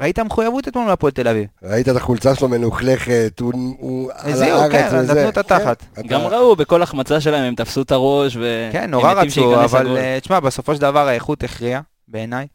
ראית 0.00 0.18
מחויבות 0.18 0.68
אתמול 0.68 0.84
מהפועל 0.86 1.12
תל 1.12 1.28
אביב. 1.28 1.46
ראית 1.62 1.88
את 1.88 1.96
החולצה 1.96 2.34
שלו 2.34 2.48
מלוכלכת, 2.48 3.40
הוא- 3.40 4.10
על 4.14 4.42
הארץ 4.42 4.72
כן, 4.72 4.88
וזה. 4.92 5.12
נתנו 5.14 5.28
את 5.28 5.38
התחת. 5.38 5.82
כן, 5.94 6.02
גם 6.06 6.20
ראו, 6.20 6.56
בכל 6.56 6.82
החמצה 6.82 7.20
שלהם 7.20 7.44
הם 7.44 7.54
תפסו 7.54 7.82
את 7.82 7.92
הראש, 7.92 8.36
ו... 8.36 8.68
כן, 8.72 8.90
נורא 8.90 9.12
רצו, 9.12 9.64
אבל. 9.64 9.96
אה, 9.96 10.18
תשמע, 10.20 10.40
בסופו 10.40 10.74
של 10.74 10.80
דבר 10.80 11.08
האיכות 11.08 11.44
הכריעה, 11.44 11.80
בעיניי. 12.08 12.46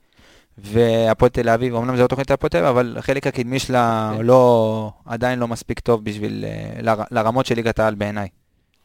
והפועל 0.57 1.29
תל 1.29 1.49
אביב, 1.49 1.75
אמנם 1.75 1.95
זה 1.95 2.01
לא 2.01 2.07
תוכנית 2.07 2.31
הפועל 2.31 2.49
תל 2.49 2.57
אביב, 2.57 2.69
אבל 2.69 2.95
החלק 2.99 3.27
הקדמי 3.27 3.59
שלה 3.59 4.11
כן. 4.17 4.21
לא, 4.25 4.91
עדיין 5.05 5.39
לא 5.39 5.47
מספיק 5.47 5.79
טוב 5.79 6.03
בשביל, 6.05 6.45
אה, 6.47 6.81
לר- 6.81 7.03
לרמות 7.11 7.45
של 7.45 7.55
ליגת 7.55 7.79
העל 7.79 7.95
בעיניי. 7.95 8.27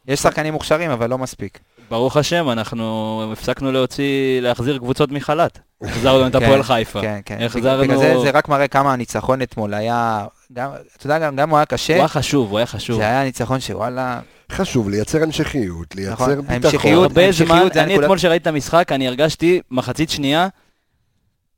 יש 0.07 0.19
שחקנים 0.19 0.53
מוכשרים, 0.53 0.91
אבל 0.91 1.09
לא 1.09 1.17
מספיק. 1.17 1.59
ברוך 1.89 2.17
השם, 2.17 2.49
אנחנו 2.49 3.23
הפסקנו 3.33 3.71
להוציא, 3.71 4.41
להחזיר 4.41 4.77
קבוצות 4.77 5.11
מחל"ת. 5.11 5.59
החזרנו 5.83 6.27
את 6.27 6.35
הפועל 6.35 6.63
חיפה. 6.63 7.01
כן, 7.01 7.19
כן. 7.25 7.37
החזרנו- 7.41 7.83
בגלל 7.83 7.97
זה 7.97 8.13
זה 8.23 8.29
רק 8.29 8.49
מראה 8.49 8.67
כמה 8.67 8.93
הניצחון 8.93 9.41
אתמול 9.41 9.73
היה, 9.73 10.25
גם, 10.53 10.69
אתה 10.97 11.05
יודע, 11.05 11.19
גם, 11.19 11.35
גם 11.35 11.49
הוא 11.49 11.57
היה 11.57 11.63
הוא 11.63 11.69
קשה, 11.69 11.93
היה 11.93 12.07
חשוב, 12.07 12.49
הוא 12.49 12.57
היה 12.57 12.65
חשוב. 12.65 12.97
זה 12.97 13.03
היה 13.03 13.23
ניצחון 13.23 13.59
שוואלה, 13.59 14.19
חשוב 14.51 14.89
לייצר 14.89 15.23
המשכיות, 15.23 15.95
נכון, 15.97 16.29
לייצר 16.29 16.41
ביטחון. 16.41 16.49
ההמשכיות- 16.53 17.03
הרבה 17.03 17.21
ההמשכיות 17.23 17.47
זמן, 17.49 17.69
זה 17.73 17.83
אני 17.83 17.91
הנקודה- 17.91 18.05
אתמול 18.05 18.17
שראיתי 18.17 18.41
את 18.41 18.47
המשחק, 18.47 18.91
אני 18.91 19.07
הרגשתי 19.07 19.61
מחצית 19.71 20.09
שנייה, 20.09 20.47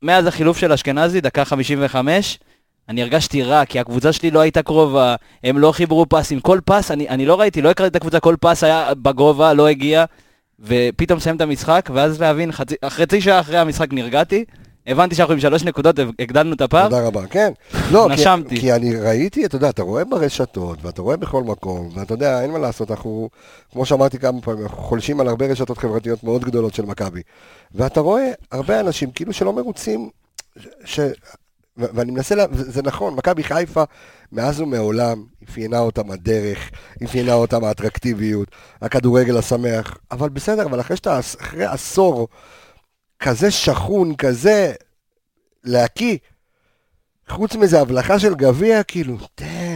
מאז 0.02 0.26
החילוף 0.26 0.58
של 0.58 0.72
אשכנזי, 0.72 1.20
דקה 1.20 1.44
55, 1.44 2.38
אני 2.88 3.02
הרגשתי 3.02 3.42
רע, 3.42 3.64
כי 3.64 3.80
הקבוצה 3.80 4.12
שלי 4.12 4.30
לא 4.30 4.40
הייתה 4.40 4.62
קרובה, 4.62 5.14
הם 5.44 5.58
לא 5.58 5.72
חיברו 5.72 6.06
פסים, 6.08 6.40
כל 6.40 6.58
פס, 6.64 6.90
אני, 6.90 7.08
אני 7.08 7.26
לא 7.26 7.40
ראיתי, 7.40 7.62
לא 7.62 7.70
הכרתי 7.70 7.88
את 7.90 7.96
הקבוצה, 7.96 8.20
כל 8.20 8.36
פס 8.40 8.64
היה 8.64 8.94
בגובה, 8.94 9.52
לא 9.54 9.68
הגיע, 9.68 10.04
ופתאום 10.60 11.20
סיים 11.20 11.36
את 11.36 11.40
המשחק, 11.40 11.90
ואז 11.94 12.20
להבין, 12.20 12.52
חצי, 12.52 12.74
חצי 12.88 13.20
שעה 13.20 13.40
אחרי 13.40 13.58
המשחק 13.58 13.92
נרגעתי, 13.92 14.44
הבנתי 14.86 15.14
שאנחנו 15.14 15.34
עם 15.34 15.40
שלוש 15.40 15.64
נקודות, 15.64 15.96
הגדלנו 16.18 16.54
את 16.54 16.60
הפער, 16.60 16.88
תודה 16.88 17.06
רבה, 17.06 17.26
כן. 17.26 17.52
לא, 17.92 18.06
כי- 18.08 18.14
נשמתי. 18.14 18.60
כי 18.60 18.72
אני 18.72 18.96
ראיתי, 18.96 19.44
אתה 19.46 19.56
יודע, 19.56 19.68
אתה 19.70 19.82
רואה 19.82 20.04
ברשתות, 20.04 20.84
ואתה 20.84 21.02
רואה 21.02 21.16
בכל 21.16 21.42
מקום, 21.42 21.88
ואתה 21.94 22.14
יודע, 22.14 22.42
אין 22.42 22.50
מה 22.50 22.58
לעשות, 22.58 22.90
אנחנו, 22.90 23.28
כמו 23.72 23.86
שאמרתי 23.86 24.18
כמה 24.18 24.40
פעמים, 24.40 24.62
אנחנו 24.62 24.76
חולשים 24.78 25.20
על 25.20 25.28
הרבה 25.28 25.46
רשתות 25.46 25.78
חברתיות 25.78 26.24
מאוד 26.24 26.44
גדולות 26.44 26.74
של 26.74 26.84
מכבי. 26.86 27.20
ואתה 27.74 28.00
רואה 28.00 28.30
הרבה 28.52 28.80
אנשים 28.80 29.10
כאילו 29.10 29.32
שלא 29.32 29.52
מרוצים, 29.52 30.08
ש... 30.84 31.00
ואני 31.76 32.12
מנסה, 32.12 32.34
לה... 32.34 32.44
זה 32.50 32.82
נכון, 32.82 33.14
מכבי 33.14 33.42
חיפה 33.42 33.82
מאז 34.32 34.60
ומעולם 34.60 35.24
אפיינה 35.44 35.78
אותם 35.78 36.10
הדרך, 36.10 36.70
אפיינה 37.04 37.32
אותם 37.32 37.64
האטרקטיביות, 37.64 38.48
הכדורגל 38.82 39.38
השמח, 39.38 39.96
אבל 40.10 40.28
בסדר, 40.28 40.66
אבל 40.66 40.80
אחרי 40.80 40.96
שאתה, 40.96 41.18
אחרי 41.18 41.64
עשור 41.64 42.28
כזה 43.18 43.50
שכון, 43.50 44.16
כזה 44.16 44.72
להקיא, 45.64 46.16
חוץ 47.28 47.54
מזה 47.56 47.80
הבלחה 47.80 48.18
של 48.18 48.34
גביע, 48.34 48.82
כאילו, 48.82 49.18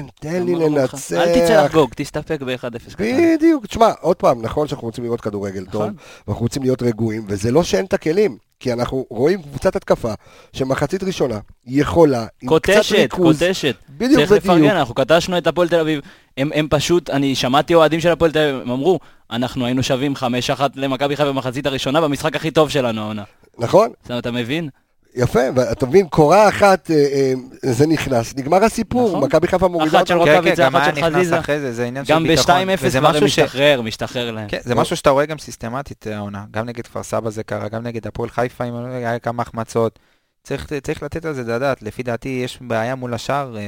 תן, 0.00 0.28
תן 0.28 0.42
לי 0.42 0.54
לנצח. 0.54 1.12
אל 1.12 1.34
תצא 1.34 1.64
לחגוג, 1.64 1.90
תסתפק 1.96 2.42
ב-1-0 2.42 2.94
קטן. 2.94 3.04
בדיוק, 3.36 3.66
תשמע, 3.66 3.90
עוד 4.00 4.16
פעם, 4.16 4.42
נכון 4.42 4.68
שאנחנו 4.68 4.86
רוצים 4.86 5.04
לראות 5.04 5.20
כדורגל 5.20 5.64
טוב, 5.64 5.82
נכון. 5.82 5.94
ואנחנו 6.28 6.42
רוצים 6.42 6.62
להיות 6.62 6.82
רגועים, 6.82 7.24
וזה 7.28 7.50
לא 7.50 7.62
שאין 7.62 7.84
את 7.84 7.92
הכלים, 7.92 8.36
כי 8.60 8.72
אנחנו 8.72 9.06
רואים 9.10 9.42
קבוצת 9.42 9.76
התקפה 9.76 10.12
שמחצית 10.52 11.02
ראשונה 11.02 11.38
יכולה, 11.66 12.20
עם 12.20 12.26
קצת 12.26 12.48
קוטשת, 12.48 12.94
ריכוז, 12.94 13.42
קוטשת. 13.42 13.74
בדיוק 13.90 14.12
צריך 14.12 14.30
בדיוק, 14.32 14.44
לפרגן, 14.44 14.76
אנחנו 14.76 14.94
קטשנו 14.94 15.38
את 15.38 15.46
הפועל 15.46 15.68
תל 15.68 15.80
אביב. 15.80 16.00
הם, 16.36 16.50
הם 16.54 16.66
פשוט, 16.70 17.10
אני 17.10 17.34
שמעתי 17.34 17.74
אוהדים 17.74 18.00
של 18.00 18.08
הפועל 18.08 18.32
תל 18.32 18.38
אביב, 18.38 18.62
הם 18.62 18.70
אמרו, 18.70 19.00
אנחנו 19.30 19.66
היינו 19.66 19.82
שווים 19.82 20.14
5-1 20.16 20.60
למכבי 20.74 21.16
חיפה 21.16 21.32
במחצית 21.32 21.66
הראשונה 21.66 22.00
במשחק 22.00 22.36
הכי 22.36 22.50
טוב 22.50 22.70
שלנו 22.70 23.00
העונה. 23.00 23.22
נכון? 23.58 23.90
אתה 24.18 24.30
מבין? 24.30 24.68
יפה, 25.14 25.40
ואתה 25.54 25.86
מבין, 25.86 26.08
קורה 26.08 26.48
אחת, 26.48 26.90
אה, 26.90 26.96
אה, 26.96 27.32
זה 27.72 27.86
נכנס, 27.86 28.34
נגמר 28.36 28.64
הסיפור, 28.64 29.08
נכון. 29.08 29.24
מכבי 29.24 29.46
חיפה 29.48 29.68
מורידה 29.68 29.98
אחת 29.98 30.06
של 30.06 30.14
אותנו. 30.14 30.24
כן, 30.26 30.36
רוקאביץ, 30.36 30.56
כן, 30.56 30.64
גם 30.64 30.76
אחת 30.76 30.86
היה 30.86 30.94
של 30.94 31.00
נכנס 31.00 31.14
חזיזה. 31.16 31.38
אחרי 31.38 31.60
זה, 31.60 31.72
זה 31.72 31.84
עניין 31.84 32.04
של 32.04 32.12
גם 32.14 32.22
ביטחון. 32.22 32.54
ב-2-0 32.66 32.78
וזה 32.82 32.98
כבר 32.98 33.10
משהו 33.10 33.22
הם 33.22 33.28
ש- 33.28 33.38
משתחרר, 33.38 33.80
משתחרר 33.82 34.30
להם. 34.30 34.48
כן, 34.48 34.58
זה 34.62 34.74
משהו 34.74 34.96
שאתה 34.96 35.10
רואה 35.10 35.26
גם 35.26 35.38
סיסטמטית 35.38 36.06
אה, 36.06 36.16
העונה. 36.16 36.44
גם 36.50 36.66
נגד 36.66 36.86
כפר 36.86 37.02
סבא 37.02 37.30
זה 37.30 37.42
קרה, 37.42 37.68
גם 37.68 37.82
נגד 37.82 38.06
הפועל 38.06 38.30
חיפה 38.30 38.64
לא 38.64 38.86
היה 38.86 39.18
כמה 39.18 39.42
החמצות. 39.42 39.98
צריך, 40.44 40.66
צריך 40.82 41.02
לתת 41.02 41.24
על 41.24 41.34
זה 41.34 41.40
את 41.42 41.48
הדעת. 41.48 41.82
לפי 41.82 42.02
דעתי 42.02 42.40
יש 42.44 42.58
בעיה 42.60 42.94
מול 42.94 43.14
השאר. 43.14 43.56
אה, 43.56 43.62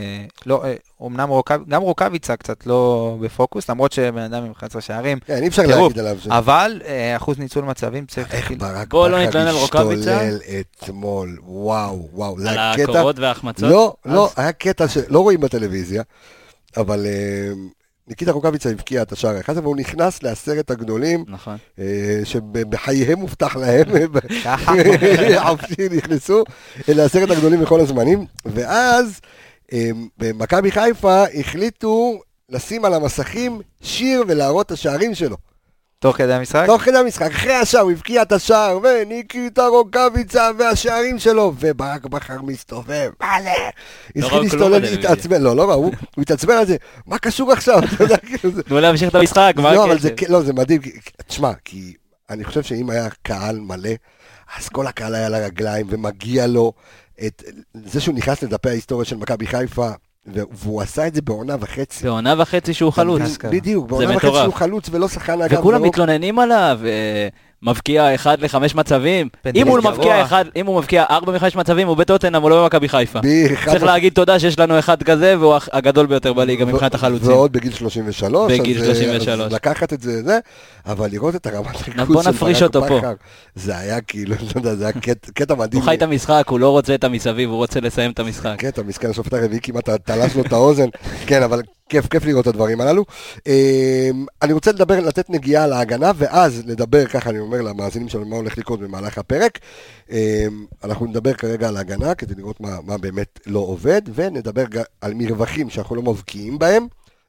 לא, 0.46 0.64
אה, 0.64 0.74
אמנם 1.06 1.28
רוקב, 1.28 1.68
גם 1.68 1.82
רוקאביצה 1.82 2.36
קצת 2.36 2.66
לא 2.66 3.16
בפוקוס, 3.20 3.70
למרות 3.70 3.92
שבן 3.92 4.22
אדם 4.22 4.44
עם 4.44 4.50
11 4.52 4.80
שערים. 4.82 5.18
כן, 5.26 5.42
אי 5.42 5.48
אפשר 5.48 5.62
להגיד 5.62 5.98
עליו 5.98 6.16
ש... 6.20 6.26
אבל 6.26 6.80
אה, 6.84 7.16
אחוז 7.16 7.38
ניצול 7.38 7.64
מצבים 7.64 8.06
צריך... 8.06 8.34
איך 8.34 8.46
כאילו- 8.46 8.60
ברק 8.60 8.94
לא 8.94 9.08
בכר 9.64 9.78
על. 9.78 9.98
השתולל 9.98 10.38
אתמול, 10.60 11.38
וואו, 11.42 12.08
וואו, 12.12 12.40
זה 12.40 12.50
על 12.50 12.58
היה 12.58 12.72
קטע... 12.76 12.82
הקורות 12.92 13.18
וההחמצות. 13.18 13.70
לא, 13.70 13.94
אז- 14.04 14.12
לא, 14.12 14.30
היה 14.36 14.52
קטע 14.52 14.88
שלא 14.88 15.20
רואים 15.20 15.40
בטלוויזיה, 15.40 16.02
אבל 16.76 17.06
אה, 17.06 17.52
ניקיטה 18.08 18.32
רוקאביצה 18.32 18.70
הבקיע 18.70 19.02
את 19.02 19.12
השער 19.12 19.36
האחד, 19.36 19.56
והוא 19.56 19.76
נכנס 19.76 20.22
לעשרת 20.22 20.70
הגדולים, 20.70 21.24
נכון. 21.28 21.56
אה, 21.78 22.20
שבחייהם 22.24 23.18
הובטח 23.18 23.56
להם. 23.56 23.86
עפשי 25.48 25.88
נכנסו 25.90 26.44
לעשרת 26.88 27.30
הגדולים 27.30 27.60
בכל 27.60 27.80
הזמנים, 27.80 28.26
ואז 28.44 29.20
אה, 29.72 29.90
במכבי 30.18 30.70
חיפה 30.70 31.24
החליטו 31.40 32.20
לשים 32.48 32.84
על 32.84 32.94
המסכים 32.94 33.60
שיר 33.80 34.24
ולהראות 34.28 34.66
את 34.66 34.70
השערים 34.70 35.14
שלו. 35.14 35.36
תוך 35.98 36.16
כדי 36.16 36.32
המשחק? 36.32 36.66
תוך 36.66 36.82
כדי 36.82 36.98
המשחק, 36.98 37.30
אחרי 37.30 37.52
השער, 37.54 37.80
הוא 37.80 37.92
הבקיע 37.92 38.22
את 38.22 38.32
השער, 38.32 38.78
וניקיטה 38.82 39.66
רוקאביצה 39.66 40.50
והשערים 40.58 41.18
שלו, 41.18 41.52
וברק 41.58 42.06
בכר 42.06 42.42
מסתובב, 42.42 43.10
מה 43.20 43.42
זה? 43.42 43.50
התחיל 44.16 44.24
ראו 44.24 44.48
כלום 44.50 44.72
להסתובב. 44.72 45.00
להתעצבן, 45.00 45.42
לא, 45.42 45.56
לא 45.56 45.70
ראו, 45.70 45.82
הוא 45.82 46.22
התעצבן 46.22 46.54
על 46.54 46.66
זה, 46.66 46.76
מה 47.06 47.18
קשור 47.18 47.52
עכשיו? 47.52 47.80
כאילו. 48.26 48.62
תנו 48.62 48.80
להמשיך 48.80 49.10
את 49.10 49.14
המשחק, 49.14 49.52
מה 49.56 49.74
לא, 49.74 49.92
הקשר? 49.92 50.08
לא, 50.28 50.42
זה 50.42 50.52
מדהים, 50.52 50.80
תשמע, 51.26 51.52
כי 51.64 51.94
אני 52.30 52.44
חושב 52.44 52.62
שאם 52.62 52.90
היה 52.90 53.08
קהל 53.22 53.60
מלא, 53.60 53.90
אז 54.56 54.68
כל 54.68 54.86
הקהל 54.86 55.14
היה 55.14 55.26
על 55.26 55.34
הרגליים, 55.34 55.86
ומגיע 55.90 56.46
לו 56.46 56.72
את 57.26 57.42
זה 57.84 58.00
שהוא 58.00 58.14
נכנס 58.14 58.42
לדפי 58.42 58.68
ההיסטוריה 58.68 59.04
של 59.04 59.16
מכבי 59.16 59.46
חיפה, 59.46 59.90
והוא 60.52 60.82
עשה 60.82 61.06
את 61.06 61.14
זה 61.14 61.22
בעונה 61.22 61.56
וחצי. 61.60 62.04
בעונה 62.04 62.34
וחצי 62.38 62.74
שהוא 62.74 62.92
חלוץ. 62.92 63.20
בדיוק, 63.50 63.88
בעונה 63.88 64.16
וחצי. 64.16 64.32
שהוא 64.42 64.54
חלוץ 64.54 64.88
ולא 64.92 65.08
שחקן 65.08 65.42
אגב. 65.42 65.58
וכולם 65.58 65.80
ולא- 65.80 65.88
מתלוננים 65.88 66.38
עליו, 66.38 66.80
אה, 66.84 67.28
מבקיע 67.66 68.14
אחד 68.14 68.40
לחמש 68.40 68.74
מצבים. 68.74 69.28
פנדלים 69.42 69.66
אם 69.66 69.72
הוא. 69.72 69.78
מבקיע 69.92 70.22
אחד, 70.22 70.44
אם 70.56 70.66
הוא 70.66 70.78
מבקיע 70.78 71.04
ארבע 71.10 71.32
מחמש 71.32 71.56
מצבים, 71.56 71.88
הוא 71.88 71.96
בטוטנאם, 71.96 72.42
הוא 72.42 72.50
לא 72.50 72.62
במכבי 72.62 72.88
חיפה. 72.88 73.18
צריך 73.66 73.82
להגיד 73.82 74.12
תודה 74.12 74.38
שיש 74.40 74.58
לנו 74.58 74.78
אחד 74.78 75.02
כזה, 75.02 75.34
והוא 75.40 75.54
הגדול 75.72 76.06
ביותר 76.06 76.32
בליגה 76.32 76.64
מבחינת 76.64 76.94
החלוצים. 76.94 77.28
ועוד 77.28 77.52
בגיל 77.52 77.72
33. 77.72 78.52
בגיל 78.52 78.82
אז, 78.82 78.88
אה, 78.88 78.94
33. 78.94 79.28
אז 79.40 79.52
לקחת 79.52 79.92
את 79.92 80.02
זה, 80.02 80.22
זה, 80.22 80.38
אבל 80.86 81.10
לראות 81.10 81.34
את 81.36 81.46
הרמת 81.46 81.76
ריכוז 81.88 82.06
בוא 82.14 82.22
של 82.22 82.30
נפריש 82.30 82.62
ברק 82.62 82.74
אותו 82.74 82.88
פה. 82.88 82.98
בכר, 82.98 83.12
זה 83.54 83.78
היה 83.78 84.00
כאילו, 84.00 84.34
לא 84.40 84.60
יודע, 84.60 84.74
זה 84.74 84.84
היה 84.84 84.92
קט- 84.92 85.30
קטע 85.34 85.54
מדהים. 85.54 85.82
הוא 85.82 85.88
חי 85.88 85.94
את 85.94 86.02
המשחק, 86.02 86.44
הוא 86.48 86.60
לא 86.60 86.70
רוצה 86.70 86.94
את 86.94 87.04
המסביב, 87.04 87.48
הוא 87.50 87.56
רוצה 87.56 87.80
לסיים 87.80 88.10
את 88.10 88.18
המשחק. 88.18 88.54
קטע, 88.58 88.82
מסכן, 88.86 89.10
השופט 89.10 89.32
הרביעי 89.32 89.60
כמעט 89.62 89.88
תלש 89.88 90.34
לו 90.36 90.42
את 90.42 90.52
האוזן. 90.52 90.88
כן, 91.28 91.42
אבל 91.42 91.60
כיף, 91.88 92.06
כיף 92.06 92.24
לראות 92.24 92.42
את 92.42 92.46
הדברים 92.46 92.80
הללו. 92.80 93.04
אה, 93.46 94.10
אני 94.42 94.52
רוצה 94.52 94.72
לדבר, 94.72 95.00
לתת 95.00 95.30
נגיעה 95.30 95.64
על 95.64 95.72
ההגנה, 95.72 96.12
ואז 96.16 96.62
נדבר, 96.66 97.06
ככה 97.06 97.30
אני 97.30 97.38
אומר 97.38 97.62
למאזינים 97.62 98.08
שלנו, 98.08 98.26
מה 98.26 98.36
הולך 98.36 98.58
לקרות 98.58 98.80
במהלך 98.80 99.18
הפרק. 99.18 99.58
אה, 100.10 100.46
אנחנו 100.84 101.06
נדבר 101.06 101.34
כרגע 101.34 101.68
על 101.68 101.76
ההגנה, 101.76 102.14
כדי 102.14 102.34
לראות 102.34 102.60
מה, 102.60 102.78
מה 102.84 102.98
באמת 102.98 103.40
לא 103.46 103.58
עובד, 103.58 104.02
ונדבר 104.14 104.64
על 105.00 105.14
מרווחים 105.14 105.70
שאנחנו 105.70 105.96
לא 105.96 106.02
מבקיעים 106.02 106.58
בהם. 106.58 106.86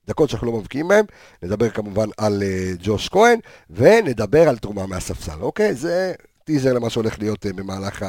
דקות 0.08 0.30
שאנחנו 0.30 0.48
לא 0.48 0.58
מבקיעים 0.58 0.88
בהם, 0.88 1.06
נדבר 1.44 1.70
כמובן 1.70 2.08
על 2.18 2.44
uh, 2.44 2.78
ג'וש 2.84 3.10
כהן, 3.10 3.40
ונדבר 3.70 4.50
על 4.50 4.58
תרומה 4.58 4.86
מהספסל, 4.86 5.42
אוקיי? 5.42 5.74
זה 5.74 6.14
טיזר 6.44 6.74
למה 6.74 6.90
שהולך 6.90 7.20
להיות 7.20 7.46
uh, 7.46 7.54
במהלך, 7.54 8.06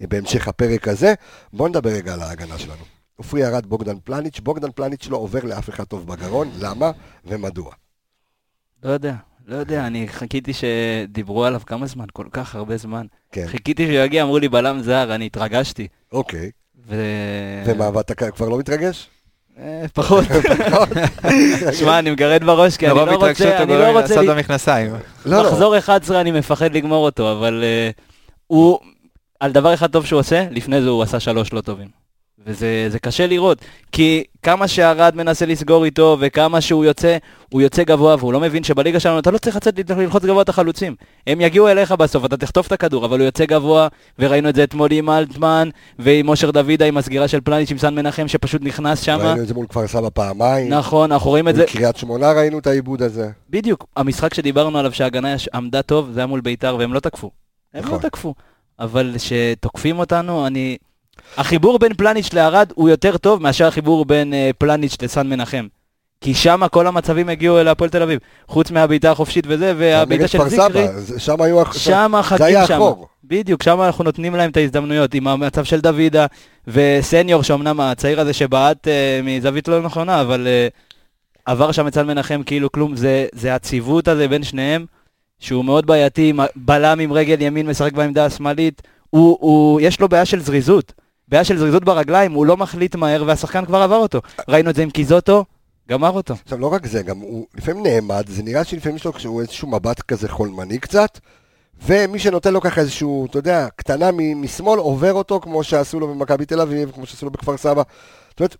בהמשך 0.00 0.48
הפרק 0.48 0.88
הזה. 0.88 1.14
בואו 1.52 1.68
נדבר 1.68 1.90
רגע 1.90 2.12
על 2.14 2.20
ההגנה 2.20 2.58
שלנו. 2.58 2.97
עופרי 3.18 3.40
ירד 3.40 3.66
בוגדן 3.66 3.96
פלניץ', 4.04 4.40
בוגדן 4.40 4.70
פלניץ' 4.74 5.08
לא 5.10 5.16
עובר 5.16 5.44
לאף 5.44 5.68
אחד 5.68 5.84
טוב 5.84 6.06
בגרון, 6.06 6.50
למה 6.60 6.90
ומדוע? 7.24 7.72
לא 8.84 8.90
יודע, 8.90 9.14
לא 9.46 9.56
יודע, 9.56 9.86
אני 9.86 10.08
חיכיתי 10.08 10.52
שדיברו 10.52 11.44
עליו 11.44 11.60
כמה 11.66 11.86
זמן, 11.86 12.04
כל 12.12 12.26
כך 12.30 12.54
הרבה 12.54 12.76
זמן. 12.76 13.06
כן, 13.32 13.46
חיכיתי 13.46 13.86
שהוא 13.86 13.98
יגיע, 13.98 14.22
אמרו 14.22 14.38
לי 14.38 14.48
בלם 14.48 14.82
זר, 14.82 15.14
אני 15.14 15.26
התרגשתי. 15.26 15.88
אוקיי. 16.12 16.50
ו... 16.88 16.96
ומה, 17.66 17.90
ואתה 17.94 18.14
כבר 18.14 18.48
לא 18.48 18.58
מתרגש? 18.58 19.08
אה, 19.58 19.84
פחות. 19.94 20.24
שמע, 21.72 21.98
אני 21.98 22.10
מגרד 22.10 22.44
בראש, 22.44 22.76
כי 22.76 22.86
אני 22.86 22.94
לא 22.96 23.14
רוצה, 23.26 23.62
אני 23.62 23.72
לא 23.72 23.86
רוצה... 23.86 24.14
לעשות 24.14 24.36
במכנסיים. 24.36 24.92
לא, 25.26 25.42
לא. 25.42 25.50
מחזור 25.50 25.78
11 25.78 26.20
אני 26.20 26.30
מפחד 26.30 26.72
לגמור 26.74 27.04
אותו, 27.04 27.32
אבל 27.32 27.64
אה, 27.64 27.90
הוא, 28.46 28.78
על 29.40 29.52
דבר 29.52 29.74
אחד 29.74 29.90
טוב 29.90 30.06
שהוא 30.06 30.20
עושה, 30.20 30.46
לפני 30.50 30.82
זה 30.82 30.88
הוא 30.88 31.02
עשה 31.02 31.20
שלוש 31.20 31.52
לא 31.52 31.60
טובים. 31.60 31.97
וזה 32.46 32.86
זה 32.88 32.98
קשה 32.98 33.26
לראות, 33.26 33.58
כי 33.92 34.24
כמה 34.42 34.68
שהרד 34.68 35.16
מנסה 35.16 35.46
לסגור 35.46 35.84
איתו, 35.84 36.16
וכמה 36.20 36.60
שהוא 36.60 36.84
יוצא, 36.84 37.16
הוא 37.48 37.62
יוצא 37.62 37.82
גבוה, 37.82 38.16
והוא 38.18 38.32
לא 38.32 38.40
מבין 38.40 38.64
שבליגה 38.64 39.00
שלנו 39.00 39.18
אתה 39.18 39.30
לא 39.30 39.38
צריך 39.38 39.56
לצאת 39.56 39.90
ללחוץ 39.90 40.24
גבוה 40.24 40.42
את 40.42 40.48
החלוצים. 40.48 40.94
הם 41.26 41.40
יגיעו 41.40 41.68
אליך 41.68 41.92
בסוף, 41.92 42.24
אתה 42.24 42.36
תחטוף 42.36 42.66
את 42.66 42.72
הכדור, 42.72 43.04
אבל 43.04 43.18
הוא 43.18 43.26
יוצא 43.26 43.44
גבוה, 43.44 43.88
וראינו 44.18 44.48
את 44.48 44.54
זה 44.54 44.64
אתמול 44.64 44.92
עם 44.92 45.10
אלטמן, 45.10 45.68
ועם 45.98 46.28
אושר 46.28 46.50
דוידה, 46.50 46.86
עם 46.86 46.96
הסגירה 46.96 47.28
של 47.28 47.40
פלניץ' 47.40 47.70
עם 47.70 47.78
סן 47.78 47.94
מנחם, 47.94 48.28
שפשוט 48.28 48.62
נכנס 48.62 49.00
שם. 49.00 49.18
ראינו 49.22 49.42
את 49.42 49.48
זה 49.48 49.54
מול 49.54 49.66
כפר 49.66 49.86
סבא 49.86 50.08
פעמיים. 50.14 50.68
נכון, 50.68 51.12
אנחנו 51.12 51.30
רואים 51.30 51.48
את 51.48 51.54
זה, 51.54 51.62
בקריית 51.62 51.96
שמונה 51.96 52.32
ראינו 52.32 52.58
את 52.58 52.66
העיבוד 52.66 53.02
הזה. 53.02 53.30
בדיוק, 53.50 53.86
המשחק 53.96 54.34
שדיברנו 54.34 54.78
עליו 54.78 54.92
שההגנה 54.92 55.34
עמדה 55.54 55.82
טוב, 55.82 56.10
זה 56.12 56.20
היה 56.20 56.26
מול 56.26 56.40
ביתר 56.40 56.76
והם 56.78 56.92
לא 56.92 57.00
תקפו. 57.00 57.30
הם 57.74 57.84
נכון. 57.84 57.94
לא 57.94 57.98
תקפו. 57.98 58.34
אבל 58.78 59.14
שתוקפים 59.18 59.98
אותנו, 59.98 60.46
אני... 60.46 60.76
החיבור 61.36 61.78
בין 61.78 61.94
פלניץ' 61.94 62.32
לערד 62.32 62.72
הוא 62.74 62.88
יותר 62.88 63.16
טוב 63.16 63.42
מאשר 63.42 63.66
החיבור 63.66 64.04
בין 64.04 64.34
אה, 64.34 64.50
פלניץ' 64.58 64.96
לסן 65.02 65.26
מנחם. 65.28 65.66
כי 66.20 66.34
שם 66.34 66.60
כל 66.70 66.86
המצבים 66.86 67.28
הגיעו 67.28 67.60
אל 67.60 67.68
הפועל 67.68 67.90
תל 67.90 68.02
אביב. 68.02 68.18
חוץ 68.48 68.70
מהבעיטה 68.70 69.10
החופשית 69.10 69.44
וזה, 69.48 69.66
נגד 69.72 69.76
והבעיטה 69.80 70.28
של 70.28 70.38
זיקרי. 70.48 70.88
זה- 70.96 71.20
שם 71.20 71.42
היו... 71.42 71.62
הח- 71.62 71.72
שם 71.78 72.10
זה 72.12 72.18
החכים 72.18 72.46
היה 72.46 72.66
שם. 72.66 72.74
החור. 72.74 73.08
בדיוק, 73.24 73.62
שם 73.62 73.80
אנחנו 73.82 74.04
נותנים 74.04 74.34
להם 74.34 74.50
את 74.50 74.56
ההזדמנויות, 74.56 75.14
עם 75.14 75.28
המצב 75.28 75.64
של 75.64 75.80
דוידה 75.80 76.26
וסניור, 76.66 77.42
שאומנם 77.42 77.80
הצעיר 77.80 78.20
הזה 78.20 78.32
שבעט 78.32 78.88
אה, 78.88 79.20
מזווית 79.24 79.68
לא 79.68 79.82
נכונה, 79.82 80.20
אבל 80.20 80.46
אה, 80.46 80.68
עבר 81.46 81.72
שם 81.72 81.86
אצל 81.86 82.02
מנחם 82.02 82.42
כאילו 82.46 82.72
כלום, 82.72 82.96
זה, 82.96 83.26
זה 83.32 83.54
הציוות 83.54 84.08
הזה 84.08 84.28
בין 84.28 84.42
שניהם, 84.42 84.86
שהוא 85.40 85.64
מאוד 85.64 85.86
בעייתי, 85.86 86.32
בלם 86.56 87.00
עם 87.00 87.12
רגל 87.12 87.42
ימין 87.42 87.66
משחק 87.66 87.92
בעמדה 87.92 88.24
השמאלית, 88.24 88.82
הוא, 89.10 89.36
הוא, 89.40 89.80
יש 89.80 90.00
לו 90.00 90.08
בעיה 90.08 90.24
של 90.24 90.40
זריזות, 90.40 90.92
בעיה 91.28 91.44
של 91.44 91.58
זריזות 91.58 91.84
ברגליים, 91.84 92.32
הוא 92.32 92.46
לא 92.46 92.56
מחליט 92.56 92.96
מהר 92.96 93.24
והשחקן 93.26 93.64
כבר 93.64 93.82
עבר 93.82 93.96
אותו. 93.96 94.20
ראינו 94.48 94.70
את 94.70 94.74
זה 94.74 94.82
עם 94.82 94.90
קיזוטו, 94.90 95.44
גמר 95.88 96.10
אותו. 96.10 96.34
עכשיו, 96.44 96.58
לא 96.58 96.72
רק 96.72 96.86
זה, 96.86 97.02
גם 97.02 97.18
הוא 97.18 97.46
לפעמים 97.54 97.82
נעמד, 97.82 98.24
זה 98.28 98.42
נראה 98.42 98.64
שלפעמים 98.64 98.96
יש 98.96 99.04
לו 99.04 99.40
איזשהו 99.40 99.68
מבט 99.68 100.00
כזה 100.00 100.28
חולמני 100.28 100.78
קצת, 100.78 101.18
ומי 101.86 102.18
שנותן 102.18 102.52
לו 102.52 102.60
ככה 102.60 102.80
איזשהו, 102.80 103.26
אתה 103.26 103.38
יודע, 103.38 103.66
קטנה 103.76 104.10
משמאל, 104.36 104.78
עובר 104.78 105.12
אותו 105.12 105.40
כמו 105.40 105.64
שעשו 105.64 106.00
לו 106.00 106.08
במכבי 106.08 106.46
תל 106.46 106.60
אביב, 106.60 106.90
כמו 106.90 107.06
שעשו 107.06 107.26
לו 107.26 107.32
בכפר 107.32 107.56
סבא. 107.56 107.82
זאת 108.30 108.40
אומרת, 108.40 108.56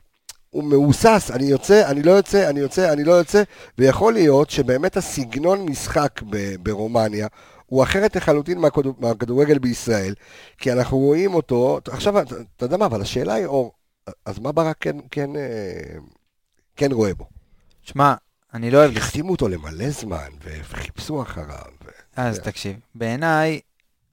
הוא 0.50 0.64
מהוסס, 0.64 1.30
אני 1.34 1.44
יוצא, 1.44 1.90
אני 1.90 2.02
לא 2.02 2.10
יוצא, 2.12 2.50
אני 2.50 2.60
יוצא, 2.60 2.92
אני 2.92 3.04
לא 3.04 3.12
יוצא, 3.12 3.42
ויכול 3.78 4.12
להיות 4.12 4.50
שבאמת 4.50 4.96
הסגנון 4.96 5.60
משחק 5.60 6.20
ב- 6.30 6.54
ברומניה, 6.62 7.26
הוא 7.68 7.82
אחרת 7.82 8.16
לחלוטין 8.16 8.58
מהכדור- 8.58 8.94
מהכדורגל 8.98 9.58
בישראל, 9.58 10.14
כי 10.58 10.72
אנחנו 10.72 10.98
רואים 10.98 11.34
אותו, 11.34 11.80
עכשיו, 11.90 12.20
אתה 12.20 12.34
אתה 12.56 12.64
יודע 12.64 12.76
מה, 12.76 12.86
אבל 12.86 13.02
השאלה 13.02 13.34
היא, 13.34 13.46
אור, 13.46 13.72
אז 14.24 14.38
מה 14.38 14.52
ברק 14.52 14.76
כן, 14.80 14.96
כן, 15.10 15.36
אה, 15.36 15.98
כן 16.76 16.92
רואה 16.92 17.14
בו? 17.14 17.26
שמע, 17.82 18.14
אני 18.54 18.70
לא 18.70 18.78
אוהב... 18.78 18.96
החתימו 18.96 19.30
אותו 19.30 19.48
למלא 19.48 19.90
זמן, 19.90 20.28
וחיפשו 20.44 21.22
אחריו. 21.22 21.64
ו- 21.84 21.88
אז 22.16 22.38
תקשיב, 22.38 22.76
בעיניי, 22.94 23.60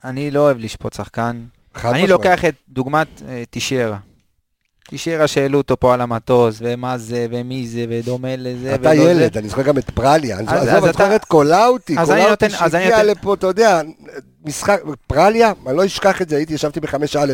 אני 0.04 0.32
לא 0.32 0.40
אוהב 0.40 0.58
לשפוט 0.58 0.94
שחקן. 0.94 1.46
אני. 1.86 2.08
לוקח 2.08 2.46
את 2.46 2.56
דוגמת 2.70 3.08
אה, 3.28 3.44
תישיירה. 4.90 5.26
תישיירה 5.26 5.28
שהעלו 5.28 5.58
אותו 5.58 5.80
פה 5.80 5.94
על 5.94 6.02
המטוס, 6.02 6.58
ומה 6.62 6.98
זה, 6.98 7.28
ומי 7.32 7.68
זה, 7.68 7.86
ודומה 7.90 8.36
לזה. 8.38 8.76
אתה 8.76 8.90
ולא 8.90 9.04
זה. 9.04 9.12
ילד, 9.12 9.38
אני 9.38 9.50
זוכר 9.50 9.62
גם 9.62 9.78
את 9.78 9.90
פרליה, 9.90 10.38
אז- 10.40 10.48
עזוב, 10.48 10.84
אני 10.84 10.92
זוכר 10.94 11.16
את 11.16 11.26
קולאוטי, 11.26 11.96
קולאוטי 12.06 12.50
שהגיע 12.50 12.90
נותן- 12.90 13.06
לפה, 13.06 13.34
אתה 13.34 13.48
יודע, 13.48 13.82
משחק, 14.46 14.82
פרליה, 15.08 15.54
אני 15.68 15.78
לא 15.78 15.86
אשכח 15.86 16.22
את 16.22 16.30
זה, 16.30 16.36
הייתי, 16.38 16.54
ישבתי 16.54 16.80
בחמש 16.80 17.16
א' 17.16 17.34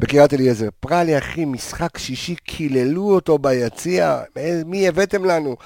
בקריית 0.00 0.34
אליעזר. 0.34 0.68
פרליה, 0.80 1.18
אחי, 1.18 1.44
משחק 1.44 1.98
שישי, 1.98 2.34
קיללו 2.34 3.14
אותו 3.14 3.38
ביציע, 3.38 4.18
מי 4.66 4.88
הבאתם 4.88 5.24
לנו? 5.24 5.56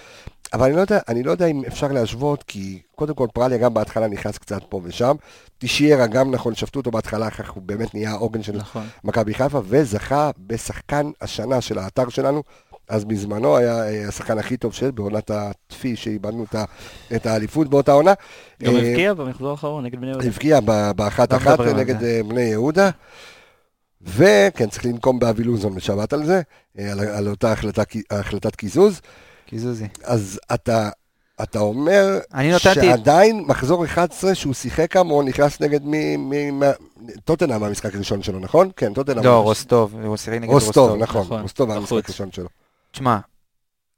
אבל 0.53 0.67
אני 0.67 0.77
לא 0.77 0.81
יודע, 0.81 0.99
אני 1.09 1.23
לא 1.23 1.31
יודע 1.31 1.47
אם 1.47 1.63
אפשר 1.67 1.87
להשוות, 1.87 2.43
כי 2.43 2.83
קודם 2.95 3.15
כל 3.15 3.27
פרליה 3.35 3.59
גם 3.59 3.75
בהתחלה 3.75 4.09
נכנס 4.09 4.39
קצת 4.39 4.63
פה 4.69 4.81
ושם. 4.85 5.15
תישיירה 5.59 6.07
גם 6.07 6.31
נכון, 6.31 6.55
שפטו 6.55 6.79
אותו 6.79 6.91
בהתחלה, 6.91 7.29
אחר 7.29 7.43
כך 7.43 7.51
הוא 7.51 7.63
באמת 7.63 7.95
נהיה 7.95 8.11
העוגן 8.11 8.43
של 8.43 8.57
נכון. 8.57 8.87
מכבי 9.05 9.35
חיפה, 9.35 9.61
וזכה 9.65 10.31
בשחקן 10.47 11.11
השנה 11.21 11.61
של 11.61 11.79
האתר 11.79 12.09
שלנו. 12.09 12.43
אז 12.89 13.05
בזמנו 13.05 13.57
היה 13.57 13.89
אה, 13.89 14.09
השחקן 14.09 14.39
הכי 14.39 14.57
טוב 14.57 14.73
של 14.73 14.91
בעונת 14.91 15.31
הטפי, 15.31 15.97
שאיבדנו 15.97 16.45
את 17.17 17.27
האליפות 17.27 17.69
באותה 17.69 17.93
עונה. 17.93 18.13
גם 18.63 18.77
אה, 18.77 18.81
הבקיע 18.81 19.15
במחזור 19.15 19.51
האחרון 19.51 19.85
נגד 19.85 20.01
בני 20.01 20.11
יהודה. 20.11 20.27
הבקיע 20.27 20.61
באחת 20.97 21.35
אחת 21.35 21.61
נגד 21.61 22.01
זה. 22.01 22.07
אה, 22.07 22.21
בני 22.29 22.41
יהודה. 22.41 22.91
וכן, 24.03 24.69
צריך 24.69 24.87
לנקום 24.87 25.19
באבי 25.19 25.45
לוזון 25.45 25.75
בשבת 25.75 26.13
על 26.13 26.25
זה, 26.25 26.43
על, 26.79 27.01
על 27.01 27.29
אותה 27.29 27.53
החלטה, 27.53 27.83
החלטת 28.11 28.57
קיזוז. 28.57 29.01
קיזוזי. 29.47 29.87
אז 30.05 30.41
אתה, 30.55 30.89
אתה 31.43 31.59
אומר 31.59 32.19
נתתי- 32.35 32.59
שעדיין 32.59 33.45
מחזור 33.47 33.85
11 33.85 34.35
שהוא 34.35 34.55
שיחק 34.55 34.93
כמוהו 34.93 35.23
נכנס 35.23 35.61
נגד 35.61 35.85
מי... 35.85 36.17
מי 36.17 36.51
מה, 36.51 36.67
טוטנאם 37.25 37.61
במשחק 37.61 37.95
הראשון 37.95 38.23
שלו, 38.23 38.39
נכון? 38.41 38.71
כן, 38.77 38.95
טוטנאם. 38.95 39.25
לא, 39.25 39.43
רוסטוב, 39.43 39.95
הוא 40.05 40.17
שיחק 40.17 40.37
נגד 40.39 40.51
רוסטוב, 40.53 40.91
רוסטוב. 40.91 41.03
נכון, 41.03 41.23
נכון, 41.23 41.41
רוסטוב 41.43 41.71
היה 41.71 41.79
המשחק. 41.79 41.93
הראשון 41.93 42.33
שלו. 42.33 42.49
תשמע, 42.93 43.19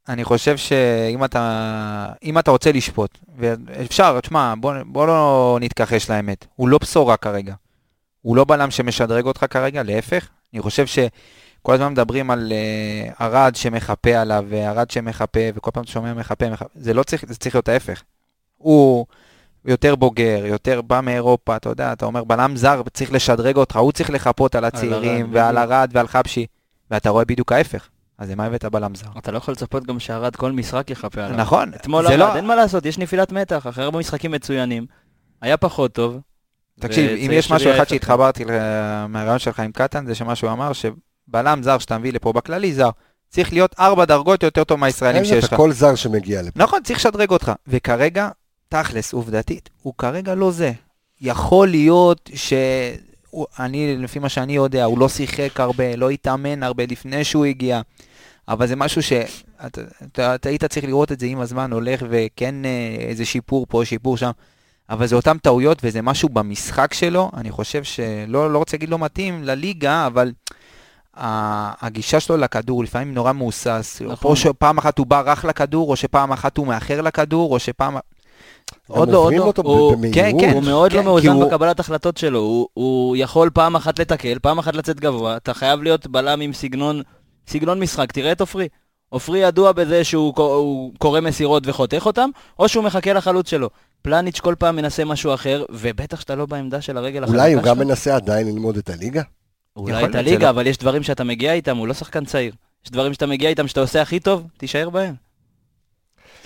אני 0.09 0.23
חושב 0.23 0.57
שאם 0.57 1.23
אתה, 1.25 2.07
אם 2.23 2.39
אתה 2.39 2.51
רוצה 2.51 2.71
לשפוט, 2.71 3.17
ואפשר, 3.37 4.19
תשמע, 4.19 4.53
בוא, 4.59 4.73
בוא 4.85 5.07
לא 5.07 5.57
נתכחש 5.61 6.09
לאמת, 6.09 6.45
הוא 6.55 6.69
לא 6.69 6.77
בשורה 6.81 7.17
כרגע. 7.17 7.53
הוא 8.21 8.35
לא 8.35 8.43
בלם 8.45 8.71
שמשדרג 8.71 9.25
אותך 9.25 9.45
כרגע, 9.49 9.83
להפך. 9.83 10.27
אני 10.53 10.61
חושב 10.61 10.85
שכל 11.59 11.73
הזמן 11.73 11.91
מדברים 11.91 12.31
על 12.31 12.51
uh, 12.51 13.23
ארד 13.23 13.55
שמחפה 13.55 14.15
עליו, 14.15 14.45
וארד 14.49 14.91
שמחפה, 14.91 15.39
וכל 15.55 15.71
פעם 15.71 15.83
אתה 15.83 15.91
שומע 15.91 16.13
מחפה, 16.13 16.49
מחפה, 16.49 16.69
זה 16.75 16.93
לא 16.93 17.03
צריך, 17.03 17.25
זה 17.27 17.35
צריך 17.35 17.55
להיות 17.55 17.69
ההפך. 17.69 18.01
הוא 18.57 19.05
יותר 19.65 19.95
בוגר, 19.95 20.45
יותר 20.45 20.81
בא 20.81 21.01
מאירופה, 21.03 21.55
אתה 21.55 21.69
יודע, 21.69 21.93
אתה 21.93 22.05
אומר 22.05 22.23
בלם 22.23 22.55
זר, 22.55 22.81
צריך 22.93 23.11
לשדרג 23.11 23.55
אותך, 23.55 23.75
הוא 23.75 23.91
צריך 23.91 24.09
לחפות 24.09 24.55
על 24.55 24.65
הצעירים, 24.65 25.25
ארד, 25.25 25.35
ועל. 25.35 25.57
ארד 25.57 25.89
ועל 25.93 26.07
חבשי, 26.07 26.45
ואתה 26.91 27.09
רואה 27.09 27.25
בדיוק 27.25 27.51
ההפך. 27.51 27.89
אז 28.17 28.31
למה 28.31 28.45
הבאת 28.45 28.65
בלם 28.65 28.95
זר? 28.95 29.07
אתה 29.17 29.31
לא 29.31 29.37
יכול 29.37 29.51
לצפות 29.51 29.87
גם 29.87 29.99
שערד 29.99 30.35
כל 30.35 30.51
משחק 30.51 30.89
יחפה 30.89 31.23
עליו. 31.23 31.37
נכון, 31.37 31.71
אתמול 31.75 32.03
זה 32.03 32.09
ארד, 32.09 32.19
לא... 32.19 32.35
אין 32.35 32.45
מה 32.45 32.55
לעשות, 32.55 32.85
יש 32.85 32.97
נפילת 32.97 33.31
מתח, 33.31 33.67
אחרי 33.67 33.83
הרבה 33.83 33.99
משחקים 33.99 34.31
מצוינים. 34.31 34.85
היה 35.41 35.57
פחות 35.57 35.93
טוב. 35.93 36.19
תקשיב, 36.79 37.09
אם 37.09 37.31
יש 37.33 37.51
משהו 37.51 37.71
אחד. 37.75 37.87
שהתחברתי 37.87 38.43
מהרעיון 39.09 39.39
שלך 39.39 39.59
עם 39.59 39.71
קטן, 39.71 40.05
זה 40.05 40.15
שמה 40.15 40.35
שהוא 40.35 40.51
אמר, 40.51 40.71
שבלם 41.29 41.63
זר 41.63 41.77
שאתה 41.77 41.97
מביא 41.97 42.13
לפה 42.13 42.33
בכללי 42.33 42.73
זר, 42.73 42.89
צריך 43.29 43.53
להיות 43.53 43.75
ארבע 43.79 44.05
דרגות 44.05 44.43
יותר 44.43 44.63
טוב 44.63 44.79
מהישראלים 44.79 45.25
שיש 45.25 45.43
לך. 45.43 45.53
כל 45.53 45.71
זר 45.71 45.95
שמגיע 45.95 46.41
לפה. 46.41 46.63
נכון, 46.63 46.83
צריך 46.83 46.99
לשדרג 46.99 47.29
אותך. 47.29 47.51
וכרגע, 47.67 48.29
תכלס, 48.69 49.13
עובדתית, 49.13 49.69
הוא 49.81 49.93
כרגע 49.97 50.35
לא 50.35 50.51
זה. 50.51 50.71
יכול 51.21 51.67
להיות 51.67 52.29
ש... 52.35 52.53
הוא- 53.29 53.45
אני, 53.59 53.97
לפי 53.97 54.19
מה 54.19 54.29
שאני 54.29 54.53
יודע, 54.55 54.83
הוא 54.83 54.99
לא 54.99 55.09
שיחק 55.09 55.59
הרבה, 55.59 55.95
לא 55.95 56.09
התאמן 56.09 56.63
הרבה 56.63 56.83
לפני 56.89 57.23
שהוא 57.23 57.45
הגיע, 57.45 57.81
אבל 58.47 58.67
זה 58.67 58.75
משהו 58.75 59.03
שאתה 59.03 59.81
אתה, 60.05 60.35
אתה 60.35 60.49
היית 60.49 60.65
צריך 60.65 60.85
לראות 60.85 61.11
את 61.11 61.19
זה 61.19 61.25
עם 61.25 61.39
הזמן 61.39 61.71
הולך 61.73 62.03
וכן 62.09 62.55
אה, 62.65 62.69
איזה 62.99 63.25
שיפור 63.25 63.65
פה, 63.69 63.81
שיפור 63.85 64.17
שם, 64.17 64.31
אבל 64.89 65.07
זה 65.07 65.15
אותן 65.15 65.37
טעויות 65.37 65.77
וזה 65.83 66.01
משהו 66.01 66.29
במשחק 66.29 66.93
שלו, 66.93 67.31
אני 67.37 67.51
חושב 67.51 67.83
שלא 67.83 68.53
לא 68.53 68.57
רוצה 68.57 68.77
להגיד 68.77 68.89
לא 68.89 68.99
מתאים 68.99 69.43
לליגה, 69.43 70.07
אבל 70.07 70.31
הגישה 71.21 72.19
שלו 72.19 72.37
לכדור 72.37 72.83
לפעמים 72.83 73.13
נורא 73.13 73.33
מהוסס. 73.33 74.01
נכון. 74.07 74.31
או 74.31 74.35
שפעם 74.35 74.77
אחת 74.77 74.97
הוא 74.97 75.07
בא 75.07 75.21
רך 75.25 75.45
לכדור, 75.45 75.89
או 75.89 75.95
שפעם 75.95 76.31
אחת 76.31 76.57
הוא 76.57 76.67
מאחר 76.67 77.01
לכדור, 77.01 77.53
או 77.53 77.59
שפעם... 77.59 77.97
עוד 78.87 79.09
לא, 79.09 79.17
עוד 79.17 79.33
לא. 79.33 79.53
הוא-. 79.63 79.95
כן, 80.13 80.31
כן. 80.39 80.51
הוא 80.53 80.63
מאוד 80.63 80.93
לא 80.93 80.99
כי 80.99 81.05
מאוזן 81.05 81.27
הוא- 81.29 81.45
בקבלת 81.45 81.79
החלטות 81.79 82.17
שלו, 82.17 82.39
הוא- 82.39 82.67
הוא 82.73 83.15
יכול 83.19 83.49
פעם 83.53 83.75
אחת 83.75 83.99
לתקל, 83.99 84.37
פעם 84.41 84.59
אחת 84.59 84.75
לצאת 84.75 84.99
גבוה, 84.99 85.37
אתה 85.37 85.53
חייב 85.53 85.83
להיות 85.83 86.07
בלם 86.07 86.41
עם 86.41 86.53
סגנון, 86.53 87.01
סגנון 87.47 87.79
משחק, 87.79 88.11
תראה 88.11 88.31
את 88.31 88.41
עופרי. 88.41 88.67
עופרי 89.09 89.39
ידוע 89.39 89.71
בזה 89.71 90.03
שהוא 90.03 90.33
קורא 90.97 91.19
מסירות 91.19 91.63
וחותך 91.65 92.05
אותם, 92.05 92.29
או 92.59 92.69
שהוא 92.69 92.83
מחכה 92.83 93.13
לחלוץ 93.13 93.49
שלו. 93.49 93.69
פלניץ' 94.01 94.39
כל 94.39 94.55
פעם 94.59 94.75
מנסה 94.75 95.05
משהו 95.05 95.33
אחר, 95.33 95.63
ובטח 95.71 96.19
שאתה 96.19 96.35
לא 96.35 96.45
בעמדה 96.45 96.81
של 96.81 96.97
הרגל 96.97 97.23
החלקה 97.23 97.37
אולי 97.39 97.53
הוא 97.53 97.63
גם 97.63 97.75
שלו. 97.75 97.85
מנסה 97.85 98.15
עדיין 98.15 98.47
ללמוד 98.47 98.77
את 98.77 98.89
הליגה? 98.89 99.21
אולי 99.79 100.05
את 100.05 100.15
הליגה, 100.15 100.45
לא- 100.45 100.49
אבל 100.49 100.67
יש 100.67 100.77
דברים 100.77 101.03
שאתה 101.03 101.23
מגיע 101.23 101.53
איתם, 101.53 101.77
הוא 101.77 101.87
לא 101.87 101.93
שחקן 101.93 102.25
צעיר. 102.25 102.53
יש 102.85 102.91
דברים 102.91 103.13
שאתה 103.13 103.25
מגיע 103.25 103.49
איתם 103.49 103.67
שאתה 103.67 103.79
עושה 103.79 104.01
הכי 104.01 104.19
טוב, 104.19 104.47
תישאר 104.57 104.89
בהם. 104.89 105.15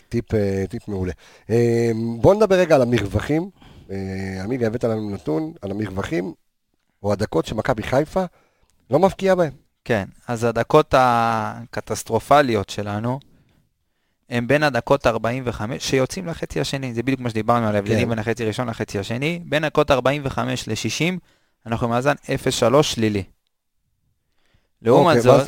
טיפ, 0.09 0.33
אה, 0.33 0.63
טיפ 0.69 0.87
מעולה. 0.87 1.13
אה, 1.49 1.91
בואו 2.21 2.33
נדבר 2.33 2.55
רגע 2.55 2.75
על 2.75 2.81
המרווחים. 2.81 3.49
אה, 3.91 4.43
עמיגה, 4.43 4.67
הבאת 4.67 4.83
לנו 4.83 5.09
נתון 5.09 5.53
על 5.61 5.71
המרווחים, 5.71 6.33
או 7.03 7.11
הדקות 7.11 7.45
שמכבי 7.45 7.83
חיפה 7.83 8.23
לא 8.89 8.99
מבקיעה 8.99 9.35
בהם. 9.35 9.51
כן, 9.85 10.05
אז 10.27 10.43
הדקות 10.43 10.93
הקטסטרופליות 10.97 12.69
שלנו, 12.69 13.19
הם 14.29 14.47
בין 14.47 14.63
הדקות 14.63 15.07
45, 15.07 15.89
שיוצאים 15.89 16.27
לחצי 16.27 16.59
השני, 16.59 16.93
זה 16.93 17.03
בדיוק 17.03 17.19
מה 17.19 17.29
שדיברנו 17.29 17.67
על 17.67 17.75
ההבדלים 17.75 18.03
כן. 18.03 18.09
בין 18.09 18.19
החצי 18.19 18.43
הראשון 18.43 18.69
לחצי 18.69 18.99
השני, 18.99 19.39
בין 19.45 19.63
הדקות 19.63 19.91
45 19.91 20.67
ל-60, 20.67 21.17
אנחנו 21.67 21.87
במאזן 21.87 22.13
0-3 22.79 22.83
שלילי. 22.83 23.23
לעומת 24.81 25.07
אוקיי, 25.17 25.21
זאת, 25.21 25.45
זאת 25.45 25.47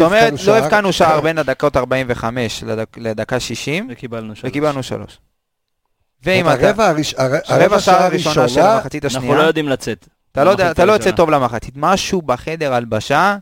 אומרת, 0.00 0.32
לא 0.46 0.56
הבקענו 0.58 0.86
לא 0.88 0.92
שער. 0.92 1.20
בין 1.20 1.38
הדקות 1.38 1.76
45 1.76 2.64
לדק- 2.64 2.96
לדקה 2.98 3.40
60, 3.40 3.88
וקיבלנו 3.90 4.36
שלוש. 4.36 4.50
וקיבלנו 4.50 4.82
3. 4.82 5.18
ואם 6.22 6.46
אתה, 6.50 6.70
הרבע 7.48 7.80
שער 7.80 8.02
הראשונה 8.02 8.48
של 8.48 8.60
המחצית 8.60 9.04
אנחנו 9.04 9.18
השנייה, 9.18 9.36
לא 9.36 9.42
יודעים 9.42 9.68
לצאת. 9.68 10.08
אתה 10.32 10.44
לא 10.44 10.50
לא 10.84 10.92
יוצא. 10.92 11.10
טוב 11.10 11.30
למחצית, 11.30 11.74
משהו 11.76 12.22
בחדר 12.22 12.72
הלבשה, 12.74 13.36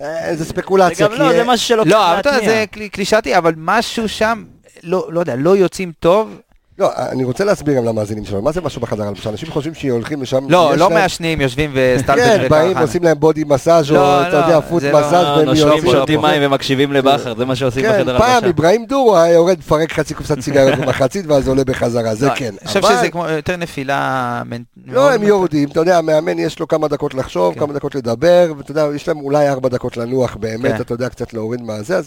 אה, 0.00 0.30
זה 0.30 0.36
זה 0.36 0.44
ספקולציה, 0.44 1.08
גם. 1.08 1.14
לא, 1.14 1.32
זה 1.32 1.44
משהו 1.44 1.68
שלא 1.68 1.84
לא. 1.86 2.16
זה 2.44 2.64
קל- 2.70 2.88
קלישאתי, 2.88 3.38
אבל 3.38 3.54
משהו 3.56 4.08
שם, 4.08 4.44
לא 4.82 5.08
לא 5.12 5.20
יודע, 5.20 5.36
לא 5.36 5.56
יוצאים 5.56 5.92
טוב. 5.98 6.40
לא, 6.80 6.90
אני 6.96 7.24
רוצה 7.24 7.44
להסביר 7.44 7.76
גם 7.76 7.84
למאזינים 7.84 8.24
שלנו, 8.24 8.42
מה 8.42 8.52
זה 8.52 8.60
משהו 8.60 8.80
בחדר 8.80 9.02
הלבשה? 9.08 9.30
אנשים 9.30 9.50
חושבים 9.50 9.74
שהולכים 9.74 10.22
לשם... 10.22 10.50
לא, 10.50 10.76
לא 10.76 10.88
להם- 10.88 10.92
מעשנים, 10.92 11.40
יושבים 11.40 11.70
וסטלבט 11.74 12.18
כן, 12.20 12.46
באים, 12.50 12.78
עושים 12.78 13.02
להם 13.04 13.20
בודי 13.20 13.44
מסאז' 13.44 13.90
או 13.90 13.96
לא, 13.96 14.22
אתה 14.22 14.32
לא, 14.40 14.44
יודע, 14.44 14.60
פוט 14.60 14.82
לא- 14.82 15.00
מסאז' 15.00 15.12
והם 15.36 15.44
נושמים, 15.44 15.68
יוצאים. 15.74 15.92
שותים 15.92 16.20
מים 16.20 16.42
ומקשיבים 16.44 16.92
לבכר, 16.92 17.34
זה 17.36 17.44
מה 17.44 17.56
שעושים 17.56 17.82
כן, 17.82 17.92
בחדר 17.92 18.18
פעם 18.18 18.30
הלבשה. 18.30 18.50
אברהים 18.50 18.86
דור 18.86 19.16
היה 19.18 19.32
יורד 19.34 19.58
לפרק 19.58 19.92
חצי 19.92 20.14
קופסת 20.14 20.40
סיגריות 20.46 20.78
במחצית 20.78 21.26
ואז 21.26 21.48
עולה 21.48 21.64
בחזרה, 21.64 22.14
זה 22.14 22.26
לא, 22.28 22.32
כן. 22.36 22.54
אני 22.60 22.68
חושב 22.68 22.82
שזה 22.82 23.10
כמו 23.10 23.28
יותר 23.28 23.56
נפילה... 23.56 24.42
לא, 24.86 25.12
הם 25.12 25.22
יורדים, 25.22 25.68
אתה 25.68 25.80
יודע, 25.80 25.98
המאמן 25.98 26.38
יש 26.38 26.58
לו 26.58 26.68
כמה 26.68 26.88
דקות 26.88 27.14
לחשוב, 27.14 27.54
כן. 27.54 27.60
כמה 27.60 27.72
דקות 27.72 27.94
לדבר, 27.94 28.52
ואתה 28.58 28.70
יודע, 28.70 28.86
יש 28.94 29.08
להם 29.08 29.18
אולי 29.20 29.48
ארבע 29.48 29.68
דקות 29.68 29.96
לנוח 29.96 30.36
באמת, 30.36 30.74
כן. 30.74 30.80
אתה 30.80 30.94
יודע, 30.94 31.08
קצת 31.08 31.32
להוריד 31.34 31.62
מהזה. 31.62 32.00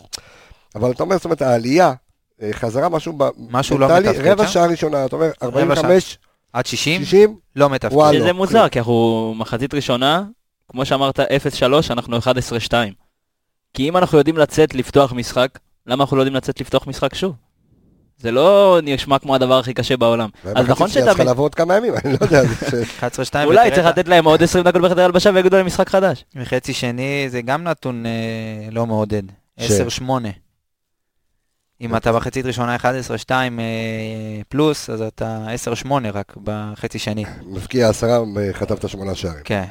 אבל 0.76 0.92
אתה 0.92 1.04
אומר, 1.04 1.16
זאת 1.16 1.26
אומרת, 1.26 1.42
העלייה, 1.42 1.88
אה, 1.88 1.94
חזרה 2.52 2.90
משהו. 2.90 3.18
משהו 3.50 3.78
לא 3.78 3.88
מתפקד 4.00 4.20
רבע? 4.28 4.48
שעה 4.48 4.66
ראשונה, 4.66 5.06
אתה 5.06 5.16
אומר, 5.16 5.26
שעה. 5.40 5.50
45, 5.50 6.18
עד 6.54 6.66
60? 6.66 7.02
60, 7.06 7.36
לא 7.56 7.70
מתפקד. 7.70 7.94
וואלה. 7.96 8.20
שזה 8.20 8.34
מוזר. 8.34 8.70
כי 8.70 8.80
אנחנו 8.80 9.34
מחצית 9.38 9.74
ראשונה, 9.74 10.24
כמו 10.72 10.86
שאמרת, 10.86 11.20
0-3, 11.20 11.24
אנחנו 11.90 12.18
11-2. 12.18 12.22
כי 13.74 13.90
אם 13.90 13.98
אנחנו 13.98 14.18
יודעים 14.18 14.38
לצאת 14.38 14.76
לפתוח 14.76 15.14
משחק, 15.14 15.60
למה 15.88 16.04
אנחנו 16.04 16.18
לא 16.18 16.22
יודעים 16.22 16.36
לצאת 16.36 16.62
לפתוח 16.62 16.88
משחק 16.88 17.16
שוב? 17.16 17.34
זה 18.18 18.32
לא 18.32 18.80
נשמע 18.84 19.20
כמו 19.20 19.36
הדבר 19.36 19.60
הכי 19.60 19.74
קשה 19.74 19.98
בעולם. 19.98 20.30
אז 20.56 20.68
נכון 20.70 20.90
צריכה 20.90 21.12
שתמיד... 21.12 21.28
לעבור 21.28 21.46
עוד 21.46 21.56
כמה 21.56 21.78
ימים, 21.78 21.94
אני 22.06 22.14
לא 22.14 22.18
יודע, 22.22 22.44
זה 22.46 22.86
ש- 22.86 23.30
11-2. 23.34 23.46
אולי 23.46 23.72
צריך 23.72 23.86
לתת 23.86 24.08
להם 24.08 24.26
עוד 24.26 24.44
20 24.44 24.64
דקות 24.64 24.82
בחדר 24.82 25.04
הלבשה 25.06 25.30
ויגידו 25.34 25.58
להם 25.58 25.66
משחק 25.66 25.90
חדש. 25.90 26.26
מחצי 26.36 26.74
שני 26.74 27.26
זה 27.30 27.42
גם 27.42 27.64
נתון 27.64 28.06
אה, 28.06 28.12
לא 28.72 28.86
מעודד. 28.86 29.24
ש- 29.60 29.72
10-8. 30.00 30.04
אם 31.82 31.96
אתה 31.96 32.14
בחצית 32.14 32.46
ראשונה 32.46 32.76
11-2 32.76 32.82
אה, 33.32 33.46
פלוס, 34.50 34.90
אז 34.90 35.02
אתה 35.02 35.46
10-8 35.86 35.90
רק 36.14 36.34
בחצי 36.44 37.00
שני. 37.00 37.26
מבקיע 37.46 37.90
עשרה, 37.90 38.20
חטפת 38.54 38.90
שמונה 38.90 39.16
שערים. 39.16 39.44
כן. 39.44 39.66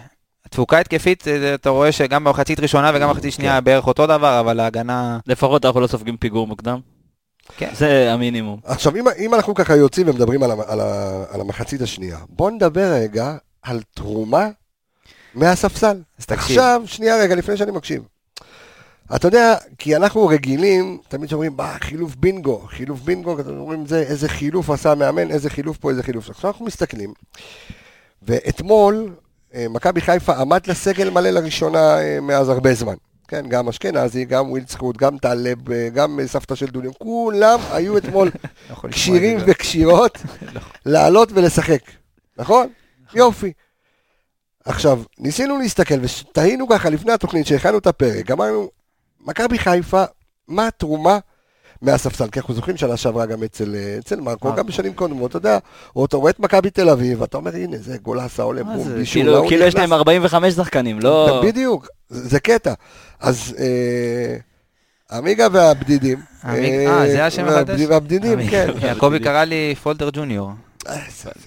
התפוקה 0.46 0.78
התקפית, 0.78 1.28
אה, 1.28 1.54
אתה 1.54 1.70
רואה 1.70 1.92
שגם 1.92 2.24
במחצית 2.24 2.60
ראשונה 2.60 2.90
וגם 2.94 3.08
במחצית 3.08 3.32
שנייה 3.32 3.58
כן. 3.58 3.64
בערך 3.64 3.86
אותו 3.86 4.06
דבר, 4.06 4.40
אבל 4.40 4.60
ההגנה... 4.60 5.18
לפחות 5.26 5.64
אנחנו 5.64 5.80
לא 5.80 5.86
סופגים 5.86 6.16
פיגור 6.16 6.46
מוקדם. 6.46 6.80
כן. 7.56 7.70
זה 7.74 8.12
המינימום. 8.12 8.60
עכשיו, 8.64 8.96
אם, 8.96 9.04
אם 9.18 9.34
אנחנו 9.34 9.54
ככה 9.54 9.76
יוצאים 9.76 10.08
ומדברים 10.08 10.42
על, 10.42 10.50
על, 10.50 10.80
על 11.30 11.40
המחצית 11.40 11.82
השנייה, 11.82 12.18
בוא 12.28 12.50
נדבר 12.50 12.92
רגע 12.92 13.36
על 13.62 13.80
תרומה 13.94 14.48
מהספסל. 15.34 15.96
אז 16.18 16.26
תקשיב. 16.26 16.58
עכשיו, 16.58 16.82
שנייה 16.86 17.16
רגע, 17.16 17.34
לפני 17.34 17.56
שאני 17.56 17.70
מקשיב. 17.72 18.02
אתה 19.16 19.28
יודע, 19.28 19.54
כי 19.78 19.96
אנחנו 19.96 20.26
רגילים, 20.26 20.98
תמיד 21.08 21.28
שאומרים, 21.28 21.56
בא, 21.56 21.76
חילוף 21.80 22.14
בינגו, 22.14 22.58
חילוף 22.68 23.00
בינגו, 23.00 23.40
אתם 23.40 23.58
אומרים, 23.58 23.86
זה, 23.86 24.00
איזה 24.02 24.28
חילוף 24.28 24.70
עשה 24.70 24.92
המאמן, 24.92 25.30
איזה 25.30 25.50
חילוף 25.50 25.76
פה, 25.76 25.90
איזה 25.90 26.02
חילוף. 26.02 26.30
עכשיו 26.30 26.50
אנחנו 26.50 26.64
מסתכלים, 26.64 27.12
ואתמול, 28.22 29.14
אה, 29.54 29.66
מכבי 29.70 30.00
חיפה 30.00 30.36
עמד 30.36 30.66
לסגל 30.66 31.10
מלא 31.10 31.30
לראשונה 31.30 31.98
אה, 31.98 32.18
מאז 32.20 32.48
הרבה 32.48 32.74
זמן. 32.74 32.94
כן, 33.28 33.48
גם 33.48 33.68
אשכנזי, 33.68 34.24
גם 34.24 34.50
ווילצחוט, 34.50 34.96
גם 34.96 35.18
טלב, 35.18 35.72
אה, 35.72 35.88
גם 35.88 36.20
סבתא 36.26 36.54
של 36.54 36.66
דוניו, 36.66 36.92
כולם 36.98 37.58
היו 37.72 37.98
אתמול 37.98 38.30
לא 38.70 38.90
כשירים. 38.90 39.38
וכשירות 39.46 40.18
לעלות 40.86 41.28
ולשחק, 41.32 41.80
נכון? 42.38 42.66
יופי. 43.14 43.52
עכשיו, 44.64 45.02
ניסינו 45.18 45.58
להסתכל 45.58 45.94
ותהינו 46.02 46.68
ככה 46.68 46.90
לפני 46.90 47.12
התוכנית 47.12 47.46
שהכנו 47.46 47.78
את 47.78 47.86
הפרק, 47.86 48.30
אמרנו, 48.30 48.68
מכבי 49.26 49.58
חיפה, 49.58 50.04
מה 50.48 50.66
התרומה 50.66 51.18
מהספסל? 51.82 52.28
כי 52.30 52.40
אנחנו 52.40 52.54
זוכרים 52.54 52.76
שנה 52.76 52.96
שעברה 52.96 53.26
גם 53.26 53.42
אצל, 53.42 53.74
אה, 53.74 53.96
אצל 53.98 54.20
מרקו. 54.20 54.52
גם 54.56 54.66
בשנים 54.66 54.94
קודמות, 54.94 55.30
אתה 55.30 55.38
יודע, 55.38 55.58
או 55.96 56.04
אתה 56.04 56.16
רואה 56.16 56.30
את 56.30 56.40
מכבי 56.40 56.70
תל 56.70 56.88
אביב, 56.90 57.20
ואתה 57.20 57.36
אומר, 57.36 57.54
הנה, 57.56 57.76
זה 57.78 57.98
גולסה 57.98 58.42
עולה 58.42 58.62
בום? 58.64 58.88
בישול, 58.94 59.22
כאילו- 59.22 59.44
כאילו 59.48 59.64
יש 59.64 59.74
נכנס." 59.74 59.80
להם 59.80 59.92
45 59.92 60.54
שחקנים, 60.54 61.00
לא... 61.00 61.40
בדיוק, 61.44 61.88
זה 62.08 62.40
קטע. 62.40 62.72
אז 63.20 63.54
אה, 63.58 64.36
עמיגה 65.18 65.46
והבדידים. 65.52 66.18
עמיג- 66.44 66.72
אה, 66.88 67.10
זה 67.10 67.24
השם 67.26 67.44
החדש? 67.48 67.80
והבדידים, 67.88 68.48
כן. 68.50 68.68
יעקבי 68.82 69.20
קרא 69.20 69.44
לי 69.44 69.74
פולדר 69.82 70.10
ג'וניור. 70.12 70.50
אה, 70.88 70.96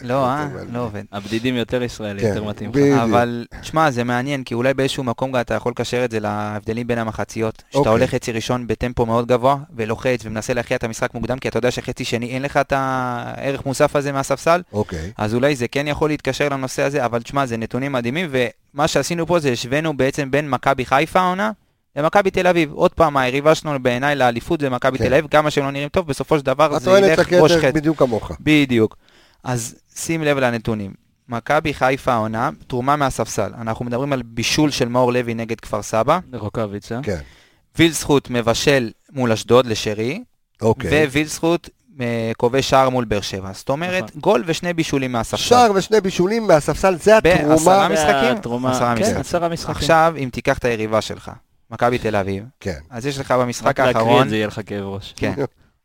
לא, 0.01 0.25
אה? 0.25 0.47
לא 0.71 0.79
עובד. 0.79 1.03
הבדידים 1.11 1.55
יותר 1.55 1.83
ישראלי, 1.83 2.21
כן, 2.21 2.27
יותר 2.27 2.43
מתאים. 2.43 2.71
לך. 2.73 2.99
אבל, 3.03 3.45
שמע, 3.61 3.91
זה 3.91 4.03
מעניין, 4.03 4.43
כי 4.43 4.53
אולי 4.53 4.73
באיזשהו 4.73 5.03
מקום 5.03 5.36
אתה 5.36 5.53
יכול 5.53 5.71
לקשר 5.71 6.05
את 6.05 6.11
זה 6.11 6.19
להבדלים 6.19 6.88
בין 6.88 6.97
המחציות. 6.97 7.63
שאתה 7.67 7.77
אוקיי. 7.77 7.91
הולך 7.91 8.09
חצי 8.09 8.31
ראשון 8.31 8.67
בטמפו 8.67 9.05
מאוד 9.05 9.27
גבוה, 9.27 9.57
ולוחץ 9.75 10.19
ומנסה 10.25 10.53
להכריע 10.53 10.77
את 10.77 10.83
המשחק 10.83 11.13
מוקדם, 11.13 11.39
כי 11.39 11.47
אתה 11.47 11.57
יודע 11.57 11.71
שחצי 11.71 12.05
שני 12.05 12.29
אין 12.29 12.41
לך 12.41 12.57
את 12.57 12.73
הערך 12.75 13.65
מוסף 13.65 13.95
הזה 13.95 14.11
מהספסל, 14.11 14.61
אוקיי. 14.73 15.11
אז 15.17 15.33
אולי 15.33 15.55
זה 15.55 15.67
כן 15.67 15.88
יכול 15.88 16.09
להתקשר 16.09 16.49
לנושא 16.49 16.83
הזה, 16.83 17.05
אבל 17.05 17.21
תשמע, 17.21 17.45
זה 17.45 17.57
נתונים 17.57 17.91
מדהימים, 17.91 18.29
ומה 18.31 18.88
שעשינו 18.88 19.27
פה 19.27 19.39
זה 19.39 19.51
השווינו 19.51 19.97
בעצם 19.97 20.31
בין 20.31 20.49
מכבי 20.49 20.86
חיפה 20.86 21.19
העונה 21.19 21.51
למכבי 21.95 22.31
תל 22.31 22.47
אביב. 22.47 22.71
עוד 22.73 22.93
פעם, 22.93 23.17
היריבה 23.17 23.55
שלנו 23.55 23.79
בעיניי 23.79 24.15
לאליפות 24.15 24.59
זה 24.59 24.69
מכבי 24.69 24.97
כן. 24.97 25.07
תל 25.07 25.13
אביב, 25.13 25.27
כמה 25.27 25.51
שהם 25.51 25.65
לא 25.65 25.71
נראים 25.71 25.89
טוב, 25.89 26.07
בסופו 26.07 26.39
של 26.39 26.45
דבר 26.45 26.79
זה 26.79 26.91
ילך 26.91 27.33
ראש 27.33 27.51
חץ. 27.51 27.73
בדיוק 27.73 27.97
כמוך. 27.97 28.31
בדיוק. 28.39 28.97
אז 29.45 29.75
שים 29.95 30.23
לב 30.23 30.37
לנתונים. 30.37 30.93
מכבי 31.29 31.73
חיפה 31.73 32.13
העונה, 32.13 32.49
תרומה 32.67 32.95
מהספסל. 32.95 33.51
אנחנו 33.61 33.85
מדברים 33.85 34.13
על 34.13 34.21
בישול 34.21 34.71
של 34.71 34.87
מאור 34.87 35.13
לוי 35.13 35.33
נגד 35.33 35.59
כפר 35.59 35.81
סבא, 35.81 36.19
רוקאביצה. 36.33 36.99
כן. 37.03 37.19
וילסחוט 37.77 38.29
מבשל 38.29 38.91
מול 39.11 39.31
אשדוד 39.31 39.65
לשרי, 39.65 40.23
אוקיי. 40.61 41.05
ווילסחוט 41.07 41.69
אה, 42.01 42.31
כובש 42.37 42.69
שער 42.69 42.89
מול 42.89 43.05
באר 43.05 43.21
שבע. 43.21 43.51
זאת 43.53 43.69
אומרת, 43.69 44.03
נכון. 44.03 44.21
גול 44.21 44.43
ושני 44.45 44.73
בישולים 44.73 45.11
מהספסל. 45.11 45.37
שער 45.43 45.71
ושני 45.75 46.01
בישולים 46.01 46.47
מהספסל, 46.47 46.95
זה 46.97 47.19
בעשרה 47.23 47.53
התרומה. 47.55 47.89
משחקים? 47.89 48.35
התרומה- 48.37 48.71
עשרה 48.71 48.95
כן, 48.95 49.01
משחקים. 49.01 49.21
עשרה 49.21 49.49
משחקים. 49.49 49.75
עכשיו, 49.75 50.13
אם 50.17 50.29
תיקח 50.33 50.57
את 50.57 50.65
היריבה 50.65 51.01
שלך, 51.01 51.31
מכבי 51.71 51.97
תל 51.97 52.15
אביב, 52.15 52.43
כן. 52.59 52.79
אז 52.89 53.05
יש 53.05 53.19
לך 53.19 53.31
במשחק 53.31 53.67
רק 53.67 53.79
להקריא 53.79 53.95
האחרון, 54.03 54.23
את 54.23 54.29
זה 54.29 54.35
יהיה 54.35 54.47
לך 54.47 54.61
כאב 54.65 54.83
ראש. 54.83 55.13
כן, 55.17 55.33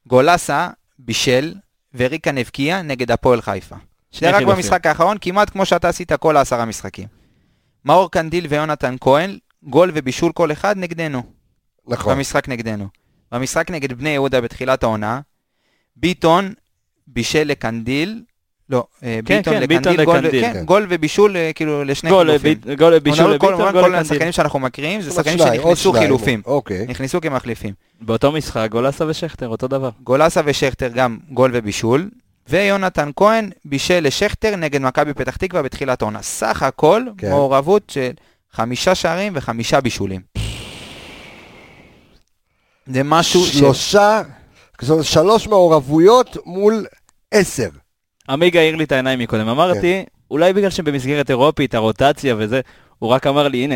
גולסה 0.07 0.68
בישל, 0.98 1.54
וריקן 1.95 2.38
הבקיע 2.38 2.82
נגד 2.82 3.11
הפועל 3.11 3.41
חיפה. 3.41 3.76
שני 4.12 4.28
רק. 4.28 4.43
במשחק 4.43 4.86
האחרון, 4.86 5.16
כמעט 5.20 5.51
כמו 5.51 5.66
שאתה 5.66 5.88
עשית 5.88 6.12
כל 6.12 6.36
העשרה 6.36 6.64
משחקים. 6.64 7.09
מאור 7.84 8.11
קנדיל 8.11 8.47
ויונתן 8.49 8.97
כהן, 9.01 9.38
גול 9.62 9.91
ובישול 9.95 10.32
כל 10.32 10.53
אחד 10.53 10.78
נגדנו, 10.78 11.22
נכון. 11.88 12.14
במשחק 12.14 12.49
נגדנו. 12.49 12.88
במשחק 13.32 13.70
נגד 13.70 13.93
בני 13.93 14.09
יהודה 14.09 14.41
בתחילת 14.41 14.82
העונה, 14.82 15.20
ביטון 15.97 16.55
בישל 17.07 17.45
לקנדיל, 17.45 18.22
לא, 18.71 18.85
אה, 19.03 19.18
כן, 19.25 19.37
ביטון 19.37 19.55
כן, 19.55 19.62
לקנדיל, 19.62 19.79
ביטון 19.79 20.05
גול, 20.05 20.16
לקנדיל, 20.16 20.43
כן, 20.45 20.53
כן. 20.53 20.64
גול 20.64 20.87
ובישול 20.91 21.37
אה, 21.37 21.51
כאילו 21.55 21.85
לשני 21.85 22.11
גול 22.11 22.27
חילופים. 22.39 22.59
גול 22.64 22.77
כל- 22.77 22.91
לביטון, 22.95 23.37
גול 23.39 23.57
כל 23.57 23.79
לקנדיל. 23.79 23.95
השחקנים 23.95 24.33
שאנחנו 24.33 24.59
מכירים, 24.59 25.01
זה 25.01 25.11
שחקנים 25.11 25.39
שנכנסו. 25.39 25.93
חילופים. 25.93 26.43
אוקיי. 26.47 26.87
נכנסו 26.89 27.21
כמחליפים. 27.21 27.75
באותו 28.01 28.33
משחק, 28.33 28.68
גולסה 28.71 29.05
ושכטר, 29.09 29.49
אותו 29.49 29.68
דבר. 29.68 29.91
גולסה 30.05 30.41
ושכטר 30.45 30.89
גם 30.89 31.18
גול 31.31 31.51
ובישול, 31.55 32.09
ויונתן 32.49 33.11
כהן 33.16 33.51
בישל 33.64 34.01
לשכטר 34.07 34.57
נגד 34.57 34.81
מכבי 34.83 35.14
פתח 35.14 35.37
תקווה 35.37 35.62
בתחילת 35.62 36.03
העונה. 36.03 36.23
סך 36.23 36.62
הכל 36.62 37.03
כן. 37.18 37.31
מעורבות 37.31 37.83
של 37.91 38.11
חמישה 38.53 38.95
שערים 38.95 39.33
וחמישה 39.37 39.81
בישולים. 39.81 40.21
זה 42.87 43.03
משהו 43.05 43.41
ש... 43.47 43.53
שלושה, 43.59 44.23
זאת 44.81 44.91
אומרת, 44.91 45.05
שלוש 45.05 45.47
מעורבויות 45.49 46.37
מול 46.47 46.87
עשר. 47.31 47.68
עמיגה 48.31 48.61
העיר 48.61 48.76
לי 48.76 48.85
את 48.85 48.93
העיניים 48.93 49.18
מקודם. 49.18 49.49
אמרתי, 49.49 50.05
אולי 50.31 50.53
בגלל 50.53 50.70
שבמסגרת 50.70 51.31
אירופית, 51.31 51.74
הרוטציה 51.74 52.35
וזה, 52.39 52.61
הוא 52.99 53.11
רק 53.11 53.26
אמר 53.26 53.49
לי, 53.49 53.64
הנה, 53.64 53.74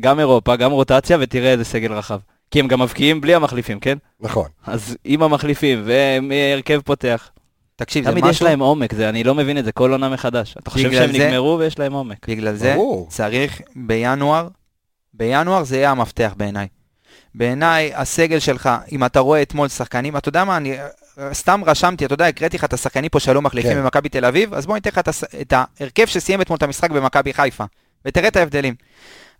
גם 0.00 0.20
אירופה, 0.20 0.56
גם 0.56 0.70
רוטציה, 0.70 1.16
ותראה 1.20 1.52
איזה 1.52 1.64
סגל 1.64 1.92
רחב. 1.92 2.18
כי 2.50 2.60
הם 2.60 2.68
גם 2.68 2.82
מבקיעים 2.82 3.20
בלי 3.20 3.34
המחליפים, 3.34 3.80
כן? 3.80 3.98
נכון. 4.20 4.48
אז 4.66 4.96
עם 5.04 5.22
המחליפים 5.22 5.82
והרכב 5.86 6.80
פותח, 6.84 7.30
תקשיב, 7.76 8.04
זה 8.04 8.10
תמיד 8.10 8.24
יש 8.24 8.30
משהו... 8.30 8.46
להם 8.46 8.60
עומק, 8.60 8.94
זה, 8.94 9.08
אני 9.08 9.24
לא 9.24 9.34
מבין 9.34 9.58
את 9.58 9.64
זה 9.64 9.72
כל 9.72 9.92
עונה 9.92 10.08
מחדש. 10.08 10.54
אתה 10.58 10.70
חושב 10.70 10.92
שהם 10.92 11.12
זה- 11.12 11.18
נגמרו 11.28 11.56
ויש 11.58 11.78
להם 11.78 11.92
עומק. 11.92 12.28
בגלל 12.28 12.54
זה 12.54 12.72
ברור. 12.74 13.06
צריך 13.10 13.60
בינואר, 13.76 14.48
בינואר 15.14 15.64
זה 15.64 15.76
יהיה 15.76 15.90
המפתח 15.90 16.34
בעיניי. 16.36 16.66
בעיניי, 17.34 17.92
הסגל 17.94 18.38
שלך, 18.38 18.70
אם 18.92 19.04
אתה 19.04 19.20
רואה 19.20 19.42
אתמול 19.42 19.68
שחקנים, 19.68 20.16
אתה 20.16 20.28
יודע 20.28 20.44
מה, 20.44 20.56
אני 20.56 20.80
אה, 20.80 20.86
סתם 21.32 21.60
רשמתי, 21.66 22.04
אתה 22.04 22.14
יודע, 22.14 22.26
הקראתי 22.26 22.56
לך 22.56 22.64
את 22.64 22.72
השחקנים 22.72 23.08
פה 23.08 23.20
שהיו 23.20 23.42
מחליפים 23.42 23.72
כן. 23.72 23.82
במכבי 23.82 24.08
תל 24.08 24.24
אביב, 24.24 24.54
אז 24.54 24.66
בוא 24.66 24.74
ניתן 24.74 24.90
לך 24.90 25.00
את 25.40 25.52
ההרכב 25.52 26.06
שסיים 26.06 26.40
אתמול 26.40 26.56
את 26.56 26.62
המשחק 26.62 26.90
במכבי 26.90 27.32
חיפה, 27.32 27.64
ותראה 28.04 28.28
את 28.28 28.36
ההבדלים. 28.36 28.74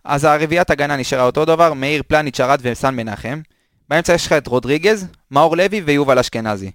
אז 0.03 0.23
הרביעיית 0.23 0.69
הגנה 0.69 0.95
נשארה 0.95 1.23
אותו 1.23 1.45
דבר, 1.45 1.73
מאיר 1.73 2.03
פלניץ' 2.07 2.39
ארד 2.39 2.59
וסן 2.61 2.95
מנחם. 2.95 3.41
באמצע 3.89 4.13
יש 4.13 4.25
לך 4.25 4.31
את 4.33 4.47
רודריגז, 4.47 5.07
מאור 5.31 5.57
לוי 5.57 5.81
ויובל 5.81 6.19
אשכנזי. 6.19 6.71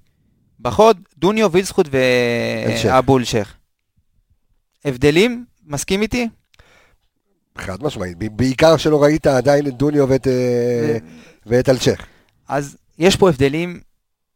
בחוד, 0.60 1.00
דוניו, 1.18 1.52
וילסחוט 1.52 1.88
אלשייך. 2.66 2.94
ואבו 2.94 3.18
אלשיך. 3.18 3.54
הבדלים? 4.84 5.44
מסכים 5.66 6.02
איתי? 6.02 6.28
חד 7.58 7.82
משמעית. 7.82 8.16
בעיקר 8.18 8.76
שלא 8.76 9.02
ראית 9.02 9.26
עדיין 9.26 9.66
את 9.66 9.76
דוניו 9.76 10.08
ואת, 10.08 10.26
אה, 10.26 10.96
ואת 11.46 11.68
אלשיך. 11.68 12.06
אז 12.48 12.76
יש 12.98 13.16
פה 13.16 13.28
הבדלים 13.28 13.80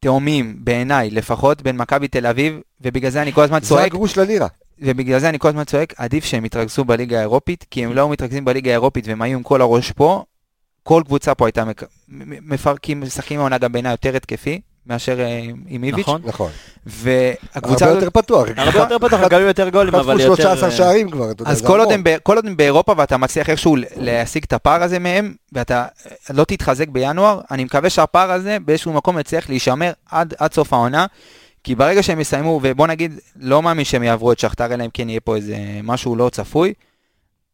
תאומים 0.01 0.57
בעיניי, 0.59 1.11
לפחות 1.11 1.63
בין 1.63 1.77
מכבי 1.77 2.09
תל 2.09 2.27
אביב, 2.27 2.61
ובגלל 2.81 3.11
זה 3.11 3.23
אני 3.23 3.33
כל 3.33 3.43
הזמן 3.43 3.61
זה 3.63 3.69
צועק, 3.69 3.87
הגרוש 3.87 4.19
ללירה. 4.19 4.49
ובגלל 4.79 5.19
זה 5.19 5.29
אני 5.29 5.39
כל 5.39 5.49
הזמן 5.49 5.65
צועק, 5.65 5.95
עדיף 5.97 6.25
שהם 6.25 6.45
יתרכזו 6.45 6.85
בליגה 6.85 7.19
האירופית, 7.19 7.65
כי 7.71 7.85
הם 7.85 7.93
לא 7.93 8.11
מתרכזים 8.11 8.45
בליגה 8.45 8.71
האירופית 8.71 9.09
והם 9.09 9.23
היו 9.23 9.39
עם 9.39 9.43
כל 9.43 9.61
הראש 9.61 9.93
פה, 9.93 10.25
כל 10.83 11.03
קבוצה 11.07 11.35
פה 11.35 11.47
הייתה 11.47 11.65
מפרקים, 12.09 13.01
משחקים 13.01 13.41
העונה 13.41 13.59
גם 13.59 13.73
בעיניי 13.73 13.93
יותר 13.93 14.17
התקפי, 14.17 14.61
מאשר 14.87 15.21
אה, 15.21 15.41
עם 15.67 15.85
איביץ', 15.85 15.99
נכון. 15.99 16.21
נכון. 16.25 16.51
והקבוצה 16.87 17.85
הרבה 17.85 17.99
הזאת... 17.99 18.03
יותר 18.03 18.11
פתוח. 18.11 18.49
הרבה 18.57 18.79
יותר 18.79 18.99
פתוח, 18.99 19.21
גם 19.31 19.41
עם 19.41 19.47
יותר 19.47 19.69
גולים, 19.69 19.95
אבל 19.95 20.19
חטפו 20.19 20.31
יותר... 20.31 20.43
13 20.43 20.69
אה, 20.69 20.75
שערים 20.75 21.11
כבר, 21.11 21.31
אתה 21.31 21.43
יודע. 21.43 21.53
אז 21.53 21.63
כל 21.63 21.81
עוד. 22.37 22.47
הם, 22.47 22.57
באירופה 22.57 22.95
ואתה 22.97 23.17
מצליח 23.17 23.51
איכשהו 23.51 23.77
להשיג 23.97 24.45
את 24.45 24.53
הפער 24.53 24.83
הזה 24.83 24.99
מהם, 24.99 25.35
ואתה 25.53 25.87
אה, 26.07 26.35
לא 26.35 26.45
תתחזק 26.45 26.89
בינואר, 26.89 27.41
אני 27.51 27.65
מקווה 27.65 27.91
שהפער 27.91 28.31
הזה 28.33 28.59
באיזשהו 28.65 28.93
מקום 28.93 29.19
יצליח 29.19 29.49
להישמר 29.49 29.93
עד, 30.11 30.35
עד 30.39 30.53
סוף 30.53 30.73
העונה, 30.73 31.07
כי 31.65 31.75
ברגע 31.75 32.03
שהם 32.03 32.21
יסיימו, 32.21 32.61
ובוא 32.63 32.87
נגיד, 32.87 33.19
לא 33.37 33.63
מאמין 33.63 33.85
שהם 33.85 34.03
יעברו 34.03 34.33
את 34.33 34.39
שכתר, 34.39 34.75
אלא 34.75 34.85
אם 34.85 34.91
כן 34.95 35.09
יהיה 35.09 35.21
פה 35.21 35.37
איזה 35.37 35.57
משהו 35.83 36.17
לא 36.17 36.29
צפוי, 36.29 36.73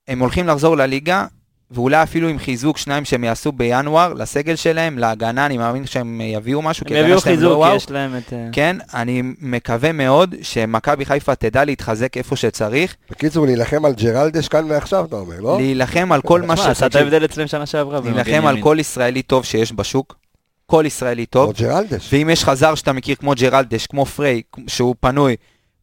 הם 0.08 0.18
הולכים 0.18 0.46
לחזור 0.46 0.76
לליגה, 0.76 1.26
ואולי 1.74 2.02
אפילו 2.02 2.28
עם 2.28 2.38
חיזוק 2.38 2.78
שניים 2.78 3.04
שהם 3.04 3.24
יעשו 3.24 3.52
בינואר, 3.52 4.12
לסגל 4.12 4.56
שלהם, 4.56 4.98
להגנה, 4.98 5.46
אני 5.46 5.58
מאמין 5.58 5.86
שהם 5.86 6.20
יביאו 6.20 6.62
משהו, 6.62 6.86
כי 6.86 6.94
הם 6.94 7.00
יביאו 7.00 7.16
לא 7.16 7.20
חיזוק, 7.20 7.58
וואו. 7.58 7.76
יש 7.76 7.90
להם 7.90 8.16
את... 8.16 8.32
אה, 8.32 8.48
כן, 8.52 8.76
אני 8.94 9.22
מקווה 9.40 9.92
מאוד 9.92 10.34
שמכבי 10.42 11.04
חיפה 11.04 11.34
תדע 11.34 11.64
להתחזק 11.64 12.16
איפה 12.16 12.36
שצריך, 12.36 12.96
בקיצור, 13.10 13.46
להילחם 13.46 13.84
על 13.84 13.92
ג'רלדש 13.92 14.48
כאן 14.48 14.64
ועכשיו, 14.68 15.04
אתה 15.04 15.16
אומר, 15.16 15.40
לא? 15.40 15.56
להילחם 15.56 16.12
על 16.12 16.22
כל 16.22 16.42
מה 16.42 16.54
תשמע, 16.54 16.70
עשה 16.70 16.86
את 16.86 16.90
תקשיב, 16.90 17.02
ההבדל 17.06 17.24
אצלם 17.24 17.46
שנה 17.46 17.66
שעברה. 17.66 18.00
להילחם 18.04 18.46
על. 18.46 18.60
כל 18.60 18.76
ישראלי 18.80 19.22
טוב 19.22 19.44
שיש 19.44 19.72
בשוק. 19.72 20.16
כל 20.66 20.84
ישראלי 20.86 21.26
טוב. 21.26 21.48
או 21.48 21.52
ג'רלדש. 21.58 22.08
ואם 22.12 22.30
יש 22.30 22.42
לך 22.42 22.54
זר 22.54 22.74
שאתה 22.74 22.92
מכיר 22.92 23.14
כמו 23.14 23.32
ג'רלדש, 23.36 23.86
כמו 23.86 24.06
פריי, 24.06 24.42
שהוא 24.66 24.94
פנוי, 25.00 25.36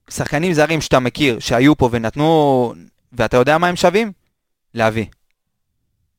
שחקנים 0.09 0.53
זרים 0.53 0.81
שאתה 0.81 0.99
מכיר, 0.99 1.39
שהיו 1.39 1.77
פה 1.77 1.89
ונתנו, 1.91 2.73
ואתה 3.13 3.37
יודע 3.37 3.57
מה 3.57 3.67
הם 3.67 3.75
שווים? 3.75 4.11
להביא. 4.73 5.05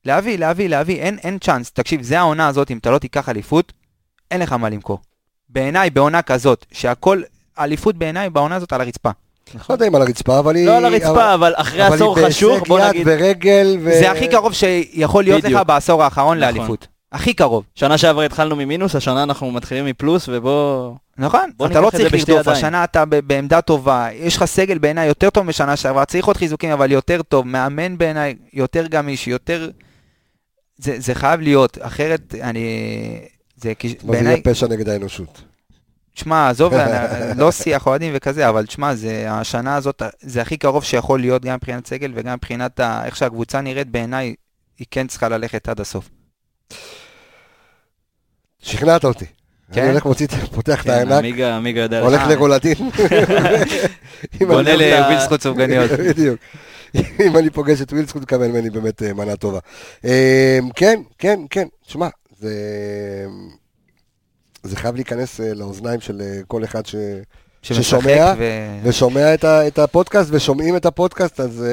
להביא, 0.05 0.37
להביא, 0.37 0.69
להביא, 0.69 1.01
אין, 1.01 1.17
אין 1.23 1.37
צ'אנס. 1.39 1.71
תקשיב, 1.71 2.01
זה 2.01 2.19
העונה 2.19 2.47
הזאת, 2.47 2.71
אם 2.71 2.77
אתה 2.77 2.91
לא 2.91 2.97
תיקח 2.97 3.29
אליפות, 3.29 3.73
אין 4.31 4.41
לך 4.41 4.53
מה 4.53 4.69
למכור. 4.69 4.99
בעיניי, 5.49 5.89
בעונה 5.89 6.21
כזאת, 6.21 6.65
שהכל, 6.71 7.21
אליפות 7.59 7.97
בעיניי 7.97 8.29
בעונה 8.29 8.55
הזאת 8.55 8.73
על 8.73 8.81
הרצפה. 8.81 9.09
לא 9.69 9.73
יודע 9.73 9.87
אם 9.87 9.95
על 9.95 10.01
הרצפה, 10.01 10.39
אבל 10.39 10.55
היא... 10.55 10.67
לא 10.67 10.77
על 10.77 10.85
הרצפה, 10.85 11.33
אבל 11.33 11.53
אחרי 11.55 11.87
אבל 11.87 11.95
עשור 11.95 12.19
היא 12.19 12.27
חשוך, 12.27 12.51
בהישג 12.51 12.67
בוא 12.67 12.79
יד 12.79 12.85
נגיד, 12.85 13.03
ורגל 13.05 13.77
ו... 13.81 13.91
זה 13.99 14.11
הכי 14.11 14.27
קרוב 14.27 14.53
שיכול 14.53 15.23
להיות 15.23 15.39
לך 15.39 15.45
בדיוק. 15.45 15.67
בעשור 15.67 16.03
האחרון 16.03 16.37
נכון. 16.37 16.55
לאליפות. 16.55 16.87
הכי 17.11 17.33
קרוב. 17.33 17.63
שנה 17.75 17.97
שעברה 17.97 18.25
התחלנו 18.25 18.55
ממינוס, 18.55 18.95
השנה 18.95 19.23
אנחנו 19.23 19.51
מתחילים 19.51 19.85
מפלוס, 19.85 20.29
ובוא... 20.31 20.93
נכון, 21.17 21.49
בוא 21.57 21.67
אתה 21.67 21.81
לא 21.81 21.87
את 21.87 21.95
צריך 21.95 22.29
לרדוף. 22.29 22.47
השנה 22.47 22.83
אתה 22.83 23.05
ב- 23.05 23.19
בעמדה 23.19 23.61
טובה, 23.61 24.07
יש 24.13 24.37
לך 24.37 24.45
סגל 24.45 24.77
בעיניי 24.77 25.07
יותר 25.07 25.29
טוב 25.29 25.45
משנה 25.45 25.75
שעברה, 25.75 26.05
צריך 26.05 26.25
עוד 26.25 26.37
חיזוקים 26.37 26.71
אבל 26.71 26.91
יותר 26.91 27.21
טוב, 27.21 27.47
מאמן 27.47 27.97
בעיניי 27.97 28.35
יותר 28.53 28.87
גמיש, 28.87 29.27
יותר... 29.27 29.69
זה, 30.81 30.95
זה 30.99 31.15
חייב 31.15 31.41
להיות, 31.41 31.77
אחרת 31.81 32.35
אני... 32.41 32.65
זה 33.55 33.73
כי- 33.75 33.87
מה 33.87 34.01
זה 34.01 34.07
בעיניי, 34.11 34.31
יהיה 34.33 34.43
פשע 34.43 34.67
נגד 34.67 34.89
האנושות? 34.89 35.41
תשמע, 36.15 36.49
עזוב, 36.49 36.73
אני- 36.73 37.39
לא 37.41 37.51
שיח 37.51 37.87
אוהדים 37.87 38.11
וכזה, 38.15 38.49
אבל 38.49 38.65
תשמע, 38.65 38.95
זה, 38.95 39.25
השנה 39.31 39.75
הזאת, 39.75 40.01
זה 40.21 40.41
הכי 40.41 40.57
קרוב 40.57 40.83
שיכול 40.83 41.19
להיות 41.19 41.45
גם 41.45 41.55
מבחינת 41.55 41.87
סגל 41.87 42.11
וגם 42.15 42.33
מבחינת 42.33 42.79
ה, 42.79 43.05
איך 43.05 43.15
שהקבוצה 43.15 43.61
נראית 43.61 43.87
בעיניי, 43.89 44.35
היא 44.79 44.87
כן 44.91 45.07
צריכה 45.07 45.29
ללכת 45.29 45.69
עד 45.69 45.79
הסוף. 45.81 46.09
שכנעת 48.59 49.05
אותי. 49.05 49.25
כן? 49.73 49.81
אני 49.81 49.89
הולך 49.91 50.05
מוציא, 50.05 50.27
פותח 50.27 50.81
את 50.81 50.85
כן, 50.85 50.91
הענק, 50.91 51.11
עמיגה 51.11 51.55
עמיגה 51.57 51.81
יודע... 51.81 51.99
הולך. 51.99 52.21
לגולדין. 52.29 52.73
בונה 54.47 54.73
אני- 54.73 54.91
לווילסקוט 54.91 55.41
סופגניות. 55.41 55.91
בדיוק. 56.09 56.39
אם 57.25 57.37
אני 57.37 57.49
פוגש 57.49 57.81
את 57.81 57.93
ווילסקוט, 57.93 58.21
מקבל 58.21 58.47
ממני 58.47 58.69
באמת 58.69 59.03
אה, 59.03 59.13
מנה 59.13 59.35
טובה. 59.35 59.59
אה, 60.05 60.59
כן, 60.75 61.01
כן, 61.17 61.39
כן, 61.49 61.67
שמע, 61.87 62.07
זה... 62.39 62.53
זה 64.63 64.75
חייב 64.75 64.95
להיכנס 64.95 65.41
אה, 65.41 65.53
לאוזניים 65.53 66.01
של 66.01 66.21
כל 66.47 66.63
אחד 66.63 66.85
ש... 66.85 66.95
ששומע, 67.61 68.33
ו... 68.37 68.43
ושומע 68.83 69.33
את, 69.33 69.43
ה... 69.43 69.67
את 69.67 69.79
הפודקאסט 69.79 70.29
ושומעים 70.33 70.75
את 70.75 70.85
הפודקאסט, 70.85 71.39
אז 71.39 71.65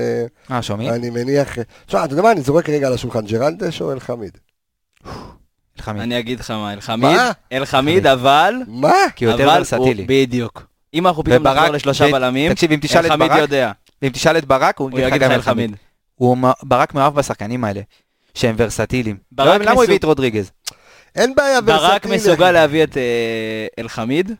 אה, 0.51 0.63
שומעים? 0.63 0.93
אני 0.93 1.11
מניח... 1.11 1.57
תשמע, 1.87 2.05
אתה 2.05 2.13
יודע 2.13 2.23
מה, 2.23 2.33
אני 2.33 2.41
זורק 2.41 2.69
רגע 2.69 2.87
על 2.87 2.93
השולחן, 2.93 3.25
ג'רלדש 3.27 3.81
או 3.83 3.93
אלחמיד? 3.93 4.39
אלחמיד. 5.79 6.03
אני 6.03 6.19
אגיד 6.19 6.41
לך 6.41 6.51
מה, 6.51 6.73
אלחמיד, 6.73 7.17
מה? 7.17 7.31
אלחמיד, 7.53 8.07
אבל... 8.07 8.55
מה? 8.67 8.93
כי 9.17 9.25
הוא 9.25 9.33
יותר 9.33 9.49
ורסטילי. 9.57 10.05
בדיוק. 10.09 10.67
אם 10.95 11.07
אנחנו 11.07 11.25
פתאום 11.25 11.43
וברק- 11.43 11.57
נחזור 11.57 11.75
לשלושה 11.75 12.13
בלמים, 12.13 12.53
תקשיב, 12.53 12.73
אם 12.73 12.79
תשאל 12.83 13.01
את 13.01 13.05
אלחמיד 13.05 13.29
ברק, 13.29 13.39
יודע. 13.41 13.73
ואם 14.03 14.11
תשאל 14.11 14.39
את 14.39 14.45
ברק, 14.45 14.79
הוא 14.79 14.91
הוא 14.91 15.01
יגיד 15.01 15.23
לך 15.23 15.31
אלחמיד. 15.31 15.77
הוא 16.15 16.37
מ- 16.39 16.53
ברק 16.63 16.95
מאוהב 16.95 17.15
בשחקנים 17.15 17.65
האלה, 17.65 17.81
שהם 18.35 18.55
ורסטיליים. 18.59 19.17
ברק 19.33 19.49
לא, 19.61 19.65
למה 19.65 19.71
הוא 19.73 19.85
הביא 19.85 19.99
את 19.99 20.05
רודריגז? 20.05 20.51
אין 21.17 21.35
בעיה, 21.35 21.61
ברק 21.61 21.91
ורסטילי. 21.93 22.17
מסוגל 22.17 22.51
להביא 22.53 22.83
את 22.85 22.97
אה, 22.97 23.03
אלחמיד 23.79 24.33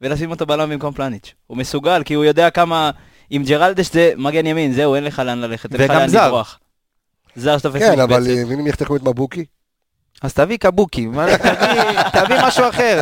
ולשים 0.00 0.30
אותו 0.30 0.46
בלם 0.46 0.70
במקום 0.70 0.92
פלניץ'. 0.94 1.34
הוא 1.46 1.56
מסוגל, 1.56 2.02
כי 2.04 2.14
הוא 2.14 2.24
יודע 2.24 2.50
כמה... 2.50 2.90
עם 3.30 3.42
ג'רלדש 3.44 3.90
זה 3.92 4.12
מגן 4.16 4.46
ימין, 4.46 4.72
זהו, 4.72 4.94
אין 4.94 5.04
לך 5.04 5.18
לאן 5.18 5.38
ללכת, 5.38 5.72
אין 5.74 5.80
לך 5.82 5.90
וגם 5.90 5.98
לאן 6.00 6.08
זר. 6.08 6.26
לברוח. 6.26 6.58
זר 7.36 7.58
שתופס 7.58 7.78
כן, 7.82 8.00
אבל 8.00 8.20
משבצת. 8.20 8.60
אה, 8.62 8.68
יחתכו 8.68 8.96
את 8.96 9.02
מבוקי? 9.02 9.44
אז 10.22 10.34
תביא 10.34 10.56
קבוקי, 10.56 11.06
תביא- 12.12 12.46
משהו 12.46 12.68
אחר, 12.68 13.00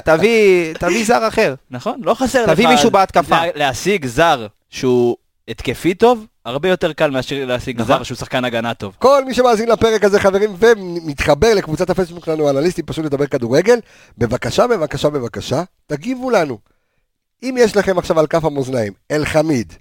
תביא 0.80 1.05
זר 1.05 1.28
אחר. 1.28 1.55
נכון, 1.70 2.00
לא 2.02 2.14
חסר 2.14 2.44
לך... 2.46 2.50
תביא 2.50 2.68
מישהו 2.68 2.90
בהתקפה. 2.90 3.36
לה- 3.46 3.52
להשיג 3.55 4.07
זר 4.07 4.46
שהוא 4.70 5.16
התקפי 5.49 5.95
טוב, 5.95 6.26
הרבה 6.45 6.68
יותר 6.68 6.92
קל 6.92 7.11
מאשר 7.11 7.45
להשיג 7.47 7.80
נכון. 7.80 7.97
זר 7.97 8.03
שהוא 8.03 8.16
שחקן 8.16 8.45
הגנה 8.45 8.74
טוב. 8.74 8.95
כל 8.99 9.24
מי 9.24 9.34
שמאזין 9.34 9.68
לפרק 9.68 10.05
הזה, 10.05 10.20
חברים, 10.20 10.57
ומתחבר 10.59 11.55
לקבוצת 11.55 11.90
הפייסבוק 11.90 12.24
שלנו, 12.24 12.51
אנליסטים, 12.51 12.86
פשוט 12.86 13.05
לדבר 13.05 13.26
כדורגל, 13.26 13.78
בבקשה, 14.18 14.66
בבקשה, 14.66 15.11
בבקשה, 15.11 15.62
תגיבו 15.86 16.30
לנו. 16.30 16.59
אם 17.42 17.55
יש 17.59 17.76
לכם 17.76 17.99
עכשיו 17.99 18.20
על 18.20 18.26
כף 18.26 18.45
המאזניים 18.45 18.92
אלחמיד 19.11 19.72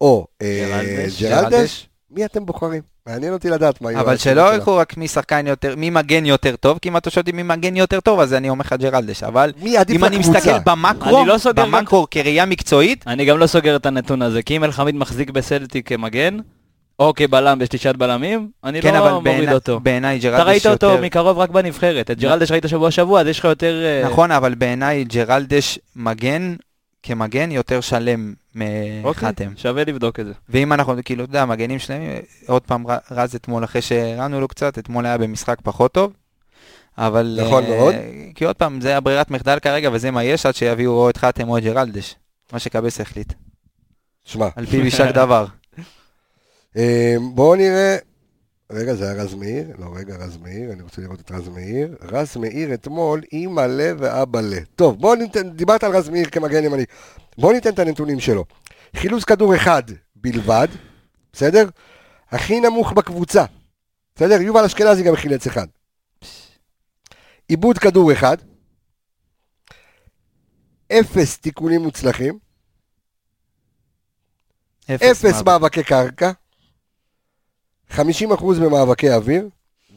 או 0.00 0.26
אה, 0.42 0.80
ג'רלדש. 1.20 1.22
ג'רלדש, 1.22 1.88
מי 2.10 2.24
אתם 2.24 2.46
בוחרים? 2.46 2.82
מעניין 3.06 3.32
אותי 3.32 3.50
לדעת 3.50 3.80
מה 3.80 3.92
יהיו 3.92 4.00
אבל 4.00 4.16
שלא. 4.16 4.54
ילכו 4.54 4.76
רק 4.76 4.96
מי 4.96 5.08
שחקן 5.08 5.46
יותר, 5.46 5.74
מי 5.76 5.90
מגן 5.90 6.26
יותר 6.26 6.56
טוב, 6.56 6.78
כי 6.82 6.88
אם 6.88 6.96
אתה 6.96 7.10
שואל 7.10 7.24
מי 7.34 7.42
מגן 7.42 7.76
יותר 7.76 8.00
טוב, 8.00 8.20
אז 8.20 8.34
אני 8.34 8.48
אומר 8.50 8.60
לך 8.66 8.72
ג'רלדש. 8.80 9.22
אבל 9.22 9.52
מי 9.62 9.76
עדיף 9.76 9.96
אם 9.96 10.04
אני 10.04 10.18
לקבוצה? 10.18 10.38
מסתכל 10.38 10.58
במקרו, 10.70 11.18
אני 11.20 11.28
לא 11.28 11.38
סוגר 11.38 11.62
גם- 11.62 11.70
במקרו 11.72 12.06
כראייה 12.10 12.44
מקצועית, 12.46 13.04
אני 13.06 13.24
גם 13.24 13.38
לא 13.38 13.46
סוגר 13.46 13.76
את 13.76 13.86
הנתון 13.86 14.22
הזה, 14.22 14.42
כי 14.42 14.56
אם 14.56 14.64
אלחמיד 14.64 14.94
מחזיק 14.94 15.30
בסלטי 15.30 15.82
כמגן, 15.82 16.36
או 16.98 17.12
כבלם 17.16 17.58
בשלישת 17.58 17.94
בלמים, 17.96 18.48
אני 18.64 18.82
כן, 18.82 18.94
לא 18.94 19.10
מוריד 19.10 19.24
בעיני- 19.24 19.52
אותו. 19.52 19.80
בעיניי 19.80 20.18
אתה 20.18 20.24
ג'רלדש 20.28 20.46
ראית 20.46 20.66
אותו 20.66 20.86
יותר... 20.86 21.02
מקרוב 21.02 21.38
רק 21.38 21.50
בנבחרת, 21.50 22.10
את 22.10 22.18
ג'רלדש 22.18 22.50
ראית 22.50 22.64
שבוע 22.68 22.90
שבוע, 22.90 23.20
אז 23.20 23.26
יש 23.26 23.38
לך 23.38 23.44
יותר... 23.44 23.74
אה, 23.84 24.08
נכון, 24.10 24.30
אבל 24.30 24.54
בעיניי 24.54 25.04
ג'רלדש 25.04 25.78
מגן, 25.96 26.54
כמגן 27.02 27.50
יותר 27.50 27.80
שלם 27.80 28.34
אוקיי, 29.04 29.28
מחתם. 29.28 29.52
שווה 29.56 29.84
לבדוק 29.84 30.20
את 30.20 30.26
זה. 30.26 30.32
ואם 30.48 30.72
אנחנו, 30.72 30.94
כאילו, 31.04 31.24
אתה 31.24 31.30
יודע, 31.30 31.44
מגנים 31.44 31.78
שלמים, 31.78 32.10
עוד 32.46 32.62
פעם 32.62 32.86
ר- 32.86 32.96
רז 33.10 33.34
אתמול, 33.34 33.64
אחרי 33.64 33.82
שהרענו 33.82 34.40
לו 34.40 34.48
קצת, 34.48 34.78
אתמול 34.78 35.06
היה 35.06 35.18
במשחק 35.18 35.58
פחות 35.62 35.92
טוב. 35.92 36.12
אבל... 36.98 37.38
נכון 37.46 37.64
אה, 37.64 37.68
מאוד. 37.76 37.94
כי 38.34 38.44
עוד 38.44 38.56
פעם, 38.56 38.80
זה 38.80 38.96
הברירת 38.96 39.30
מחדל 39.30 39.58
כרגע, 39.58 39.90
וזה 39.92 40.10
מה 40.10 40.24
יש 40.24 40.46
עד 40.46 40.54
שיביאו 40.54 40.92
או 40.92 41.10
את 41.10 41.16
חתם 41.16 41.48
או 41.48 41.58
את 41.58 41.62
ג'רלדש. 41.62 42.16
מה 42.52 42.58
שקבס 42.58 43.00
החליט. 43.00 43.32
שמע, 44.24 44.48
על 44.56 44.66
פיו 44.66 44.84
יישק 44.84 45.10
דבר. 45.14 45.46
אה, 46.76 47.14
בואו 47.34 47.54
נראה, 47.56 47.96
רגע, 48.70 48.94
זה 48.94 49.04
היה 49.04 49.22
רז 49.22 49.34
מאיר? 49.34 49.66
לא, 49.78 49.86
רגע, 49.94 50.16
רז 50.16 50.36
מאיר, 50.36 50.72
אני 50.72 50.82
רוצה 50.82 51.02
לראות 51.02 51.20
את 51.20 51.30
רז 51.30 51.48
מאיר. 51.48 51.96
רז 52.02 52.36
מאיר 52.36 52.74
אתמול, 52.74 53.20
אימא 53.32 53.60
לה 53.60 53.92
ואבא 53.98 54.40
לה. 54.40 54.60
טוב, 54.76 55.00
בואו 55.00 55.14
ניתן, 55.14 55.50
דיברת 55.50 55.84
על 55.84 55.96
רז 55.96 56.08
מאיר 56.08 56.30
כמגן 56.30 56.64
ימני. 56.64 56.84
בואו 57.38 57.52
ניתן 57.52 57.70
את 57.70 57.78
הנתונים 57.78 58.20
שלו. 58.20 58.44
חילוץ 58.96 59.24
כדור 59.24 59.56
אחד 59.56 59.82
בלבד, 60.16 60.68
בסדר? 61.32 61.68
הכי 62.30 62.60
נמוך 62.60 62.92
בקבוצה. 62.92 63.44
בסדר? 64.14 64.40
יובל 64.40 64.64
אשכנזי 64.64 65.02
גם 65.02 65.16
חילץ 65.16 65.46
אחד. 65.46 65.66
עיבוד 67.48 67.78
כדור 67.78 68.12
אחד. 68.12 68.36
אפס 70.92 71.38
תיקונים 71.38 71.80
מוצלחים. 71.80 72.38
אפס 74.94 75.24
מאבק. 75.24 75.46
מאבקי 75.46 75.82
קרקע, 75.82 76.30
50% 77.90 78.00
במאבקי 78.62 79.10
אוויר, 79.12 79.48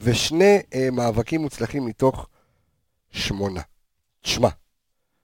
ושני 0.02 0.62
אה, 0.74 0.88
מאבקים 0.92 1.42
מוצלחים 1.42 1.86
מתוך 1.86 2.28
שמונה. 3.12 3.62
שמע. 4.24 4.50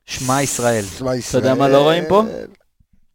שמע 0.06 0.42
ישראל. 0.42 0.84
שמע 0.84 1.16
ישראל. 1.16 1.44
יודע 1.44 1.56
מה 1.56 1.68
לא 1.68 1.84
רואים 1.84 2.04
פה? 2.10 2.24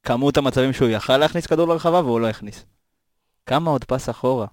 כמות 0.02 0.36
המצבים 0.36 0.72
שהוא 0.72 0.88
יכל 0.88 1.16
להכניס 1.16 1.46
כדור 1.46 1.68
לרחבה 1.68 2.00
והוא 2.00 2.20
לא 2.20 2.28
הכניס. 2.28 2.64
כמה 3.46 3.70
עוד 3.70 3.84
פס 3.84 4.08
אחורה? 4.08 4.46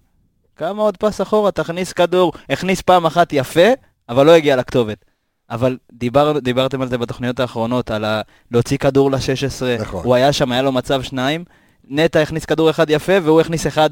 כמה 0.55 0.81
עוד 0.81 0.97
פס 0.97 1.21
אחורה? 1.21 1.51
תכניס 1.51 1.93
כדור, 1.93 2.33
הכניס 2.49 2.81
פעם 2.81 3.05
אחת 3.05 3.33
יפה, 3.33 3.67
אבל 4.09 4.25
לא 4.25 4.31
הגיע 4.31 4.55
לכתובת. 4.55 5.05
אבל 5.49 5.77
דיבר, 5.93 6.39
דיברתם 6.39 6.81
על 6.81 6.89
זה 6.89 6.97
בתוכניות 6.97 7.39
האחרונות, 7.39 7.91
על 7.91 8.05
ה... 8.05 8.21
להוציא 8.51 8.77
כדור 8.77 9.11
ל-16, 9.11 9.81
נכון. 9.81 10.05
הוא 10.05 10.15
היה 10.15 10.33
שם, 10.33 10.51
היה 10.51 10.61
לו 10.61 10.71
מצב 10.71 11.01
שניים, 11.03 11.43
נטע 11.87 12.21
הכניס 12.21 12.45
כדור 12.45 12.69
אחד 12.69 12.89
יפה, 12.89 13.13
והוא 13.23 13.41
הכניס 13.41 13.67
אחד 13.67 13.89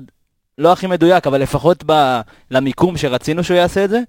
לא 0.60 0.72
הכי 0.72 0.88
מדויק, 0.88 1.28
אבל 1.28 1.42
לפחות 1.42 1.84
ב... 1.86 2.20
למיקום 2.52 2.98
שרצינו 2.98 3.44
שהוא 3.44 3.58
יעשה 3.58 3.86
את 3.86 3.90
זה, 3.90 4.00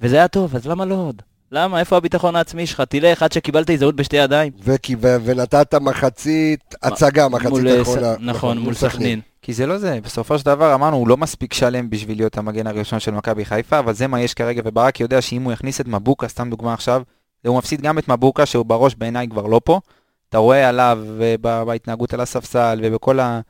וזה 0.00 0.16
היה 0.16 0.28
טוב, 0.28 0.56
אז 0.56 0.66
למה 0.66 0.84
לא 0.84 0.94
עוד? 0.94 1.22
למה? 1.52 1.80
איפה 1.80 1.96
הביטחון 1.96 2.36
העצמי 2.36 2.66
שלך? 2.66 2.80
תלך 2.80 3.22
עד 3.22 3.32
שקיבלת 3.32 3.70
הזדמנות 3.70 3.96
בשתי 3.96 4.16
ידיים. 4.16 4.52
וכי, 4.64 4.96
ו- 5.02 5.16
ונתת 5.24 5.74
מחצית, 5.74 6.74
הצגה, 6.82 7.28
מחצית 7.28 7.48
מול, 7.50 7.68
אה, 7.68 7.78
האחרונה. 7.78 8.14
ס- 8.14 8.18
נכון, 8.20 8.58
מול 8.58 8.74
סכנין. 8.74 9.20
כי 9.42 9.52
זה 9.52 9.66
לא 9.66 9.78
זה, 9.78 9.98
בסופו 10.04 10.38
של 10.38 10.44
דבר 10.46 10.74
אמרנו, 10.74 10.96
הוא 10.96 11.08
לא 11.08 11.16
מספיק 11.16 11.54
שלם 11.54 11.90
בשביל 11.90 12.18
להיות 12.18 12.38
המגן 12.38 12.66
הראשון 12.66 13.00
של 13.00 13.10
מכבי 13.10 13.44
חיפה, 13.44 13.78
אבל 13.78 13.92
זה 13.92 14.06
מה 14.06 14.20
יש 14.20 14.34
כרגע, 14.34 14.62
וברק 14.64 15.00
יודע 15.00 15.22
שאם 15.22 15.42
הוא 15.42 15.52
יכניס 15.52 15.80
את 15.80 15.88
מבוקה, 15.88 16.28
סתם 16.28 16.50
דוגמה 16.50 16.74
עכשיו, 16.74 17.02
הוא 17.46 17.58
מפסיד 17.58 17.80
גם 17.80 17.98
את 17.98 18.08
מבוקה, 18.08 18.46
שהוא 18.46 18.66
בראש 18.66 18.94
בעיניי 18.94 19.28
כבר 19.28 19.46
לא 19.46 19.60
פה. 19.64 19.80
אתה 20.28 20.38
רואה 20.38 20.68
עליו, 20.68 20.98
ובהתנהגות 21.06 22.14
על 22.14 22.20
הספסל, 22.20 22.80
ובכל 22.82 23.20
ה... 23.20 23.40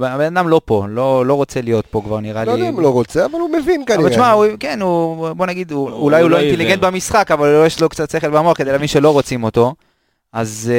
הבן 0.00 0.36
אדם 0.36 0.48
לא 0.48 0.60
פה, 0.64 0.86
לא, 0.88 1.26
לא 1.26 1.34
רוצה 1.34 1.60
להיות 1.62 1.86
פה 1.86 2.02
כבר 2.04 2.20
נראה 2.20 2.44
לא 2.44 2.52
לי. 2.52 2.58
יודע 2.58 2.68
אם 2.70 2.74
הוא 2.74 2.82
לא 2.82 2.92
רוצה, 2.92 3.24
אבל 3.24 3.40
הוא 3.40 3.50
מבין 3.50 3.84
כנראה. 3.86 4.02
אבל 4.02 4.10
תשמע, 4.10 4.30
הוא, 4.30 4.46
כן, 4.60 4.82
הוא, 4.82 5.32
בוא 5.32 5.46
נגיד, 5.46 5.72
הוא, 5.72 5.90
הוא 5.90 6.00
אולי 6.00 6.22
הוא 6.22 6.30
לא 6.30 6.36
לא 6.36 6.42
אינטליגנט 6.42 6.78
עיוור. 6.78 6.90
במשחק, 6.90 7.30
אבל 7.30 7.62
יש 7.66 7.80
לו 7.80 7.88
קצת 7.88 8.10
שכל 8.10 8.28
במוח 8.28 8.56
כדי 8.56 8.72
להבין 8.72 8.88
שלא 8.88 9.10
רוצים 9.10 9.44
אותו. 9.44 9.74
אז 10.32 10.72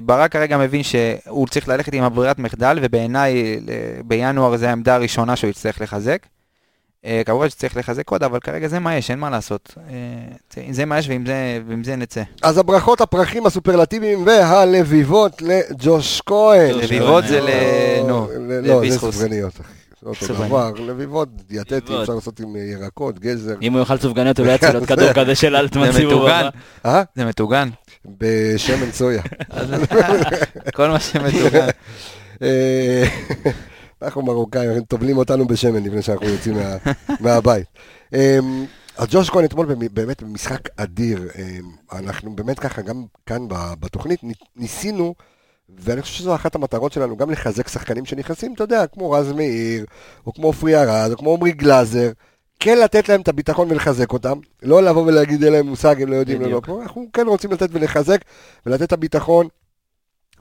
uh, 0.00 0.04
ברק 0.04 0.32
כרגע 0.32 0.58
מבין 0.58 0.82
שהוא 0.82 1.46
צריך 1.46 1.68
ללכת 1.68 1.92
עם 1.92 2.04
הברירת 2.04 2.38
מחדל, 2.38 2.78
ובעיניי 2.82 3.60
בינואר 4.04 4.56
זו 4.56 4.66
העמדה 4.66 4.94
הראשונה 4.94 5.36
שהוא 5.36 5.50
יצטרך 5.50 5.80
לחזק. 5.80 6.26
Uh, 7.08 7.10
אה, 7.10 7.22
כמובן 7.26 7.48
שצריך 7.50 7.76
לחזק 7.76 8.08
עוד, 8.10 8.22
אבל 8.22 8.40
כרגע 8.40 8.68
זה 8.68 8.78
מה 8.78 8.94
יש, 8.96 9.10
אין 9.10 9.18
מה 9.18 9.30
לעשות. 9.30 9.74
אה, 9.90 9.94
זה- 10.70 10.84
מה 10.84 10.98
יש 10.98 11.08
ועם 11.08 11.26
זה- 11.26 11.32
ועם 11.68 11.84
זה 11.84 11.96
נצא. 11.96 12.22
אז 12.42 12.58
הברכות, 12.58 13.00
הפרחים 13.00 13.46
הסופרלטיביים 13.46 14.26
והלביבות 14.26 15.42
לג'וש 15.42 16.22
כהן. 16.26 16.74
לביבות. 16.74 17.24
זה 17.28 17.40
ל... 17.40 17.48
נו, 18.08 18.28
לא, 18.62 18.90
זה. 18.90 18.98
סופגניות. 18.98 19.52
אותו. 20.06 20.26
דבר, 20.34 20.72
לביבות 20.86 21.28
דיאטטי. 21.48 21.76
אפשר 22.02 22.14
לעשות 22.14 22.40
עם 22.40 22.56
ירקות, 22.56 23.18
גזר. 23.18 23.54
אם 23.62 23.72
הוא 23.72 23.80
יאכל 23.80 23.98
סופגניות, 23.98 24.38
הוא 24.38 24.46
לא 24.46 24.52
עוד 24.52 24.60
זה- 24.80 24.86
כדור 24.86 25.12
כזה 25.12 25.34
של 25.34 25.56
אלטמן 25.56 25.86
זה 25.92 25.98
סיבוב 25.98 26.14
מטוגן. 26.14 26.48
הבא. 26.84 26.90
אה? 26.98 27.02
זה 27.16 27.24
מטוגן. 27.24 27.68
בשמן 28.18 28.92
סויה. 28.92 29.22
כל 30.76 30.88
מה 30.88 31.00
שמטוגן. 31.00 31.66
אנחנו 34.02 34.22
מרוקאים, 34.22 34.70
הם 34.70 34.82
טובלים 34.82 35.16
אותנו 35.18 35.46
בשמן 35.46 35.82
לפני 35.84 36.02
שאנחנו 36.02 36.26
יוצאים 36.26 36.54
מה- 36.54 36.76
מהבית. 37.20 37.66
אה, 38.14 38.38
אז 38.98 39.06
ג'וש 39.10 39.30
כהן 39.30 39.44
אתמול 39.44 39.66
באמת 39.92 40.22
במשחק 40.22 40.60
אדיר. 40.76 41.28
אה, 41.38 41.58
אנחנו 41.98 42.36
באמת 42.36 42.58
ככה, 42.58 42.82
גם 42.82 43.04
כאן 43.26 43.42
בתוכנית, 43.80 44.24
ני- 44.24 44.32
ניסינו, 44.56 45.14
ואני 45.78 46.02
חושב 46.02 46.14
שזו 46.14 46.34
אחת 46.34 46.54
המטרות 46.54 46.92
שלנו, 46.92 47.16
גם 47.16 47.30
לחזק 47.30 47.68
שחקנים 47.68 48.04
שנכנסים, 48.04 48.54
אתה 48.54 48.64
יודע, 48.64 48.86
כמו 48.86 49.10
רז 49.10 49.32
מאיר, 49.32 49.84
או 50.26 50.32
כמו 50.32 50.46
עופרי 50.46 50.76
ארד, 50.76 51.10
או 51.12 51.16
כמו 51.16 51.34
עמרי 51.34 51.52
גלאזר. 51.52 52.10
כן 52.60 52.78
לתת 52.78 53.08
להם 53.08 53.20
את 53.20 53.28
הביטחון 53.28 53.70
ולחזק 53.70 54.12
אותם, 54.12 54.38
לא 54.62 54.82
לבוא 54.82 55.02
ולהגיד 55.06 55.44
אין 55.44 55.52
להם 55.52 55.66
מושג, 55.66 56.02
הם 56.02 56.08
לא 56.08 56.16
יודעים, 56.16 56.40
לא... 56.40 56.46
בדיוק. 56.46 56.68
אנחנו 56.82 57.06
כן 57.12 57.26
רוצים 57.26 57.52
לתת 57.52 57.68
ולחזק, 57.72 58.20
ולתת 58.66 58.82
את 58.82 58.92
הביטחון 58.92 59.48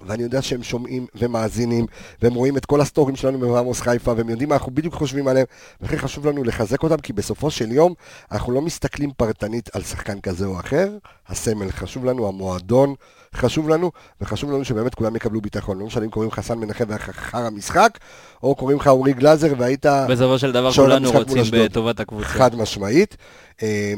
ואני 0.06 0.24
יודע 0.24 0.42
שהם 0.42 0.64
שומעים 0.64 1.06
ומאזינים, 1.16 1.86
והם 2.22 2.34
רואים 2.34 2.58
את 2.58 2.66
כל 2.66 2.82
הסטורים 2.82 3.16
שלנו 3.16 3.40
במעמוס 3.40 3.82
חיפה, 3.82 4.14
והם 4.18 4.30
יודעים 4.30 4.50
מה 4.50 4.56
אנחנו 4.56 4.72
בדיוק 4.72 4.94
חושבים 4.94 5.28
עליהם, 5.28 5.46
ולכן 5.82 5.98
חשוב 5.98 6.28
לנו 6.28 6.44
לחזק 6.44 6.84
אותם, 6.84 6.98
כי 6.98 7.14
בסופו 7.14 7.52
של 7.52 7.72
יום 7.72 7.94
אנחנו 8.32 8.54
לא 8.54 8.62
מסתכלים 8.62 9.12
פרטנית 9.18 9.76
על 9.76 9.82
שחקן 9.82 10.22
כזה 10.22 10.46
או 10.46 10.60
אחר, 10.60 10.98
הסמל 11.28 11.72
חשוב 11.72 12.06
לנו, 12.06 12.28
המועדון 12.28 12.94
חשוב 13.36 13.70
לנו, 13.70 13.92
וחשוב 14.22 14.52
לנו 14.52 14.66
שבאמת 14.66 14.96
כולם 14.96 15.16
יקבלו 15.16 15.42
ביטחון. 15.42 15.80
לא 15.80 15.86
משנה 15.86 16.06
אם 16.06 16.10
קוראים 16.10 16.32
לך 16.32 16.40
סן 16.40 16.58
מנחם 16.58 16.86
ואחר 16.88 17.38
המשחק, 17.38 17.98
או 18.44 18.56
קוראים 18.56 18.78
לך 18.78 18.88
אורי 18.88 19.14
גלאזר 19.14 19.54
והיית 19.58 19.86
בסופו 20.10 20.40
של 20.40 20.52
דבר 20.52 20.72
כולנו 20.72 21.12
רוצים. 21.12 21.44
בטובת 21.52 22.00
הקבוצה. 22.00 22.26
חד 22.26 22.56
משמעית. 22.56 23.18
אה, 23.64 23.94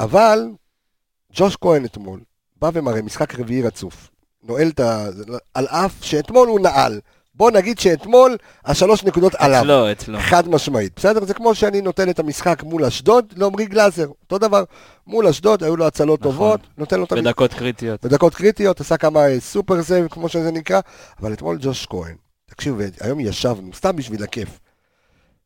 אבל 0.00 0.48
ג'וש 1.34 1.56
כהן 1.60 1.84
אתמול 1.84 2.20
בא 2.60 2.70
ומראה 2.74 3.02
משחק 3.02 3.40
רביעי 3.40 3.62
רצוף. 3.62 4.11
נועל 4.42 4.68
את 4.68 4.80
ה... 4.80 5.06
על 5.54 5.66
אף 5.66 5.92
שאתמול 6.00 6.48
הוא 6.48 6.60
נעל. 6.60 7.00
בוא 7.34 7.50
נגיד 7.50 7.78
שאתמול 7.78 8.36
השלוש 8.64 9.04
נקודות 9.04 9.34
עליו. 9.34 9.60
אצלו, 9.62 9.92
אצלו. 9.92 10.18
חד 10.20 10.48
משמעית, 10.48 10.92
בסדר? 10.96 11.24
זה 11.24 11.34
כמו 11.34 11.54
שאני 11.54 11.80
נותן 11.80 12.10
את 12.10 12.18
המשחק 12.18 12.62
מול 12.62 12.84
אשדוד 12.84 13.32
לעמרי 13.36 13.66
גלאזר, 13.66 14.06
אותו 14.22 14.38
דבר. 14.38 14.64
מול 15.06 15.26
אשדוד 15.26 15.62
היו 15.62 15.76
לו 15.76 15.86
הצלות 15.86 16.20
נכון. 16.20 16.32
טובות, 16.32 16.60
נותן 16.78 16.98
לו 16.98 17.04
את 17.04 17.12
המשחק. 17.12 17.26
בדקות 17.26 17.54
קריטיות. 17.54 18.04
בדקות 18.04 18.34
קריטיות, 18.34 18.80
עשה 18.80 18.96
כמה 18.96 19.20
אה, 19.20 19.40
super 19.40 19.82
save, 19.82 20.08
כמו 20.08 20.28
שזה 20.28 20.50
נקרא, 20.50 20.80
אבל 21.20 21.32
אתמול 21.32 21.58
ג'וש 21.60 21.86
כהן, 21.86 22.14
תקשיבו, 22.50 22.78
היום 23.00 23.20
ישבנו, 23.20 23.70
סתם 23.74 23.96
בשביל 23.96 24.22
הכיף. 24.22 24.48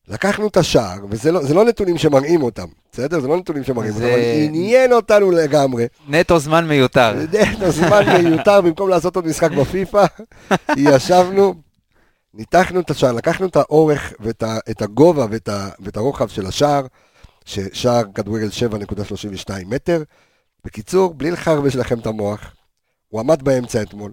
לקחנו 0.09 0.47
את 0.49 0.57
השער, 0.57 0.99
וזה 1.11 1.33
לא, 1.33 1.41
לא 1.55 1.65
נתונים 1.65 1.99
שמראים 1.99 2.43
אותם, 2.43 2.67
בסדר? 2.93 3.21
זה 3.21 3.29
לא 3.29 3.37
נתונים 3.37 3.65
שמראים 3.65 3.93
זה- 3.93 4.05
אותם, 4.05 4.15
אבל 4.15 4.45
עניין 4.45 4.93
אותנו 4.93 5.31
לגמרי. 5.31 5.87
נטו 6.09 6.39
זמן 6.39 6.69
מיותר. 6.69 7.15
את 7.57 7.63
הזמן 7.63 8.23
מיותר, 8.23 8.61
במקום 8.61 8.89
לעשות 8.89 9.17
עוד 9.17 9.27
משחק 9.27 9.51
בפיפא, 9.51 10.05
ישבנו, 10.77 11.55
ניתחנו 12.35 12.81
את 12.81 12.91
השער, 12.91 13.13
לקחנו 13.13 13.47
את 13.47 13.57
האורך 13.57 14.13
ואת 14.21 14.43
ה, 14.43 14.59
את 14.71 14.83
הגובה 14.83 15.27
ואת, 15.31 15.49
ה, 15.49 15.69
ואת 15.81 15.97
הרוחב 15.97 16.29
של 16.29 16.47
השער, 16.47 16.87
ששער 17.45 18.03
כדורגל 18.15 18.49
7.32 18.49 19.53
מטר. 19.67 20.03
בקיצור, 20.65 21.15
בלי 21.15 21.31
לחרבש 21.31 21.77
לכם 21.77 21.99
את 21.99 22.07
המוח, 22.07 22.55
הוא 23.09 23.21
עמד 23.21 23.43
באמצע 23.43 23.83
אתמול, 23.83 24.13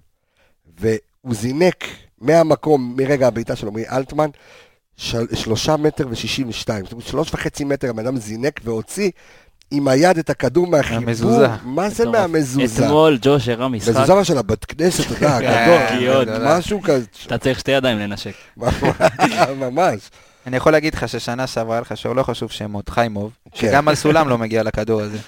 והוא 0.80 1.34
זינק 1.34 1.84
מהמקום, 2.20 2.94
מרגע 2.96 3.26
הבעיטה 3.26 3.56
של 3.56 3.66
עמרי 3.68 3.88
אלטמן, 3.88 4.30
של, 4.96 5.26
שלושה 5.34 5.76
מטר 5.76 6.06
ושישים 6.10 6.48
ושתיים. 6.48 6.84
זאת 6.84 6.92
אומרת, 6.92 7.06
שלוש 7.06 7.34
וחצי 7.34 7.64
מטר 7.64 7.90
הבן 7.90 8.06
אדם 8.06 8.16
זינק 8.16 8.60
והוציא 8.64 9.10
עם 9.70 9.88
היד 9.88 10.18
את 10.18 10.30
הכדור 10.30 10.66
מהחיבור. 10.66 11.04
מהמזוזה. 11.04 11.48
מה 11.64 11.90
זה. 11.90 12.08
מהמזוזה? 12.08 12.84
אתמול 12.84 13.18
ג'וש 13.22 13.48
הראה 13.48 13.68
משחק, 13.68 13.88
מזוזה 13.88 14.14
מה 14.14 14.24
של 14.24 14.38
הבת 14.38 14.64
כנסת, 14.64 15.12
אתה 15.12 15.14
יודע, 15.14 15.38
כן, 15.88 16.06
הגדול. 16.18 16.46
משהו 16.58 16.82
כזה, 16.82 17.06
אתה 17.26 17.38
צריך 17.38 17.58
שתי 17.58 17.70
ידיים 17.70 17.98
לנשק. 17.98 18.32
ממש. 19.56 20.10
אני 20.46 20.56
יכול 20.56 20.72
להגיד 20.72 20.94
לך 20.94 21.08
ששנה 21.08 21.46
שעברה 21.46 21.74
היה 21.74 21.80
לך 21.80 21.96
שוער 21.96 22.14
לא 22.14 22.22
חשוב 22.22 22.50
שמות, 22.50 22.88
חיימוב, 22.88 23.30
כן. 23.52 23.68
שגם 23.68 23.88
על 23.88 23.94
סולם 23.94 24.28
לא 24.28 24.38
מגיע 24.38 24.62
לכדור 24.62 25.00
הזה. 25.00 25.18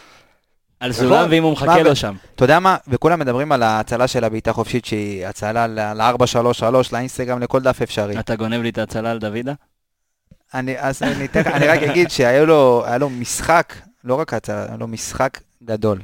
על 0.87 0.93
נכון. 0.93 1.05
סולם, 1.07 1.26
ואם 1.30 1.43
הוא 1.43 1.53
מחכה 1.53 1.82
לו 1.82 1.97
שם. 1.97 2.14
אתה 2.34 2.45
יודע 2.45 2.59
מה? 2.59 2.76
וכולם 2.89 3.18
מדברים 3.18 3.53
על 3.53 3.62
ההצלה 3.62 4.07
של 4.09 4.24
הבעיטה 4.24 4.53
חופשית 4.53 4.84
שהיא 4.84 5.26
הצלה 5.26 5.66
ל-433, 5.66 6.64
לאינסטגרם, 6.93 7.41
לכל 7.41 7.61
דף 7.61 7.82
אפשרי. 7.82 8.18
אתה 8.18 8.37
גונב 8.37 8.62
לי 8.62 8.68
את 8.68 8.78
ההצלה 8.78 9.11
על 9.11 9.18
דוידה? 9.18 9.53
אני, 10.55 10.78
אז 10.78 11.03
אני, 11.03 11.24
לך- 11.34 11.47
אני 11.47 11.66
רק 11.68 11.82
אגיד 11.82 12.11
שהיה 12.11 12.45
לו, 12.45 12.84
לו 13.01 13.11
משחק, 13.11 13.74
לא 14.05 14.14
רק 14.14 14.34
הצלה, 14.34 14.64
היה 14.68 14.76
לו 14.76 14.87
משחק 14.87 15.41
גדול. 15.64 15.99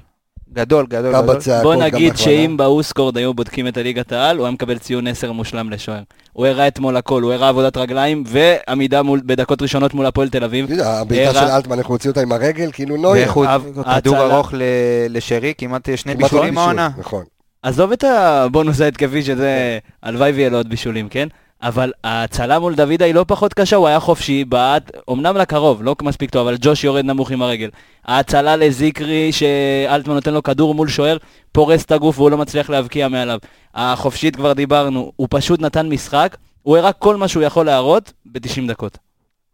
גדול, 0.52 0.86
גדול, 0.88 1.12
גדול. 1.12 1.36
בצעקות, 1.36 1.62
בוא 1.62 1.74
נגיד. 1.74 2.16
שאם 2.16 2.56
באוסקורד 2.56 3.16
היו 3.16 3.34
בודקים 3.34 3.68
את 3.68 3.76
הליגת 3.76 4.12
העל, 4.12 4.36
הוא 4.36 4.46
היה 4.46 4.52
מקבל 4.52 4.78
ציון 4.78 5.06
10 5.06 5.32
מושלם 5.32 5.70
לשוער. 5.70 6.02
הוא 6.32 6.46
הראה 6.46 6.68
אתמול 6.68 6.96
הכל, 6.96 7.22
הוא 7.22 7.32
הראה 7.32 7.48
עבודת 7.48 7.76
רגליים 7.76 8.24
ועמידה 8.26 9.02
מול- 9.02 9.20
בדקות 9.26 9.62
ראשונות 9.62 9.94
מול 9.94 10.06
הפועל 10.06 10.28
תל 10.28 10.44
אביב. 10.44 10.66
הבעיטה 10.84 11.32
של 11.32 11.38
אלטמן, 11.38 11.78
איך 11.78 11.86
הוא 11.86 11.94
הוציא 11.94 12.10
אותה 12.10 12.20
עם 12.20 12.32
הרגל, 12.32 12.70
כאילו 12.72 12.96
הוא, 12.96 13.44
הב- 13.46 13.62
כדור 13.96 14.18
ארוך 14.18 14.54
ל- 14.54 14.62
לשרי, 15.10 15.52
כמעט 15.58 15.88
שני 15.96 16.12
כמעט 16.16 16.30
בישולים 16.30 16.58
העונה. 16.58 16.90
נכון. 16.98 17.24
עזוב 17.62 17.92
את 17.92 18.04
הבונוס 18.04 18.80
ההתקפי 18.80 19.22
שזה, 19.22 19.78
הלוואי 20.02 20.30
ויהיה 20.32 20.50
לו 20.50 20.56
עוד 20.56 20.68
בישולים, 20.68 21.08
כן? 21.08 21.28
אבל 21.62 21.92
ההצלה 22.04 22.58
מול 22.58 22.74
דוידה 22.74 23.04
היא 23.04 23.14
לא 23.14 23.24
פחות 23.28 23.54
קשה, 23.54 23.76
הוא 23.76 23.86
היה 23.88 24.00
חופשי, 24.00 24.44
בעט, 24.44 24.90
אמנם 25.10 25.36
לקרוב, 25.36 25.82
לא 25.82 25.96
מספיק 26.02 26.30
טוב, 26.30 26.48
אבל 26.48 26.56
ג'וש 26.60 26.84
יורד 26.84 27.04
נמוך 27.04 27.30
עם 27.30 27.42
הרגל. 27.42 27.68
ההצלה 28.04 28.56
לזיקרי, 28.56 29.32
שאלטמן 29.32 30.14
נותן 30.14 30.34
לו 30.34 30.42
כדור 30.42 30.74
מול 30.74 30.88
שוער, 30.88 31.16
פורס 31.52 31.84
את 31.84 31.92
הגוף 31.92 32.18
והוא 32.18 32.30
לא 32.30 32.38
מצליח 32.38 32.70
להבקיע 32.70 33.08
מעליו. 33.08 33.38
החופשית 33.74 34.36
כבר 34.36 34.52
דיברנו, 34.52 35.12
הוא 35.16 35.28
פשוט 35.30 35.60
נתן 35.60 35.88
משחק, 35.88 36.36
הוא 36.62 36.76
הראה 36.76 36.92
כל 36.92 37.16
מה 37.16 37.28
שהוא 37.28 37.42
יכול 37.42 37.66
להראות 37.66 38.12
ב-90 38.26 38.68
דקות. 38.68 38.98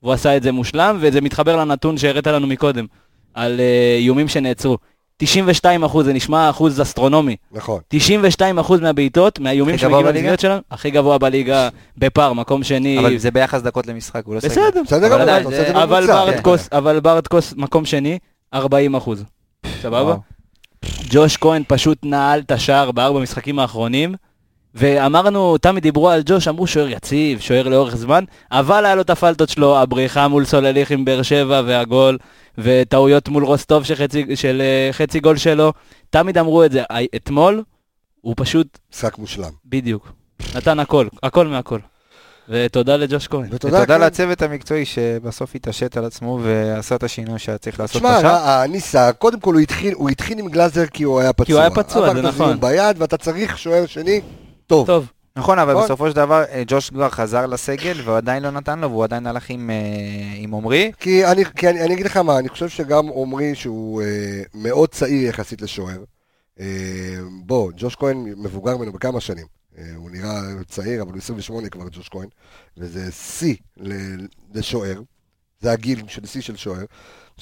והוא 0.02 0.12
עשה 0.12 0.36
את 0.36 0.42
זה 0.42 0.52
מושלם, 0.52 0.98
וזה 1.00 1.20
מתחבר 1.20 1.56
לנתון 1.56 1.98
שהראית 1.98 2.26
לנו 2.26 2.46
מקודם, 2.46 2.86
על 3.34 3.60
אה, 3.60 3.96
איומים 3.98 4.28
שנעצרו. 4.28 4.78
92 5.18 5.84
אחוז, 5.84 6.04
זה 6.06 6.12
נשמע 6.12 6.50
אחוז 6.50 6.80
אסטרונומי. 6.80 7.36
נכון. 7.52 7.80
92% 7.94 7.98
מהבעיטות, 8.82 9.38
מהאיומים 9.38 9.78
שמגיעים? 9.78 10.06
למסגרת 10.06 10.40
שלנו, 10.40 10.60
הכי 10.70 10.90
גבוה 10.90 11.18
בליגה 11.18 11.68
בפער, 11.96 12.32
מקום 12.32 12.62
שני. 12.64 12.98
אבל 12.98 13.18
זה 13.18 13.30
ביחס 13.30 13.62
דקות 13.62 13.86
למשחק, 13.86 14.22
הוא 14.24 14.34
לא 14.34 14.40
שיחק. 14.40 14.52
בסדר, 14.52 14.82
בסדר 14.86 14.98
אבל 15.06 15.08
גמור, 15.08 15.20
עדיין, 15.22 15.40
אתה 15.40 15.48
עושה 15.48 15.60
את 15.62 15.66
זה 15.66 15.72
זה- 15.72 15.82
אבל 15.82 16.06
אבל 16.72 17.00
ברטקוס 17.00 17.54
מקום 17.56 17.84
שני, 17.84 18.18
40 18.54 18.94
אחוז. 18.94 19.24
סבבה? 19.82 20.16
ג'וש 21.10 21.36
כהן 21.36 21.62
פשוט 21.68 21.98
נעל 22.02 22.40
את 22.40 22.50
השער 22.50 22.90
בארבע 22.90 23.20
משחקים 23.20 23.58
האחרונים, 23.58 24.14
ואמרנו, 24.74 25.58
תמיד 25.58 25.82
דיברו 25.82 26.08
על 26.10 26.22
ג'וש, 26.26 26.48
אמרו 26.48 26.66
שוער 26.66 26.88
יציב, 26.88 27.40
שוער 27.40 27.68
לאורך 27.68 27.96
זמן, 27.96 28.24
אבל 28.52 28.84
היה 28.86 28.94
לו 28.94 29.02
את 29.02 29.10
הפלטות 29.10 29.48
שלו, 29.48 29.78
הבריחה 29.78 30.28
מול 30.28 30.44
סולליך 30.44 30.90
עם 30.90 31.04
באר 31.04 31.22
שבע 31.22 31.62
והגול, 31.66 32.18
וטעויות 32.58 33.28
מול 33.28 33.44
רוסטוב 33.44 33.84
שחצי, 33.84 34.36
של 34.36 34.62
אה, 34.64 34.88
חצי 34.92 35.20
גול 35.20 35.36
שלו, 35.36 35.72
תמיד 36.10 36.38
אמרו 36.38 36.64
את 36.64 36.72
זה. 36.72 36.82
אה, 36.90 36.98
אתמול, 37.16 37.62
הוא 38.20 38.34
פשוט 38.36 38.78
משחק 38.92 39.18
מושלם. 39.18 39.50
בדיוק. 39.66 40.12
נתן 40.54 40.80
הכל, 40.80 41.06
הכל 41.22 41.46
מהכל. 41.46 41.78
ותודה 42.48 42.96
לג'וש 42.96 43.28
כהן. 43.28 43.46
ותודה 43.50 43.78
ותודה 43.78 43.98
כן. 43.98 44.04
לצוות 44.04 44.42
המקצועי 44.42 44.84
שבסוף 44.84 45.54
התעשת 45.54 45.96
על 45.96 46.04
עצמו 46.04 46.38
ועשה 46.42 46.94
את 46.94 47.02
השינוי 47.02 47.38
שהיה 47.38 47.58
צריך 47.58 47.80
לעשות 47.80 47.96
תשמע, 48.02 48.18
בשער. 48.18 48.30
ה- 48.34 48.62
הניסה, 48.62 49.12
קודם 49.12 49.40
כל 49.40 49.54
הוא 49.54 49.60
התחיל, 49.60 49.94
הוא 49.94 50.10
התחיל 50.10 50.38
עם 50.38 50.48
גלאזר 50.48 50.86
כי 50.86 51.02
הוא 51.02 51.20
היה 51.20 51.32
פצוע. 51.32 51.46
כי 51.46 51.52
הוא 51.52 51.60
היה 51.60 51.70
פצוע, 51.70 52.14
זה 52.14 52.22
נכון. 52.22 52.60
ביד, 52.60 52.96
ואתה 52.98 53.16
צריך 53.16 53.58
שוער 53.58 53.86
שני 53.86 54.20
טוב. 54.68 54.86
טוב, 54.86 55.06
נכון, 55.36 55.58
אבל 55.58 55.72
נכון. 55.72 55.84
בסופו 55.84 56.10
של 56.10 56.16
דבר 56.16 56.44
אה, 56.50 56.62
ג'וש 56.66 56.90
כבר 56.90 57.08
חזר 57.08 57.46
לסגל 57.46 58.00
והוא 58.04 58.16
עדיין 58.16 58.42
לא 58.42 58.50
נתן 58.50 58.78
לו 58.78 58.90
והוא 58.90 59.04
עדיין 59.04 59.26
הלך 59.26 59.50
עם, 59.50 59.70
אה, 59.70 59.76
עם 60.36 60.54
עמרי. 60.54 60.92
כי 61.00 61.26
אני, 61.26 61.44
כי 61.44 61.68
אני, 61.68 61.84
אני 61.84 61.94
אגיד 61.94 62.06
לך 62.06 62.16
מה, 62.16 62.38
אני 62.38 62.48
חושב 62.48 62.68
שגם 62.68 63.08
עמרי 63.08 63.54
שהוא 63.54 64.02
אה, 64.02 64.42
מאוד 64.54 64.88
צעיר 64.88 65.28
יחסית 65.28 65.62
לשוער. 65.62 66.04
אה, 66.60 66.66
בוא, 67.46 67.72
ג'וש 67.76 67.96
כהן 67.96 68.24
מבוגר 68.36 68.76
ממנו 68.76 68.92
בכמה 68.92 69.20
שנים. 69.20 69.46
אה, 69.78 69.84
הוא 69.96 70.10
נראה 70.10 70.40
צעיר, 70.68 71.02
אבל 71.02 71.10
הוא 71.10 71.18
28 71.18 71.68
כבר, 71.68 71.84
ג'וש 71.92 72.08
כהן, 72.08 72.28
וזה 72.76 73.12
שיא 73.12 73.56
לשוער. 74.54 75.00
זה 75.60 75.72
הגיל 75.72 76.02
של 76.08 76.26
שיא 76.26 76.40
של 76.40 76.56
שוער. 76.56 76.84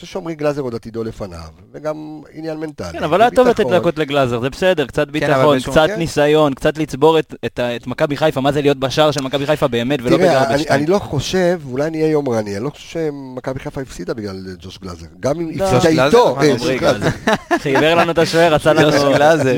חושב 0.00 0.12
שעמרי 0.12 0.34
גלאזר 0.34 0.62
עוד 0.62 0.74
עתידו 0.74 1.04
לפניו, 1.04 1.38
וגם 1.72 1.96
עניין 2.32 2.56
מנטלי. 2.60 2.92
כן, 2.98 3.04
אבל 3.04 3.20
היה 3.20 3.30
טוב 3.30 3.48
לתת. 3.48 3.66
דקות 3.66 3.98
לגלאזר, 3.98 4.40
זה 4.40 4.50
בסדר, 4.50 4.86
קצת 4.86 4.98
אבל 5.02 5.10
ביטחון, 5.10 5.58
קצת 5.60 5.86
כן. 5.86 5.98
ניסיון, 5.98 6.54
קצת 6.54 6.78
לצבור 6.78 7.18
את- 7.18 7.34
את 7.44 7.58
ה- 7.58 7.76
את 7.76 7.86
מכבי 7.86 8.16
חיפה, 8.16 8.40
מה 8.40 8.52
זה 8.52 8.60
להיות 8.62 8.76
בשער 8.78 9.10
של 9.10 9.22
מכבי 9.22 9.46
חיפה 9.46 9.68
באמת, 9.68 9.98
ולא 10.02 10.16
תראה, 10.16 10.28
בגרבג' 10.30 10.52
אני, 10.52 10.62
2. 10.62 10.78
אני 10.80 10.86
לא 10.90 10.98
חושב, 10.98 11.60
אולי 11.70 11.90
נהיה 11.90 12.08
יומרני, 12.08 12.56
אני 12.56 12.64
לא 12.64 12.70
חושב 12.70 12.86
שמכבי 12.88 13.60
חיפה 13.60 13.80
הפסידה 13.80 14.14
בגלל 14.14 14.36
אה, 14.48 14.54
ג'וש 14.58 14.78
גלאזר. 14.78 15.06
גם 15.20 15.40
אם 15.40 15.50
לא. 15.58 15.64
הפסידה? 15.64 16.06
איתו, 16.06 16.36
אה. 16.40 17.56
חיבר 17.62 17.94
לנו 17.94 18.10
את 18.12 18.18
השוער, 18.18 18.54
רצה 18.54 18.72
לנו. 18.72 18.90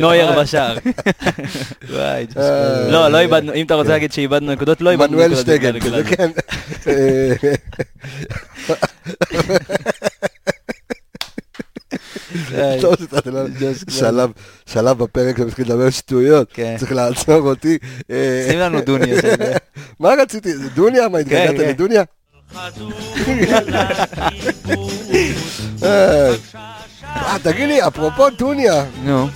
נויר 0.01 0.41
בשער. 0.41 0.76
אה, 1.97 2.20
לא, 2.91 3.09
לא 3.09 3.18
איבדנו, 3.18 3.55
אם 3.55 3.66
אתה 3.66 3.74
רוצה 3.74 3.86
כן. 3.89 3.93
להגיד 3.93 4.12
שאיבדנו 4.12 4.53
נקודות, 4.53 4.80
לא 4.80 4.91
איבדנו 4.91 5.12
מנואל 5.16 5.26
נקודות. 5.30 5.47
שטגן, 5.47 5.72
בגלל 5.72 6.03
כזה, 6.03 6.16
גלאזר. 6.16 6.16
כן. 6.16 6.30
אה, 6.91 7.34
טוב, 8.66 8.76
אתה 9.22 9.43
לא- 9.43 9.59
שלב- 13.89 14.31
שלב 14.66 14.99
בפרק 14.99 15.37
שאתה 15.37 15.47
מתחיל 15.49 15.64
לדבר 15.66 15.91
שטויות, 15.91 16.49
כן. 16.53 16.76
צריך 16.79 16.93
לעצור 16.93 17.49
אותי. 17.49 17.79
אה, 18.11 18.47
שים 18.51 18.59
לנו 18.59 18.81
דוניה. 18.81 19.16
מה 20.01 20.11
רציתי? 20.22 20.53
דוניה? 20.74 21.09
מה, 21.09 21.18
התגעגעת 21.18 21.57
כן. 21.57 21.68
לדוניה? 21.68 22.03
אה, 25.83 26.31
אה, 27.05 27.37
תגיד 27.43 27.68
לי, 27.68 27.87
אפרופו 27.87 28.31
דוניה, 28.31 28.85
נו, 29.05 29.29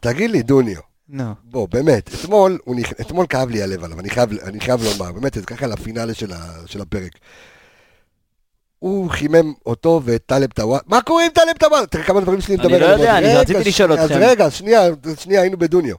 תגיד 0.00 0.30
לי, 0.30 0.42
דוניו, 0.42 0.80
נו. 1.08 1.24
בוא, 1.44 1.68
באמת, 1.72 2.10
אתמול, 3.00 3.26
כאב 3.28 3.50
לי 3.50 3.62
הלב 3.62 3.84
עליו, 3.84 4.00
אני 4.00 4.10
חייב, 4.60 4.80
לומר, 4.82 5.12
באמת, 5.12 5.34
זה 5.34 5.42
ככה 5.42 5.66
לפינאלה 5.66 6.14
של, 6.14 6.32
ה, 6.32 6.36
של 6.66 6.80
הפרק. 6.80 7.12
הוא 8.84 9.10
חימם 9.10 9.52
אותו 9.66 10.00
ואת 10.04 10.22
טלב 10.26 10.50
טוואט, 10.50 10.82
מה 10.86 11.02
קורה 11.02 11.24
עם 11.24 11.30
טלב 11.30 11.56
טוואט? 11.58 11.90
תראה 11.90 12.04
כמה 12.04 12.20
דברים 12.20 12.40
שלי 12.40 12.54
אני 12.54 12.64
לדבר 12.64 12.78
לא. 12.78 12.84
יודע, 12.84 13.18
אני 13.18 13.34
רציתי 13.36 13.68
לשאול 13.68 13.92
אז 13.92 14.10
אתכם. 14.10 14.20
רגע, 14.22 14.50
שנייה, 14.50 14.88
שנייה, 15.18 15.40
היינו 15.40 15.56
בדוניו. 15.56 15.96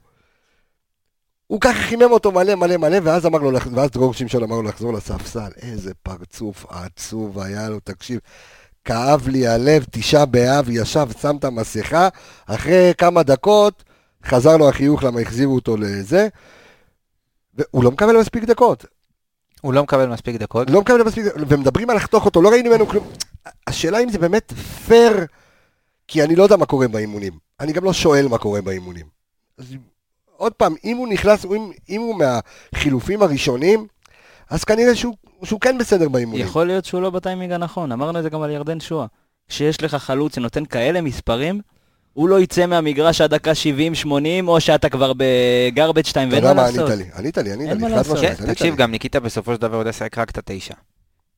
הוא 1.48 1.62
ככה 1.62 1.74
חימם 1.74 2.12
אותו 2.12 2.32
מלא 2.32 2.56
מלא 2.56 2.78
מלא, 2.78 2.98
ואז 3.04 3.26
אמר 3.26 3.40
לו, 3.40 3.52
ואז 3.74 3.90
דרור 3.90 4.14
שמשון 4.14 4.44
אמר 4.44 4.56
לו 4.56 4.64
לחזור 4.64 4.94
לספסל. 4.94 5.50
איזה 5.62 5.94
פרצוף 6.04 6.66
עצוב 6.70 7.40
היה 7.40 7.70
לו, 7.70 7.80
תקשיב. 7.80 8.20
כאב 8.86 9.28
לי 9.28 9.48
הלב, 9.48 9.86
תשעה 9.92 10.26
באב, 10.26 10.70
ישב, 10.70 11.08
שם 11.22 11.36
את 11.40 11.44
המסכה, 11.44 12.08
אחרי 12.46 12.94
כמה 12.98 13.24
דקות 13.24 13.84
חזר 14.26 14.58
לו 14.58 14.70
החיוך 14.70 15.04
למה 15.04 15.20
החזירו 15.20 15.56
אותו 15.56 15.78
לזה, 15.78 16.28
והוא 17.54 17.84
לא 17.84 17.92
מקבל 17.92 18.18
מספיק 18.18 18.44
דקות. 18.44 18.86
הוא 19.66 19.74
לא 19.74 19.84
מקבל 19.84 20.06
מספיק 20.08 20.36
דקות. 20.36 20.70
לא 20.70 20.82
מקבל 20.82 21.04
מספיק, 21.04 21.26
ומדברים 21.36 21.90
על 21.90 21.96
לחתוך 21.96 22.26
אותו, 22.26 22.42
לא 22.42 22.50
ראינו 22.50 22.70
ממנו 22.70 22.88
כלום. 22.88 23.08
השאלה 23.68 24.00
אם 24.00 24.10
זה 24.10 24.20
באמת 24.20 24.54
פייר, 24.88 25.26
כי 26.08 26.24
אני 26.24 26.36
לא 26.36 26.44
יודע 26.44 26.56
מה 26.56 26.66
קורה 26.66 26.88
באימונים. 26.88 27.34
אני 27.60 27.74
גם 27.74 27.84
לא 27.84 27.94
שואל 27.94 28.28
מה 28.28 28.38
קורה 28.38 28.62
באימונים. 28.62 29.06
אז 29.58 29.76
עוד 30.38 30.54
פעם, 30.54 30.76
אם 30.84 30.98
הוא 30.98 31.08
נכנס, 31.08 31.46
אם, 31.46 31.72
אם 31.90 32.02
הוא 32.02 32.16
מהחילופים 32.16 33.22
הראשונים, 33.22 33.88
אז 34.50 34.64
כנראה 34.64 34.96
שהוא, 34.96 35.16
שהוא 35.44 35.60
כן 35.60 35.78
בסדר 35.78 36.10
באימונים. 36.10 36.46
יכול 36.46 36.68
להיות 36.68 36.86
שהוא 36.86 37.02
לא 37.02 37.10
בטיימינג 37.10 37.52
הנכון, 37.52 37.92
אמרנו 37.92 38.18
את 38.18 38.24
זה 38.24 38.30
גם 38.30 38.42
על 38.42 38.50
ירדן 38.50 38.80
שואה. 38.80 39.06
כשיש 39.48 39.84
לך 39.84 39.96
חלוץ 39.96 40.36
שנותן 40.36 40.66
כאלה 40.66 41.02
מספרים, 41.02 41.62
הוא 42.16 42.30
לא 42.30 42.40
יצא 42.40 42.66
מהמגרש 42.66 43.22
עד 43.22 43.34
דקה 43.34 43.52
70-80, 44.06 44.08
או 44.48 44.62
שאתה 44.62 44.90
כבר 44.90 45.12
בגרבג' 45.18 46.06
2 46.06 46.28
אתה 46.28 46.36
ואין 46.36 46.44
יודע 46.44 46.56
מה 46.56 46.62
מה 46.62 46.68
לעשות. 46.68 46.90
ענית 46.90 46.98
לי? 46.98 47.12
ענית 47.18 47.38
לי, 47.38 47.52
ענית 47.54 47.70
אין 47.70 47.78
לי, 47.78 47.84
מה 47.84 47.90
חד 47.90 47.96
לעשות. 47.96 48.18
משמעית, 48.18 48.38
כן, 48.38 48.54
תקשיב. 48.54 48.76
גם 48.76 48.92
ניקיטה 48.92 49.20
בסופו 49.20 49.54
של 49.56 49.62
דבר 49.62 49.78
יודע 49.78 49.90
לשחק 49.90 50.18
רק 50.18 50.30
את 50.30 50.38
התשע. 50.38 50.74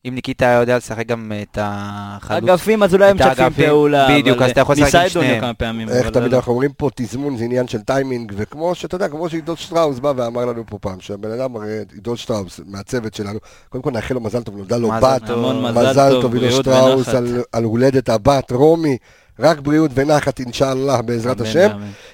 אם 0.06 0.16
ניקיטה 0.16 0.46
היה 0.46 0.60
יודע 0.60 0.78
לשחק 0.78 1.06
גם 1.06 1.32
את 1.42 1.58
החלוץ... 1.62 2.44
אגפים, 2.44 2.84
אז 2.84 2.94
אולי 2.94 3.10
הם 3.10 3.18
משתפים 3.18 3.50
פעולה. 3.50 4.08
בדיוק, 4.10 4.42
אז 4.42 4.52
אתה 4.52 4.62
יכול 4.62 4.76
לשחק 4.76 4.96
עם 5.04 5.10
שניהם. 5.10 5.42
כמה 5.42 5.54
פעמים. 5.54 5.90
איך 5.90 6.10
תמיד 6.10 6.32
לא. 6.32 6.38
אנחנו 6.38 6.52
אומרים 6.52 6.72
פה 6.78 6.90
תזמון 6.96 7.38
זה 7.38 7.44
עניין 7.44 7.68
של 7.68 7.82
טיימינג, 7.82 8.34
וכמו 8.36 8.76
שאתה 8.76 8.96
יודע, 8.96 9.08
כמו 9.08 9.30
שעידו 9.30 9.56
שטראוס 9.56 10.00
בא 10.00 10.14
ואמר 10.16 10.46
לנו 10.46 10.64
פה 10.66 10.78
פעם, 10.78 11.00
שהבן 11.00 11.32
אדם, 11.32 11.50
עידו 11.94 12.18
שטראוס, 12.18 12.60
מהצוות 12.66 13.14
שלנו, 13.14 13.40
קודם 13.70 13.84
כל 13.84 13.92
נאחל 13.92 14.14
לו 14.14 14.22
מזל 14.22 14.44
טוב, 14.44 14.58
נולדה 14.58 14.78
לו 14.78 14.92
בת, 15.02 15.30
מזל 15.74 16.22
טוב, 16.22 16.36
עידו 16.36 16.52
שטראוס, 16.52 17.08
על 17.52 17.64
הולדת 17.64 18.10
הבת, 18.10 18.52
רומי, 18.52 18.98
רק 19.40 19.60
בריאות 19.60 19.92
ונחת, 19.94 20.40
אינשאללה, 20.40 21.02
בעזרת 21.02 21.42
אמן 21.42 21.50
השם. 21.50 21.70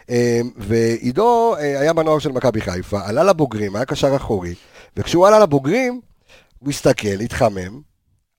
אה, 0.10 0.42
ועידו 0.58 1.56
אה, 1.56 1.80
היה 1.80 1.94
בנוער 1.94 2.20
של 2.20 2.32
מכבי 2.32 2.62
חיפה, 2.62 3.00
עלה 3.06 3.24
לבוגרים, 3.24 3.76
היה 3.76 3.86
קשר 3.86 4.16
אחורי, 4.16 4.54
וכשהוא 4.98 5.28
עלה 5.28 5.40
לבוגרים, 5.40 6.02
הוא 6.60 6.70
הסתכל, 6.70 7.20
התחמם, 7.24 7.82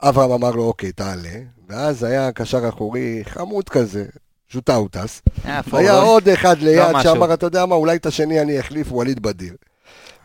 אברהם 0.02 0.30
אמר 0.30 0.50
לו, 0.50 0.62
אוקיי, 0.64 0.92
תעלה, 0.92 1.38
ואז 1.68 2.04
היה 2.04 2.32
קשר 2.32 2.68
אחורי 2.68 3.22
חמוד 3.24 3.68
כזה, 3.68 4.04
ז'וטאוטס, 4.52 5.22
אה, 5.46 5.60
היה 5.72 5.92
לא- 5.92 6.02
עוד 6.02 6.28
אחד 6.28 6.58
ליד 6.58 6.90
משהו. 6.92 7.12
שאמר, 7.14 7.34
אתה 7.34 7.46
יודע 7.46 7.66
מה, 7.66 7.74
אולי 7.74 7.96
את 7.96 8.06
השני 8.06 8.40
אני 8.40 8.60
אחליף, 8.60 8.92
ווליד 8.92 9.22
בדיר. 9.22 9.54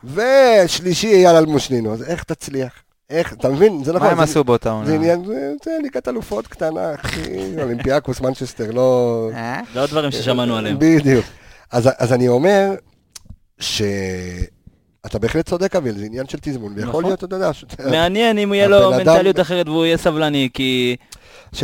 ושלישי 0.03 1.13
אייל 1.13 1.35
אלמושנינו, 1.35 1.93
אז 1.93 2.03
איך 2.03 2.23
תצליח? 2.23 2.73
איך, 3.09 3.33
אתה 3.33 3.49
מבין? 3.49 3.83
זה 3.83 3.93
נכון. 3.93 4.07
מה 4.07 4.11
הם 4.11 4.17
זה- 4.17 4.23
עשו 4.23 4.43
באותה 4.43 4.63
זה 4.69 4.71
עונה? 4.71 4.93
עניין, 4.93 5.25
זה- 5.25 5.51
זה 5.65 5.71
ליגת 5.83 6.07
אלופות 6.07 6.47
קטנה, 6.47 6.93
אחי, 6.95 7.21
אולימפיאקוס, 7.63 8.21
מנצ'סטר, 8.21 8.71
לא... 8.71 9.29
אה? 9.33 9.59
זה 9.73 9.79
עוד 9.81 9.89
דברים 9.89 10.11
ששמענו 10.11 10.55
עליהם. 10.57 10.75
בדיוק. 10.79 11.25
אז, 11.71 11.89
אז 11.97 12.13
אני 12.13 12.27
אומר 12.27 12.69
שאתה 13.59 15.19
בהחלט 15.21 15.49
צודק, 15.49 15.75
אביל, 15.75 15.97
זה 15.97 16.05
עניין 16.05 16.27
של 16.27 16.37
תזמון, 16.41 16.73
ויכול 16.75 16.89
נכון. 16.89 17.03
להיות, 17.03 17.23
אתה 17.23 17.35
יודע, 17.35 17.53
ש... 17.53 17.65
מעניין 17.91 18.37
אם 18.37 18.53
יהיה 18.53 18.67
לו 18.67 18.91
מנטליות 18.91 19.39
אחרת 19.39 19.67
והוא 19.67 19.85
יהיה 19.85 19.97
סבלני, 19.97 20.49
כי 20.53 20.95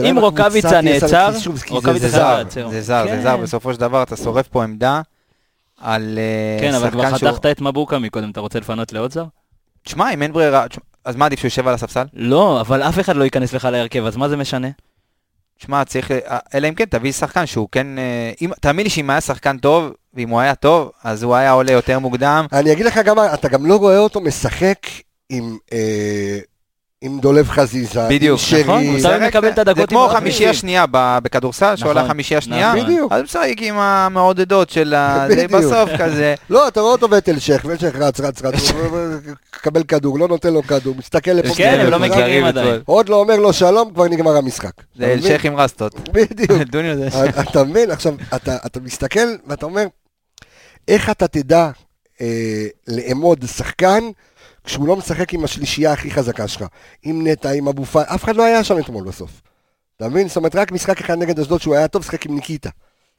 אם 0.10 0.18
רוקאביצה 0.20 0.82
נעצר, 0.82 1.32
זה 1.32 1.50
רוקאביצה 1.70 2.08
זה 2.08 2.18
חייב 2.18 2.26
זר, 2.28 2.38
לעצר. 2.38 2.70
זה 2.70 2.82
זר, 2.82 3.04
זה 3.06 3.10
כן. 3.12 3.22
זר, 3.24 3.38
בסופו 3.38 3.74
של 3.74 3.80
דבר 3.80 4.04
אתה 4.04 4.16
שורף 4.16 4.48
פה 4.48 4.64
עמדה 4.64 5.02
על 5.82 6.18
אה, 6.20 6.58
כן, 6.62 6.74
אבל 6.74 6.90
כבר 6.92 7.04
שחקן 7.04 7.18
שהוא... 7.18 7.32
חתכת 7.32 7.46
את 7.46 7.62
מבוקה 7.62 8.00
מקודם, 8.00 8.30
אתה 8.30 8.40
רוצה 8.40 8.60
לפנות 8.60 8.94
לעוד 8.94 9.14
זר? 9.14 9.26
תשמע, 9.84 10.14
אם 10.14 10.22
אין 10.22 10.34
ברירה, 10.34 10.66
אז 11.06 11.16
מה 11.16 11.26
עדיף 11.26 11.40
שהוא 11.40 11.48
יושב 11.48 11.68
על 11.68 11.74
הספסל? 11.74 12.04
לא, 12.14 12.62
אבל 12.62 12.82
אף 12.84 13.00
אחד 13.00 13.16
לא 13.16 13.24
ייכנס 13.24 13.54
לך 13.54 13.66
להרכב, 13.72 14.06
אז 14.06 14.16
מה 14.16 14.30
זה 14.30 14.38
משנה? 14.38 14.68
תשמע, 15.60 15.86
צריך, 15.86 16.12
אה, 16.12 16.18
אלא 16.54 16.70
אם 16.70 16.76
כן 16.76 16.86
תביא 16.86 17.12
שחקן 17.12 17.46
שהוא 17.46 17.68
כן, 17.72 17.88
אה, 18.00 18.32
אם- 18.42 18.52
תאמין 18.62 18.84
לי 18.84 18.90
שאם 18.90 19.10
היה 19.10 19.22
שחקן 19.22 19.58
טוב, 19.58 19.84
ואם 20.14 20.30
הוא 20.30 20.40
היה 20.40 20.56
טוב, 20.56 20.92
אז 21.04 21.24
הוא 21.24 21.36
היה 21.36 21.52
עולה 21.52 21.72
יותר 21.72 22.00
מוקדם. 22.00 22.46
אני 22.54 22.72
אגיד 22.72 22.86
לך 22.86 22.98
גם, 23.06 23.16
אתה 23.34 23.48
גם 23.50 23.66
לא 23.66 23.76
רואה 23.76 23.98
אותו 23.98 24.22
משחק 24.22 24.78
עם, 25.30 25.58
אה, 25.74 26.40
עם 27.06 27.20
דולב 27.20 27.50
חזיזה, 27.50 28.08
בדיוק, 28.10 28.40
עם 28.40 28.46
שרי. 28.46 28.64
נכון, 28.64 28.84
הוא 28.86 29.28
מקבל 29.28 29.50
את 29.50 29.58
הדקות 29.58 29.78
זה 29.78 29.88
כמו. 29.88 30.10
חמישייה 30.14 30.54
שנייה 30.54 30.86
בכדורסל, 30.92 31.76
שעולה 31.76 32.02
נכון, 32.02 32.12
חמישייה 32.12 32.42
שנייה, 32.42 32.74
נכון. 32.74 32.86
בדיוק. 32.86 33.12
אז 33.12 33.18
הוא 33.18 33.24
משחק 33.24 33.56
עם 33.58 33.78
המעודדות 33.78 34.70
של 34.70 34.94
ה... 34.94 35.28
בסוף 35.58 35.90
כזה. 35.98 36.36
לא, 36.50 36.68
אתה 36.68 36.82
רואה 36.82 36.92
אותו 36.92 37.10
ואת 37.10 37.30
אלשך, 37.30 37.66
ואלשך 37.66 37.96
רץ, 37.96 38.20
רץ, 38.20 38.42
רץ, 38.42 38.72
הוא 38.72 39.00
מקבל 39.60 39.84
כדור, 39.84 40.20
לא 40.20 40.28
נותן 40.28 40.54
לו 40.54 40.64
כדור, 40.64 40.96
מסתכל 40.98 41.32
לפה. 41.32 41.56
כן, 41.56 41.78
הם 41.80 41.90
לא 41.90 41.98
לפה. 41.98 42.08
מכירים 42.08 42.48
את 42.48 42.58
עדיין. 42.58 42.82
עוד 42.86 43.10
לא 43.10 43.16
אומר 43.16 43.36
לו 43.36 43.54
שלום, 43.54 43.94
כבר 43.94 44.06
נגמר 44.08 44.38
המשחק. 44.38 44.74
זה? 44.96 45.06
אלשך 45.14 45.46
עם 45.46 45.56
רסטות. 45.56 46.10
בדיוק. 46.14 46.52
אתה 47.40 47.64
מבין? 47.64 47.92
עכשיו, 47.92 48.14
אתה, 48.36 48.58
אתה 48.66 48.80
מסתכל 48.80 49.28
ואתה 49.48 49.66
אומר, 49.66 49.86
איך 50.88 51.10
אתה 51.10 51.28
תדע 51.28 51.70
אה, 52.22 52.66
לאמוד 52.88 53.46
שחקן 53.46 54.04
כשהוא 54.66 54.88
לא 54.88 54.96
משחק 54.96 55.34
עם 55.34 55.44
השלישייה 55.44 55.94
הכי 55.94 56.12
חזקה 56.12 56.48
שלך? 56.48 56.66
עם 57.04 57.28
נטע, 57.28 57.52
עם 57.52 57.68
אבו 57.68 57.86
פאני, 57.86 58.06
אף 58.08 58.24
אחד 58.24 58.36
לא 58.36 58.44
היה 58.44 58.64
שם 58.64 58.80
אתמול 58.80 59.04
בסוף. 59.04 59.42
אתה 59.98 60.08
מבין? 60.10 60.28
זאת 60.28 60.38
אומרת, 60.38 60.56
רק 60.56 60.72
משחק 60.72 61.00
אחד 61.02 61.18
נגד 61.18 61.40
אשדוד 61.40 61.62
שהוא 61.62 61.76
היה 61.76 61.88
טוב, 61.88 62.04
שחק 62.04 62.26
עם 62.26 62.36
ניקיטה. 62.36 62.70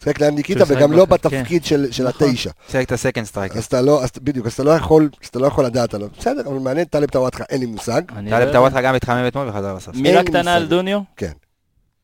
שחק 0.02 0.20
ליד 0.20 0.34
ניקיטה, 0.34 0.64
וגם 0.68 0.88
שחק 0.88 0.96
לא 0.98 1.04
בתפקיד 1.04 1.64
של, 1.64 1.92
של 1.92 2.08
נכון. 2.08 2.28
התשע. 2.30 2.50
שיחק 2.68 2.86
את 2.86 2.92
ה 2.92 2.97
second 2.97 3.24
striker. 3.24 3.56
אז 3.56 3.64
אתה 3.64 3.82
לא, 3.82 4.02
בדיוק, 4.22 4.46
אז 4.46 4.52
אתה 4.52 4.62
לא 4.62 4.70
יכול, 4.70 5.08
אתה 5.30 5.38
לא 5.38 5.46
יכול 5.46 5.64
לדעת 5.64 5.94
עליו. 5.94 6.08
בסדר, 6.18 6.42
אבל 6.46 6.58
מעניין, 6.58 6.84
טלב 6.84 7.10
טוואטחה, 7.10 7.44
אין 7.48 7.60
לי 7.60 7.66
מושג. 7.66 8.02
אני 8.16 8.30
טלב 8.30 8.48
לא- 8.48 8.52
טוואטחה 8.52 8.80
גם 8.80 8.94
התחמם 8.94 9.24
אתמול 9.28 9.48
וחזר 9.48 9.74
לספסל. 9.74 10.00
מילה 10.00 10.24
קטנה 10.24 10.54
על. 10.54 10.66
דוניו, 10.66 11.00
כן. 11.16 11.32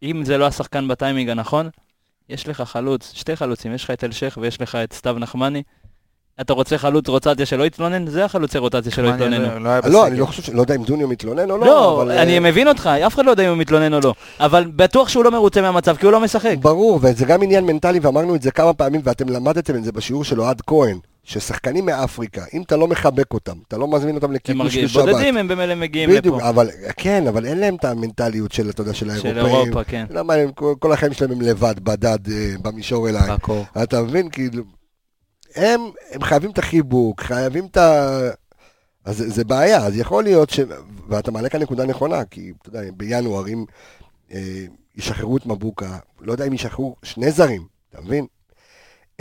אם 0.03 0.25
זה 0.25 0.39
לא 0.39 0.47
השחקן 0.47 0.89
בטיימינג 0.89 1.31
הנכון, 1.31 1.69
יש 2.29 2.49
לך 2.49 2.61
חלוץ, 2.61 3.13
שתי 3.15 3.37
חלוצים, 3.37 3.75
יש 3.75 3.85
לך 3.85 3.91
את 3.91 4.05
אלשיך 4.05 4.39
ויש 4.43 4.61
לך 4.61 4.75
את 4.75 4.93
סתיו 4.93 5.19
נחמני. 5.19 5.63
אתה 6.41 6.53
רוצה 6.53 6.79
חלוץ 6.79 7.09
רוטציה 7.09 7.47
שלא 7.47 7.65
יתלונן? 7.65 8.07
זה 8.07 8.25
החלוצי 8.25 8.59
רוטציה 8.59 8.93
שלא 8.93 9.09
יתלוננו. 9.09 9.59
לא 9.59 9.79
לא. 9.85 10.07
אני 10.07 10.19
לא 10.19 10.27
חושב, 10.27 10.55
לא 10.55 10.61
יודע 10.61 10.75
אם 10.75 10.85
דוניו 10.85 11.09
מתלונן 11.09 11.51
או 11.51 11.59
לא, 11.59 11.67
לא, 11.67 12.03
אבל... 12.03 12.11
אני 12.11 12.35
אה, 12.35 12.41
מבין 12.41 12.69
אותך, 12.69 12.87
אף 12.87 13.15
אחד 13.15 13.25
לא 13.25 13.31
יודע 13.31 13.45
אם 13.45 13.49
הוא 13.49 13.59
מתלונן 13.59 13.95
או 13.95 14.01
לא. 14.01 14.15
אבל 14.41 14.65
בטוח 14.77 15.09
שהוא 15.09 15.25
לא 15.25 15.31
מרוצה 15.31 15.63
מהמצב, 15.63 15.97
כי 15.97 16.07
הוא 16.07 16.13
לא 16.13 16.21
משחק. 16.21 16.57
ברור, 16.61 16.99
וזה 17.03 17.25
גם 17.25 17.43
עניין 17.43 17.65
מנטלי, 17.67 17.99
ואמרנו 18.03 18.35
את 18.35 18.43
זה 18.43 18.51
כמה 18.51 18.73
פעמים, 18.73 19.01
ואתם 19.05 19.29
למדתם 19.29 19.77
את 19.77 19.85
זה 19.85 19.93
בשיעור 19.93 20.25
של 20.25 20.41
אוהד 20.41 20.61
כהן, 20.67 20.99
ששחקנים 21.25 21.87
מאפריקה, 21.87 22.45
אם 22.55 22.63
אתה 22.63 22.77
לא 22.77 22.89
מחבק 22.89 23.35
אותם, 23.35 23.57
אתה 23.69 23.79
לא 23.79 23.89
מזמין 23.89 24.15
אותם 24.15 24.27
הם 24.27 24.33
לכיבוש 24.33 24.59
מרגישים 24.59 24.85
בשבת. 24.85 25.05
בודדים, 25.05 25.37
הם 25.37 25.49
במילא 25.49 25.75
מגיעים 25.75 26.11
בדיוק, 26.11 26.37
לפה. 26.37 26.49
אבל, 26.49 26.69
כן, 26.97 27.27
אבל 27.27 27.47
אין 27.47 27.59
להם 27.59 27.75
את 27.75 27.85
המנטליות 27.85 28.53
של, 28.53 28.71
אתה 28.71 28.81
יודע, 28.81 28.95
של 28.95 29.07
של 29.07 29.11
האירופאים. 29.11 29.47
אירופה, 29.47 29.85
כן. 29.85 30.07
לא 30.11 30.23
כל, 30.55 30.75
כל 30.79 30.93
החיים 30.93 31.13
שלהם 31.13 31.31
הם 31.31 31.41
לבד, 31.41 31.75
בדד, 31.81 32.19
אה, 32.31 32.55
במישור 32.63 33.09
אליי. 33.09 33.31
אתה 33.83 34.03
מבין, 34.03 34.29
כאילו, 34.29 34.63
הם, 35.57 35.81
הם 36.11 36.23
חייבים 36.23 36.51
את 36.51 36.59
החיבוק, 36.59 37.21
חייבים 37.21 37.67
את 37.67 37.77
ה... 37.77 38.21
אז 39.05 39.17
זה, 39.17 39.31
זה 39.31 39.45
בעיה, 39.45 39.87
אז 39.87 39.97
יכול 39.97 40.25
להיות 40.25 40.51
ש... 40.51 40.61
ואתה 41.09 41.31
מעלה 41.31 41.49
כאן 41.49 41.63
נקודה 41.63 41.87
נכונה, 41.87 42.25
כי 42.25 42.53
אתה 42.63 42.69
יודע, 42.69 42.81
בינואר, 42.97 43.49
אם 43.49 43.65
אה, 44.33 44.65
ישחררו 44.97 45.37
את 45.37 45.47
מבוקה, 45.47 45.99
לא 46.21 46.33
יודע 46.33 46.47
אם 46.47 46.53
ישחררו 46.53 46.97
שני 47.03 47.31
זרים, 47.31 47.67
אתה 47.91 48.01
מבין? 48.01 48.27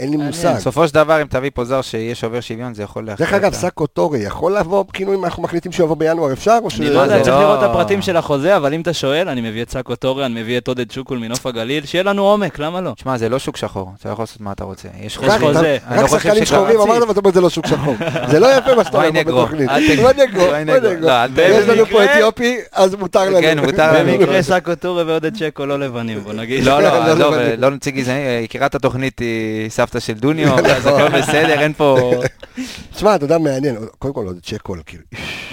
אין 0.02 0.10
לי. 0.10 0.16
מושג. 0.16 0.54
בסופו 0.56 0.88
של 0.88 0.94
דבר, 0.94 1.22
אם 1.22 1.26
תביא 1.26 1.50
פה 1.54 1.64
זר 1.64 1.82
שיהיה 1.82 2.14
שובר 2.14 2.40
שוויון, 2.40 2.74
זה 2.74 2.82
יכול 2.82 3.06
להכריע. 3.06 3.26
דרך 3.26 3.34
אגב. 3.34 3.52
סאקו 3.52 3.86
טורי 3.86 4.18
יכול 4.18 4.56
לבוא, 4.56 4.84
כאילו 4.92 5.14
אם 5.14 5.24
אנחנו 5.24 5.42
מחליטים 5.42 5.72
שהוא 5.72 5.84
יבוא 5.84 5.96
בינואר, 5.96 6.32
אפשר? 6.32 6.58
או 6.62 6.70
ש... 6.70 6.80
אני 6.80 6.90
לא 6.90 7.00
יודע, 7.00 7.20
צריך 7.22 7.36
לא- 7.36 7.42
לראות 7.42 7.58
את 7.58 7.70
הפרטים 7.70 8.02
של 8.02 8.16
החוזה, 8.16 8.56
אבל 8.56 8.74
אם 8.74 8.80
אתה 8.80 8.92
שואל, 8.92 9.28
אני 9.28 9.40
מביא 9.40 9.62
את 9.62 9.70
סאקו 9.70 9.96
טורי, 9.96 10.26
אני 10.26 10.42
מביא 10.42 10.58
את 10.58 10.68
עודד 10.68 10.90
שוקול 10.90 11.18
מנוף 11.18 11.46
הגליל, 11.46 11.86
שיהיה 11.86 12.04
לנו 12.04 12.22
עומק, 12.22 12.58
למה 12.58 12.80
לא? 12.80 12.92
תשמע, 12.96 13.18
זה 13.18 13.28
לא 13.28 13.38
שוק 13.38 13.56
שחור, 13.56 13.92
אתה 14.00 14.08
יכול 14.08 14.22
לעשות 14.22 14.40
מה 14.40 14.52
אתה 14.52 14.64
רוצה. 14.64 14.88
יש 15.00 15.16
חוזה. 15.16 15.78
רק 15.90 15.98
לא 16.02 16.06
חושב 16.06 16.18
שחקנים 16.18 16.44
שחורים, 16.44 16.80
אמרת 16.80 17.02
ואתה 17.08 17.20
אומר 17.20 17.30
זה 17.32 17.40
לא 17.40 17.50
שוק 17.50 17.66
שחור. 17.66 17.94
זה 18.30 18.40
לא 18.40 18.46
יפה 18.56 18.74
מה 18.74 18.84
שאתה 18.84 19.06
אומר. 19.06 19.22
בתוכנית. 19.22 19.70
לא, 21.00 21.12
יש 21.38 21.68
לנו 21.68 21.86
פה 21.86 22.04
אתיופי, 22.04 22.56
אז 22.72 22.94
מותר 22.94 23.24
לנו. 23.24 23.40
כן, 23.40 23.58
מותר 23.58 23.92
לנו. 23.92 24.12
במקרה 24.12 24.42
סאקו 24.42 24.74
טורי 24.74 25.02
ועודד 25.02 25.36
שקו 25.36 25.66
לא 25.66 25.78
לבנים, 25.78 26.20
בוא 26.20 26.32
נגיד. 26.32 26.64
לא, 26.64 26.82
לא, 26.82 26.88
לא, 26.88 26.98
לא 27.06 27.12
עזוב, 27.12 27.34
בדיוק. 27.34 27.54
לא 27.58 27.70
נציג 27.70 27.96
גזעני, 27.96 28.40
יקירת 28.44 28.74
התוכנית 28.74 29.18
היא 29.18 29.70
סבתא 29.70 29.91
של 30.00 30.12
דוניו, 30.12 30.58
אז 30.58 30.86
הכל 30.86 31.08
בסדר, 31.08 31.60
אין 31.60 31.72
פה... 31.72 32.12
תשמע, 32.94 33.14
אתה 33.14 33.24
יודע, 33.24 33.38
מעניין. 33.38 33.76
קודם 33.98 34.14
כל, 34.14 34.26
עוד 34.26 34.38
צ'קול, 34.42 34.80
כאילו, 34.86 35.02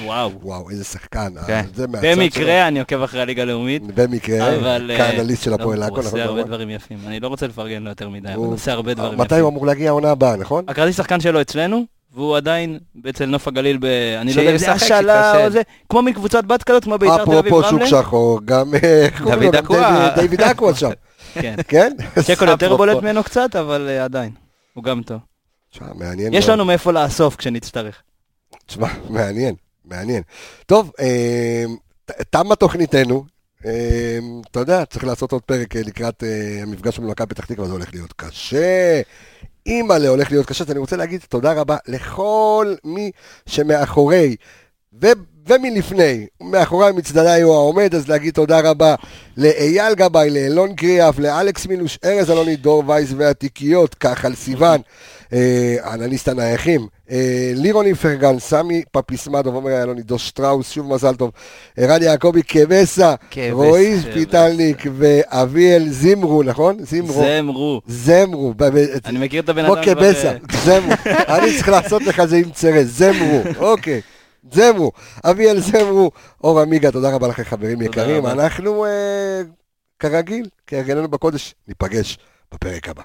וואו. 0.05 0.31
וואו, 0.41 0.69
איזה 0.69 0.83
שחקן. 0.83 1.33
כן. 1.47 1.65
שלו. 1.75 1.87
במקרה 2.01 2.67
אני 2.67 2.79
עוקב 2.79 3.01
אחרי 3.01 3.21
הליגה 3.21 3.41
הלאומית, 3.41 3.83
במקרה, 3.95 4.55
אבל... 4.55 4.91
אה, 4.93 4.97
כאנליסט 4.97 5.43
של 5.43 5.49
לא, 5.49 5.55
הפועל 5.55 5.83
עכו, 5.83 5.95
הוא 5.95 5.99
עושה 5.99 6.09
נכון? 6.09 6.19
הרבה. 6.21 6.43
דברים 6.43 6.69
יפים. 6.69 6.97
אני 7.07 7.19
לא 7.19 7.27
רוצה 7.27 7.47
לפרגן 7.47 7.83
לו 7.83 7.89
יותר 7.89 8.09
מדי, 8.09 8.27
אבל 8.27 8.35
הוא- 8.35 8.53
עושה 8.53 8.71
הרבה 8.71 8.93
דברים 8.93 9.19
מתי 9.19 9.25
יפים. 9.35 9.43
הוא 9.43 9.49
אמור 9.51 9.65
להגיע 9.65 9.89
העונה 9.89 10.11
הבאה, 10.11 10.35
נכון? 10.35 10.63
הכרטיס 10.67 10.97
שחקן 10.97 11.19
שלו 11.19 11.41
אצלנו, 11.41 11.83
והוא 12.15 12.37
עדיין 12.37 12.79
אצל 13.09 13.25
נוף 13.25 13.47
הגליל 13.47 13.77
ב... 13.81 13.85
אני 14.21 14.33
לא 14.33 14.41
יודע 14.41 14.51
אם 14.53 14.57
זה 14.57 14.71
השאלה. 14.71 15.45
או 15.45 15.49
זה, 15.49 15.61
כמו 15.89 16.01
מקבוצת 16.01 16.43
בת 16.43 16.63
כזאת, 16.63 16.83
כמו 16.83 16.97
בית"ר 16.97 17.25
תל 17.25 17.31
אביב 17.31 17.45
אפרופו 17.45 17.63
שוק 17.63 17.73
רמלה. 17.73 17.87
שחור, 17.87 18.39
גם 18.45 18.73
אה? 18.83 19.07
דוד 19.25 19.55
אקווה. 19.55 20.09
דיוויד 20.19 20.41
אקווה 20.41 20.75
שם, 20.75 20.89
כן. 21.33 21.55
כן? 21.67 21.91
שקול 22.21 22.47
יותר. 22.53 22.75
בולט 22.77 22.97
ממנו 23.03 23.23
קצת, 23.23 23.55
אבל 23.55 23.87
אה, 23.89 24.03
עדיין. 24.03 24.31
הוא 24.73 24.83
גם 24.83 25.01
טוב. 25.03 25.19
תשמע, 25.71 25.87
מעניין. 25.95 26.33
יש. 26.33 26.49
לנו 26.49 26.65
מאיפה 26.65 26.91
לאסוף 26.91 27.35
כשנצטרך. 27.35 28.01
תשמע, 28.65 28.87
מעניין, 29.09 29.55
מעניין. 29.85 30.23
טוב, 30.65 30.91
ת- 32.05 32.21
תמה 32.29 32.55
תוכניתנו. 32.55 33.25
אתה 34.51 34.59
יודע, 34.59 34.85
צריך 34.85 35.03
לעשות 35.03 35.31
עוד 35.31 35.41
פרק 35.41 35.75
אה, 35.75 35.81
לקראת 35.85 36.23
אה, 36.23 36.59
המפגש 36.63 36.95
שלנו 36.95 37.07
במכבי 37.07 37.27
פתח 37.27 37.45
תקווה, 37.45 37.67
זה 37.67 37.73
הולך 37.73 37.93
להיות 37.93 38.13
קשה. 38.15 39.01
אימא'לה, 39.65 40.07
הולך 40.09 40.31
להיות 40.31 40.45
קשה. 40.45 40.63
אז 40.63 40.71
אני 40.71 40.79
רוצה 40.79 40.95
להגיד 40.95 41.21
תודה 41.29 41.53
רבה 41.53 41.77
לכל 41.87 42.75
מי 42.83 43.11
שמאחורי 43.45 44.35
ומלפני, 45.49 46.25
מאחורי 46.41 46.91
מצדדיי 46.91 47.41
הוא 47.41 47.53
העומד, 47.53 47.95
אז 47.95 48.07
להגיד 48.07 48.33
תודה 48.33 48.59
רבה 48.59 48.95
לאייל 49.37 49.95
גבאי, 49.95 50.29
לאלון 50.29 50.75
קריאף, 50.75 51.19
לאלכס 51.19 51.65
מילוש, 51.67 51.99
ארז 52.05 52.31
אלוני, 52.31 52.55
דור 52.55 52.83
וייס 52.87 53.09
והתיקיות, 53.17 53.95
כחל 53.95 54.35
סיוון, 54.35 54.81
אה, 55.33 55.75
אנליסט 55.93 56.27
הנייחים, 56.27 56.87
אה, 57.11 57.51
לירון 57.55 57.85
איפרגן, 57.85 58.39
סמי 58.39 58.83
פפיסמדוב, 58.91 59.55
עומר 59.55 59.83
אלוני, 59.83 60.01
דו 60.01 60.19
שטראוס, 60.19 60.71
שוב 60.71 60.93
מזל 60.93 61.15
טוב, 61.15 61.31
ערן 61.77 62.03
יעקבי 62.03 62.43
קבסה. 62.43 63.15
רועי. 63.51 64.13
פיטלניק 64.13 64.83
ואביאל 64.97 65.89
זימרו, 65.89 66.43
נכון? 66.43 66.77
זימרו. 66.79 67.23
זמרו. 67.23 67.81
זמרו. 67.87 68.53
אני 69.05 69.19
מכיר 69.19 69.41
את 69.41 69.49
הבן 69.49 69.65
כמו 69.65 69.73
אדם 69.73 69.83
כבר... 69.83 69.93
קבסה, 69.93 70.33
זמרו. 70.65 70.93
אני 71.05 71.55
צריך 71.55 71.69
לעשות 71.69 72.01
לך 72.01 72.25
זה 72.25 72.37
עם 72.37 72.51
צרס, 72.51 72.87
זמרו, 72.87 73.41
אוקיי. 73.57 74.01
זמרו, 74.51 74.91
אביאל 75.23 75.59
זמרו, 75.59 76.11
אור 76.43 76.59
עמיגה, 76.59 76.91
תודה 76.91 77.15
רבה 77.15 77.27
לכם 77.27 77.43
חברים 77.43 77.81
יקרים. 77.81 78.25
אנחנו, 78.25 78.85
אה, 78.85 79.41
כרגיל, 79.99 80.49
כהרגלנו 80.67 81.07
בקודש, 81.07 81.55
ניפגש 81.67 82.17
בפרק 82.53 82.89
הבא. 82.89 83.03